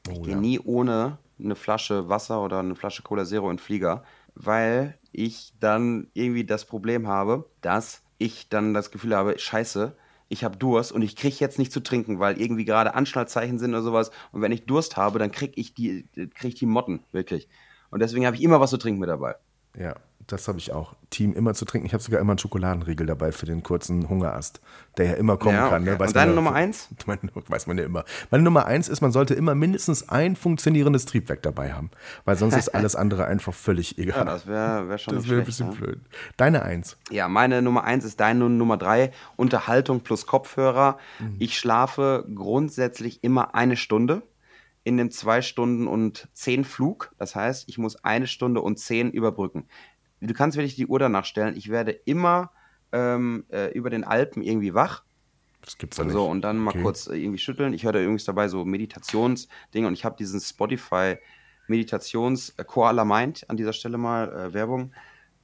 Ich 0.07 0.19
Oh, 0.19 0.21
gehe 0.23 0.35
ja. 0.35 0.39
nie 0.41 0.61
ohne 0.61 1.17
eine 1.39 1.55
Flasche 1.55 2.09
Wasser 2.09 2.43
oder 2.43 2.61
eine 2.61 2.75
Flasche 2.75 3.03
Cola 3.03 3.25
Zero 3.25 3.51
in 3.51 3.57
den 3.57 3.63
Flieger, 3.63 4.05
weil 4.35 4.99
ich 5.13 5.53
dann 5.61 6.09
irgendwie 6.15 6.45
das 6.45 6.65
Problem 6.65 7.07
habe, 7.07 7.49
dass 7.61 8.03
ich 8.19 8.49
dann 8.49 8.75
das 8.75 8.91
Gefühl 8.91 9.15
habe, 9.15 9.39
scheiße, 9.39 9.97
ich 10.29 10.45
habe 10.45 10.57
Durst 10.57 10.93
und 10.93 11.03
ich 11.03 11.17
kriege 11.17 11.37
jetzt 11.39 11.59
nicht 11.59 11.73
zu 11.73 11.81
trinken, 11.81 12.19
weil 12.19 12.41
irgendwie 12.41 12.65
gerade 12.65 12.95
Anschnallzeichen 12.95 13.59
sind 13.59 13.71
oder 13.71 13.83
sowas. 13.83 14.11
Und 14.33 14.43
wenn 14.43 14.53
ich 14.53 14.67
Durst 14.67 14.97
habe, 14.97 15.19
dann 15.19 15.31
kriege 15.31 15.53
ich 15.57 15.75
die, 15.75 16.09
krieg 16.35 16.49
ich 16.49 16.55
die 16.55 16.67
Motten, 16.67 17.05
wirklich. 17.13 17.49
Und 17.91 18.01
deswegen 18.01 18.27
habe 18.27 18.37
ich 18.37 18.43
immer 18.43 18.61
was 18.61 18.71
zu 18.71 18.79
trinken 18.79 19.01
mit 19.01 19.09
dabei. 19.09 19.37
Ja, 19.77 19.95
das 20.27 20.49
habe 20.49 20.59
ich 20.59 20.73
auch. 20.73 20.95
Team 21.11 21.35
immer 21.35 21.55
zu 21.55 21.65
trinken. 21.65 21.87
Ich 21.87 21.93
habe 21.93 22.03
sogar 22.03 22.21
immer 22.21 22.33
einen 22.33 22.39
Schokoladenriegel 22.39 23.07
dabei 23.07 23.31
für 23.33 23.47
den 23.47 23.63
kurzen 23.63 24.09
Hungerast, 24.09 24.61
der 24.97 25.07
ja 25.07 25.13
immer 25.15 25.37
kommen 25.37 25.55
Ja, 25.55 25.69
kann. 25.69 25.85
Ne? 25.85 25.93
okay. 25.93 26.01
Weiß 26.01 26.09
Und 26.09 26.17
deine 26.17 26.31
ja- 26.33 26.35
Nummer 26.37 26.53
eins? 26.53 26.89
Meine, 27.07 27.21
weiß 27.35 27.67
man 27.69 27.79
ja 27.79 27.85
immer. 27.85 28.05
Meine 28.31 28.43
Nummer 28.43 28.67
eins 28.67 28.89
ist, 28.89 29.01
man 29.01 29.13
sollte 29.13 29.35
immer 29.35 29.55
mindestens 29.55 30.09
ein 30.09 30.35
funktionierendes 30.37 31.05
Triebwerk 31.07 31.43
dabei 31.43 31.73
haben, 31.73 31.91
weil 32.25 32.37
sonst 32.37 32.57
ist 32.57 32.71
alles 32.75 32.97
andere 32.97 33.27
einfach 33.27 33.55
völlig 33.55 33.99
egal. 33.99 34.19
Ja, 34.19 34.25
das 34.25 34.47
wäre 34.47 34.89
wär 34.89 34.99
schon 34.99 35.15
das 35.15 35.29
wäre 35.29 35.41
ein 35.41 35.47
bisschen 35.47 35.69
ne? 35.71 35.75
blöd. 35.77 36.01
Deine 36.37 36.63
eins. 36.63 36.97
Ja, 37.11 37.29
meine 37.29 37.63
Nummer 37.63 37.85
eins 37.85 38.05
ist 38.05 38.19
deine 38.21 38.49
Nummer 38.51 38.77
drei. 38.77 39.13
Unterhaltung 39.37 40.01
plus 40.01 40.27
Kopfhörer. 40.27 40.99
Ich 41.39 41.57
schlafe 41.59 42.27
grundsätzlich 42.35 43.23
immer 43.23 43.55
eine 43.55 43.77
Stunde 43.77 44.23
in 44.83 44.97
dem 44.97 45.11
zwei 45.11 45.43
Stunden 45.43 45.87
und 45.89 46.29
zehn 46.33 46.65
Flug. 46.65 47.13
Das 47.19 47.35
heißt, 47.35 47.69
ich 47.69 47.77
muss 47.79 48.05
eine 48.05 48.27
Stunde 48.27 48.61
und 48.61 48.79
zehn 48.79 49.11
überbrücken. 49.11 49.67
Du 50.21 50.33
kannst 50.35 50.57
wirklich 50.57 50.77
die 50.77 50.87
Uhr 50.87 50.99
danach 50.99 51.25
stellen. 51.25 51.57
Ich 51.57 51.69
werde 51.71 51.91
immer 51.93 52.51
ähm, 52.93 53.45
äh, 53.51 53.73
über 53.73 53.91
den 53.91 54.05
Alpen 54.05 54.43
irgendwie 54.43 54.75
wach. 54.75 55.03
Das 55.63 55.79
gibt's 55.79 55.97
ja 55.97 56.05
nicht. 56.05 56.13
So, 56.13 56.27
und 56.27 56.43
dann 56.43 56.59
mal 56.59 56.71
Okay. 56.71 56.83
kurz 56.83 57.07
äh, 57.09 57.17
irgendwie 57.17 57.39
schütteln. 57.39 57.73
Ich 57.73 57.85
höre 57.85 57.93
da 57.93 58.01
übrigens 58.01 58.25
dabei 58.25 58.49
so 58.49 58.65
Meditationsdinge 58.65 59.87
und 59.87 59.93
ich 59.95 60.05
habe 60.05 60.17
diesen 60.17 60.41
Spotify 60.41 61.17
Meditations 61.69 62.51
äh, 62.57 62.65
Koala 62.65 63.05
Mind 63.05 63.45
an 63.49 63.57
dieser 63.57 63.73
Stelle 63.73 63.99
mal 63.99 64.33
äh, 64.33 64.55
Werbung 64.55 64.93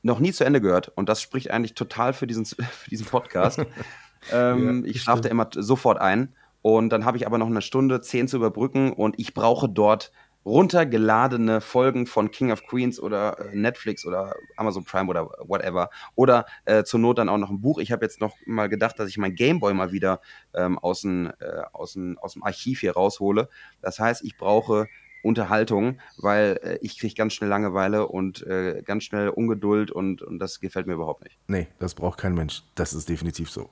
noch 0.03 0.19
nie 0.19 0.33
zu 0.33 0.45
Ende 0.45 0.61
gehört 0.61 0.89
und 0.89 1.09
das 1.09 1.21
spricht 1.23 1.51
eigentlich 1.51 1.75
total 1.75 2.13
für 2.13 2.27
diesen, 2.27 2.45
für 2.47 2.91
diesen 2.91 3.07
Podcast. 3.07 3.59
ähm, 4.33 4.85
Ja, 4.85 4.91
ich 4.91 5.03
schlafe 5.03 5.23
da 5.23 5.29
immer 5.29 5.49
sofort 5.55 6.01
ein 6.01 6.35
und 6.63 6.91
dann 6.91 7.05
habe 7.05 7.17
ich 7.17 7.27
aber 7.27 7.39
noch 7.39 7.49
eine 7.49 7.63
Stunde, 7.63 8.01
zehn 8.01 8.29
zu 8.29 8.37
überbrücken 8.37 8.93
und 8.93 9.19
ich 9.19 9.35
brauche 9.35 9.69
dort 9.69 10.13
runtergeladene 10.45 11.61
Folgen 11.61 12.07
von 12.07 12.31
King 12.31 12.53
of 12.53 12.65
Queens 12.67 13.01
oder 13.01 13.39
äh, 13.39 13.57
Netflix 13.57 14.07
oder 14.07 14.35
Amazon 14.57 14.85
Prime 14.85 15.09
oder 15.09 15.31
whatever. 15.47 15.91
Oder 16.15 16.47
äh, 16.65 16.85
zur 16.85 17.01
Not 17.01 17.19
dann 17.19 17.29
auch 17.29 17.39
noch 17.39 17.51
ein 17.51 17.61
Buch. 17.61 17.79
Ich 17.79 17.93
habe 17.93 18.05
jetzt 18.05 18.21
noch 18.21 18.37
mal 18.47 18.69
gedacht, 18.69 18.99
dass 18.99 19.09
ich 19.09 19.19
mein 19.19 19.35
Gameboy 19.35 19.75
mal 19.75 19.93
wieder 19.93 20.21
ähm, 20.55 20.79
aus, 20.79 21.03
dem, 21.03 21.33
äh, 21.41 21.63
aus, 21.73 21.95
dem, 21.95 22.19
aus 22.19 22.35
dem 22.35 22.43
Archiv 22.43 22.81
hier 22.81 22.93
raushole. 22.93 23.49
Das 23.81 23.99
heißt, 23.99 24.25
ich 24.25 24.37
brauche 24.37 24.89
Unterhaltung, 25.23 25.99
weil 26.19 26.59
äh, 26.63 26.79
ich 26.83 26.99
kriege 26.99 27.15
ganz 27.15 27.33
schnell 27.33 27.49
Langeweile 27.49 28.09
und 28.09 28.45
äh, 28.47 28.83
ganz 28.85 29.05
schnell 29.05 29.29
Ungeduld 29.29 29.91
und, 29.91 30.23
und 30.23 30.39
das 30.39 30.61
gefällt 30.61 30.87
mir 30.87 30.95
überhaupt 30.95 31.23
nicht. 31.25 31.39
Nee, 31.47 31.69
das 31.79 31.95
braucht 31.95 32.19
kein 32.19 32.35
Mensch. 32.35 32.63
Das 32.75 32.93
ist 32.93 33.09
definitiv 33.09 33.51
so. 33.51 33.71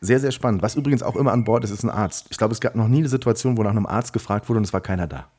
Sehr, 0.00 0.20
sehr 0.20 0.32
spannend. 0.32 0.62
Was 0.62 0.74
übrigens 0.74 1.02
auch 1.02 1.16
immer 1.16 1.32
an 1.32 1.44
Bord 1.44 1.64
ist, 1.64 1.70
ist 1.70 1.84
ein 1.84 1.90
Arzt. 1.90 2.26
Ich 2.30 2.36
glaube, 2.36 2.52
es 2.52 2.60
gab 2.60 2.74
noch 2.74 2.88
nie 2.88 2.98
eine 2.98 3.08
Situation, 3.08 3.56
wo 3.56 3.62
nach 3.62 3.70
einem 3.70 3.86
Arzt 3.86 4.12
gefragt 4.12 4.48
wurde 4.48 4.58
und 4.58 4.64
es 4.64 4.72
war 4.72 4.80
keiner 4.80 5.06
da. 5.06 5.30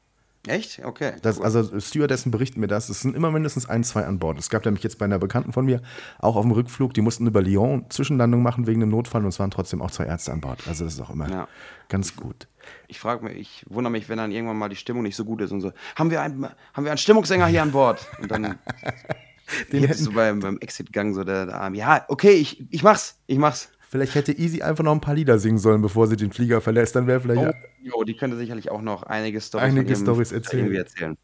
Echt? 0.48 0.84
Okay. 0.84 1.14
Das, 1.22 1.40
also 1.40 1.80
Stewardessen 1.80 2.32
berichten 2.32 2.60
mir 2.62 2.68
das. 2.68 2.90
Es 2.90 3.02
sind 3.02 3.16
immer 3.16 3.30
mindestens 3.30 3.70
ein, 3.70 3.84
zwei 3.84 4.06
an 4.06 4.18
Bord. 4.18 4.40
Es 4.40 4.50
gab 4.50 4.66
nämlich 4.66 4.84
jetzt 4.84 4.98
bei 4.98 5.06
einer 5.06 5.20
Bekannten 5.20 5.54
von 5.54 5.66
mir, 5.66 5.82
auch 6.18 6.36
auf 6.36 6.42
dem 6.42 6.52
Rückflug, 6.52 6.94
die 6.96 7.02
mussten 7.02 7.28
über 7.28 7.42
Lyon 7.44 7.86
Zwischenlandung 7.90 8.42
machen 8.42 8.66
wegen 8.66 8.82
einem 8.82 8.90
Notfall 8.92 9.22
und 9.22 9.28
es 9.28 9.40
waren 9.40 9.52
trotzdem 9.52 9.82
auch 9.84 9.92
zwei 9.92 10.06
Ärzte 10.06 10.32
an 10.32 10.42
Bord. 10.42 10.68
Also 10.68 10.84
das 10.84 10.96
ist 10.96 11.00
auch 11.02 11.12
immer 11.12 11.30
Ja. 11.30 11.48
ganz 11.90 12.16
gut. 12.16 12.48
Ich 12.88 13.00
frage 13.00 13.24
mich, 13.24 13.38
ich 13.38 13.66
wundere 13.70 13.92
mich, 13.92 14.10
wenn 14.10 14.18
dann 14.18 14.32
irgendwann 14.32 14.58
mal 14.58 14.70
die 14.70 14.76
Stimmung 14.76 15.04
nicht 15.04 15.16
so 15.16 15.26
gut 15.26 15.42
ist 15.42 15.52
und 15.52 15.62
so. 15.62 15.72
Haben 15.96 16.10
wir 16.10 16.22
einen, 16.22 16.46
haben 16.74 16.84
wir 16.86 16.92
einen 16.92 16.98
Stimmungssänger 16.98 17.46
hier 17.46 17.62
an 17.62 17.72
Bord? 17.72 18.08
Und 18.20 18.32
dann 18.32 18.58
Den 19.72 19.82
hebt 19.82 19.96
so 19.96 20.12
beim, 20.12 20.40
beim 20.40 20.58
Exit-Gang 20.60 21.14
so 21.14 21.24
der, 21.24 21.46
der 21.48 21.62
Arm. 21.62 21.74
Ja, 21.76 22.06
okay, 22.08 22.32
ich, 22.32 22.66
ich 22.72 22.84
mach's, 22.84 23.20
ich 23.28 23.38
mach's. 23.38 23.70
Vielleicht 23.92 24.16
hätte 24.16 24.32
Easy 24.32 24.62
einfach 24.62 24.86
noch 24.86 24.94
ein 24.94 25.02
paar 25.02 25.16
Lieder 25.16 25.38
singen 25.38 25.58
sollen, 25.58 25.82
bevor 25.82 26.08
sie 26.08 26.16
den 26.16 26.32
Flieger 26.32 26.62
verlässt. 26.62 26.96
Dann 26.96 27.08
wäre 27.08 27.20
vielleicht. 27.20 27.42
Oh, 27.42 27.52
jo, 27.84 28.04
die 28.06 28.16
könnte 28.16 28.38
sicherlich 28.38 28.72
auch 28.72 28.82
noch 28.82 29.04
einige 29.04 29.42
Storys 29.42 29.66
Einige 29.66 29.98
Storys 29.98 30.32
erzählen. 30.32 30.74
erzählen. 30.74 31.18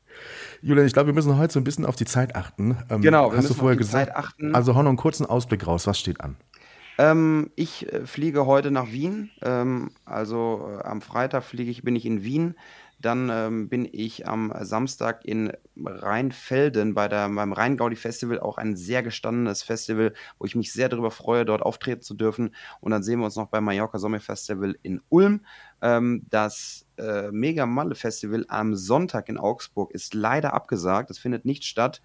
Julian, 0.62 0.86
ich 0.86 0.91
glaube, 0.91 1.08
wir 1.08 1.13
müssen 1.13 1.38
heute 1.38 1.53
so 1.53 1.62
ein 1.62 1.63
bisschen 1.63 1.86
auf 1.86 1.95
die 1.95 2.03
Zeit 2.03 2.36
achten. 2.36 2.75
Ähm, 2.89 2.99
Genau, 3.01 3.32
wir 3.32 3.38
hast 3.38 3.45
du 3.45 3.53
müssen 3.53 3.60
vorher 3.60 3.75
auf 3.75 3.77
die 3.77 3.86
gesagt. 3.86 4.08
Zeit 4.08 4.15
achten. 4.17 4.53
Also 4.53 4.75
hau 4.75 4.84
noch 4.84 4.89
einen 4.89 4.97
kurzen 4.97 5.25
Ausblick 5.25 5.65
raus. 5.65 5.88
Was 5.88 5.97
steht 5.97 6.19
an? 6.19 6.36
Ähm, 6.97 7.51
ich 7.56 7.91
äh, 7.93 8.06
fliege 8.06 8.45
heute 8.45 8.69
nach 8.69 8.91
Wien. 8.91 9.30
Ähm, 9.43 9.91
also 10.03 10.69
äh, 10.77 10.84
am 10.84 11.01
Freitag 11.01 11.45
fliege 11.45 11.71
ich, 11.71 11.84
bin 11.84 11.95
ich 11.95 12.06
in 12.06 12.25
Wien. 12.25 12.56
Dann 12.99 13.29
ähm, 13.31 13.69
bin 13.69 13.88
ich 13.91 14.27
am 14.27 14.51
Samstag 14.62 15.23
in 15.23 15.51
Rheinfelden 15.86 16.95
bei 16.95 17.07
der, 17.07 17.29
beim 17.29 17.53
Rheingaudi-Festival, 17.53 18.39
auch 18.39 18.57
ein 18.57 18.75
sehr 18.75 19.03
gestandenes 19.03 19.62
Festival, 19.62 20.13
wo 20.39 20.45
ich 20.45 20.55
mich 20.55 20.73
sehr 20.73 20.89
darüber 20.89 21.12
freue, 21.12 21.45
dort 21.45 21.62
auftreten 21.62 22.01
zu 22.01 22.15
dürfen. 22.15 22.55
Und 22.79 22.91
dann 22.91 23.03
sehen 23.03 23.19
wir 23.19 23.25
uns 23.25 23.36
noch 23.36 23.47
beim 23.47 23.65
Mallorca 23.65 23.99
Sommerfestival 23.99 24.75
in 24.81 25.01
Ulm. 25.10 25.45
Ähm, 25.81 26.25
das 26.29 26.88
äh, 26.97 27.31
Mega 27.31 27.65
Malle 27.67 27.95
Festival 27.95 28.45
am 28.47 28.75
Sonntag 28.75 29.29
in 29.29 29.38
Augsburg 29.38 29.91
ist 29.91 30.13
leider 30.13 30.53
abgesagt. 30.53 31.12
Es 31.12 31.19
findet 31.19 31.45
nicht 31.45 31.65
statt. 31.65 32.01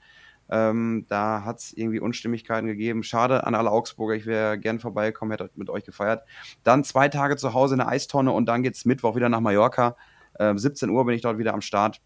Ähm, 0.50 1.06
da 1.08 1.44
hat 1.44 1.60
es 1.60 1.72
irgendwie 1.72 2.00
Unstimmigkeiten 2.00 2.66
gegeben. 2.66 3.02
Schade 3.02 3.46
an 3.46 3.54
alle 3.54 3.70
Augsburger. 3.70 4.14
Ich 4.14 4.26
wäre 4.26 4.58
gern 4.58 4.80
vorbeigekommen, 4.80 5.32
hätte 5.32 5.50
mit 5.54 5.70
euch 5.70 5.84
gefeiert. 5.84 6.24
Dann 6.62 6.84
zwei 6.84 7.08
Tage 7.08 7.36
zu 7.36 7.54
Hause 7.54 7.74
in 7.74 7.78
der 7.78 7.88
Eistonne 7.88 8.32
und 8.32 8.46
dann 8.46 8.62
geht 8.62 8.74
es 8.74 8.84
Mittwoch 8.84 9.16
wieder 9.16 9.30
nach 9.30 9.40
Mallorca. 9.40 9.96
Ähm, 10.42 10.58
17 10.58 10.90
Uhr 10.90 11.04
bin 11.04 11.14
ich 11.14 11.22
dort 11.22 11.38
wieder 11.38 11.54
am 11.54 11.60
Start. 11.60 12.00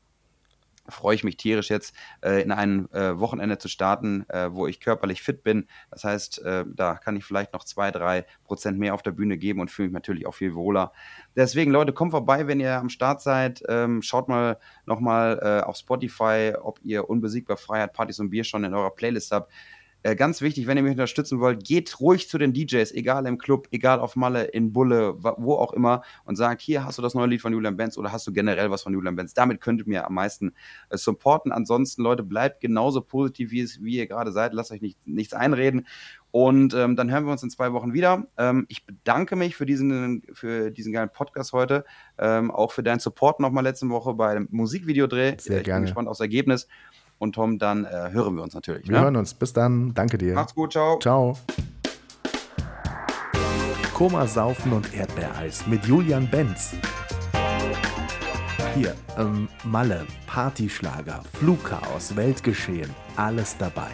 Freue 0.88 1.16
ich 1.16 1.24
mich 1.24 1.36
tierisch 1.36 1.68
jetzt 1.68 1.96
äh, 2.24 2.42
in 2.42 2.52
ein 2.52 2.88
äh, 2.92 3.18
Wochenende 3.18 3.58
zu 3.58 3.66
starten, 3.66 4.24
äh, 4.28 4.52
wo 4.52 4.68
ich 4.68 4.78
körperlich 4.78 5.20
fit 5.20 5.42
bin. 5.42 5.66
Das 5.90 6.04
heißt, 6.04 6.42
äh, 6.44 6.64
da 6.64 6.94
kann 6.94 7.16
ich 7.16 7.24
vielleicht 7.24 7.52
noch 7.54 7.64
zwei, 7.64 7.90
drei 7.90 8.24
Prozent 8.44 8.78
mehr 8.78 8.94
auf 8.94 9.02
der 9.02 9.10
Bühne 9.10 9.36
geben 9.36 9.60
und 9.60 9.70
fühle 9.70 9.88
mich 9.88 9.94
natürlich 9.94 10.26
auch 10.26 10.34
viel 10.34 10.54
wohler. 10.54 10.92
Deswegen, 11.34 11.72
Leute, 11.72 11.92
kommt 11.92 12.12
vorbei, 12.12 12.46
wenn 12.46 12.60
ihr 12.60 12.78
am 12.78 12.88
Start 12.88 13.20
seid. 13.20 13.64
Ähm, 13.68 14.00
schaut 14.00 14.28
mal 14.28 14.58
nochmal 14.84 15.40
äh, 15.42 15.64
auf 15.64 15.76
Spotify, 15.76 16.52
ob 16.60 16.78
ihr 16.84 17.10
Unbesiegbar 17.10 17.56
Freiheit, 17.56 17.92
Partys 17.92 18.20
und 18.20 18.30
Bier 18.30 18.44
schon 18.44 18.62
in 18.62 18.72
eurer 18.72 18.94
Playlist 18.94 19.32
habt. 19.32 19.50
Äh, 20.02 20.14
ganz 20.14 20.40
wichtig, 20.40 20.66
wenn 20.66 20.76
ihr 20.76 20.82
mich 20.82 20.92
unterstützen 20.92 21.40
wollt, 21.40 21.64
geht 21.64 22.00
ruhig 22.00 22.28
zu 22.28 22.38
den 22.38 22.52
DJs, 22.52 22.92
egal 22.92 23.26
im 23.26 23.38
Club, 23.38 23.66
egal 23.72 23.98
auf 23.98 24.14
Malle, 24.14 24.44
in 24.44 24.72
Bulle, 24.72 25.16
wo 25.18 25.54
auch 25.54 25.72
immer, 25.72 26.02
und 26.24 26.36
sagt, 26.36 26.62
hier 26.62 26.84
hast 26.84 26.98
du 26.98 27.02
das 27.02 27.14
neue 27.14 27.26
Lied 27.26 27.40
von 27.40 27.52
Julian 27.52 27.76
Benz 27.76 27.98
oder 27.98 28.12
hast 28.12 28.26
du 28.26 28.32
generell 28.32 28.70
was 28.70 28.82
von 28.82 28.92
Julian 28.92 29.16
Benz. 29.16 29.34
Damit 29.34 29.60
könnt 29.60 29.80
ihr 29.80 29.88
mir 29.88 30.06
am 30.06 30.14
meisten 30.14 30.54
äh, 30.90 30.96
supporten. 30.96 31.50
Ansonsten, 31.50 32.02
Leute, 32.02 32.22
bleibt 32.22 32.60
genauso 32.60 33.00
positiv, 33.00 33.50
wie, 33.50 33.60
es, 33.60 33.82
wie 33.82 33.96
ihr 33.96 34.06
gerade 34.06 34.32
seid. 34.32 34.52
Lasst 34.52 34.70
euch 34.70 34.80
nicht, 34.80 34.98
nichts 35.06 35.34
einreden. 35.34 35.86
Und 36.30 36.74
ähm, 36.74 36.96
dann 36.96 37.10
hören 37.10 37.24
wir 37.24 37.32
uns 37.32 37.42
in 37.42 37.50
zwei 37.50 37.72
Wochen 37.72 37.92
wieder. 37.94 38.26
Ähm, 38.36 38.66
ich 38.68 38.84
bedanke 38.84 39.36
mich 39.36 39.56
für 39.56 39.66
diesen, 39.66 40.22
für 40.34 40.70
diesen 40.70 40.92
geilen 40.92 41.10
Podcast 41.10 41.52
heute. 41.52 41.84
Ähm, 42.18 42.50
auch 42.50 42.72
für 42.72 42.82
deinen 42.82 43.00
Support 43.00 43.40
nochmal 43.40 43.64
letzte 43.64 43.88
Woche 43.88 44.14
beim 44.14 44.46
Musikvideodreh. 44.50 45.36
Sehr 45.38 45.58
ich 45.58 45.64
gerne. 45.64 45.80
bin 45.80 45.86
gespannt 45.86 46.08
aufs 46.08 46.20
Ergebnis. 46.20 46.68
Und 47.18 47.34
Tom, 47.34 47.58
dann 47.58 47.84
äh, 47.84 48.10
hören 48.12 48.36
wir 48.36 48.42
uns 48.42 48.54
natürlich. 48.54 48.88
Wir 48.88 48.98
ne? 48.98 49.04
hören 49.04 49.16
uns. 49.16 49.34
Bis 49.34 49.52
dann. 49.52 49.94
Danke 49.94 50.18
dir. 50.18 50.34
Macht's 50.34 50.54
gut, 50.54 50.72
ciao. 50.72 50.98
Ciao. 50.98 51.36
Koma 53.94 54.26
Saufen 54.26 54.74
und 54.74 54.94
Erdbeereis 54.94 55.66
mit 55.66 55.86
Julian 55.86 56.28
Benz. 56.28 56.74
Hier, 58.74 58.94
ähm, 59.16 59.48
Malle, 59.64 60.06
Partyschlager, 60.26 61.22
Flugchaos, 61.32 62.14
Weltgeschehen, 62.14 62.90
alles 63.16 63.56
dabei. 63.56 63.92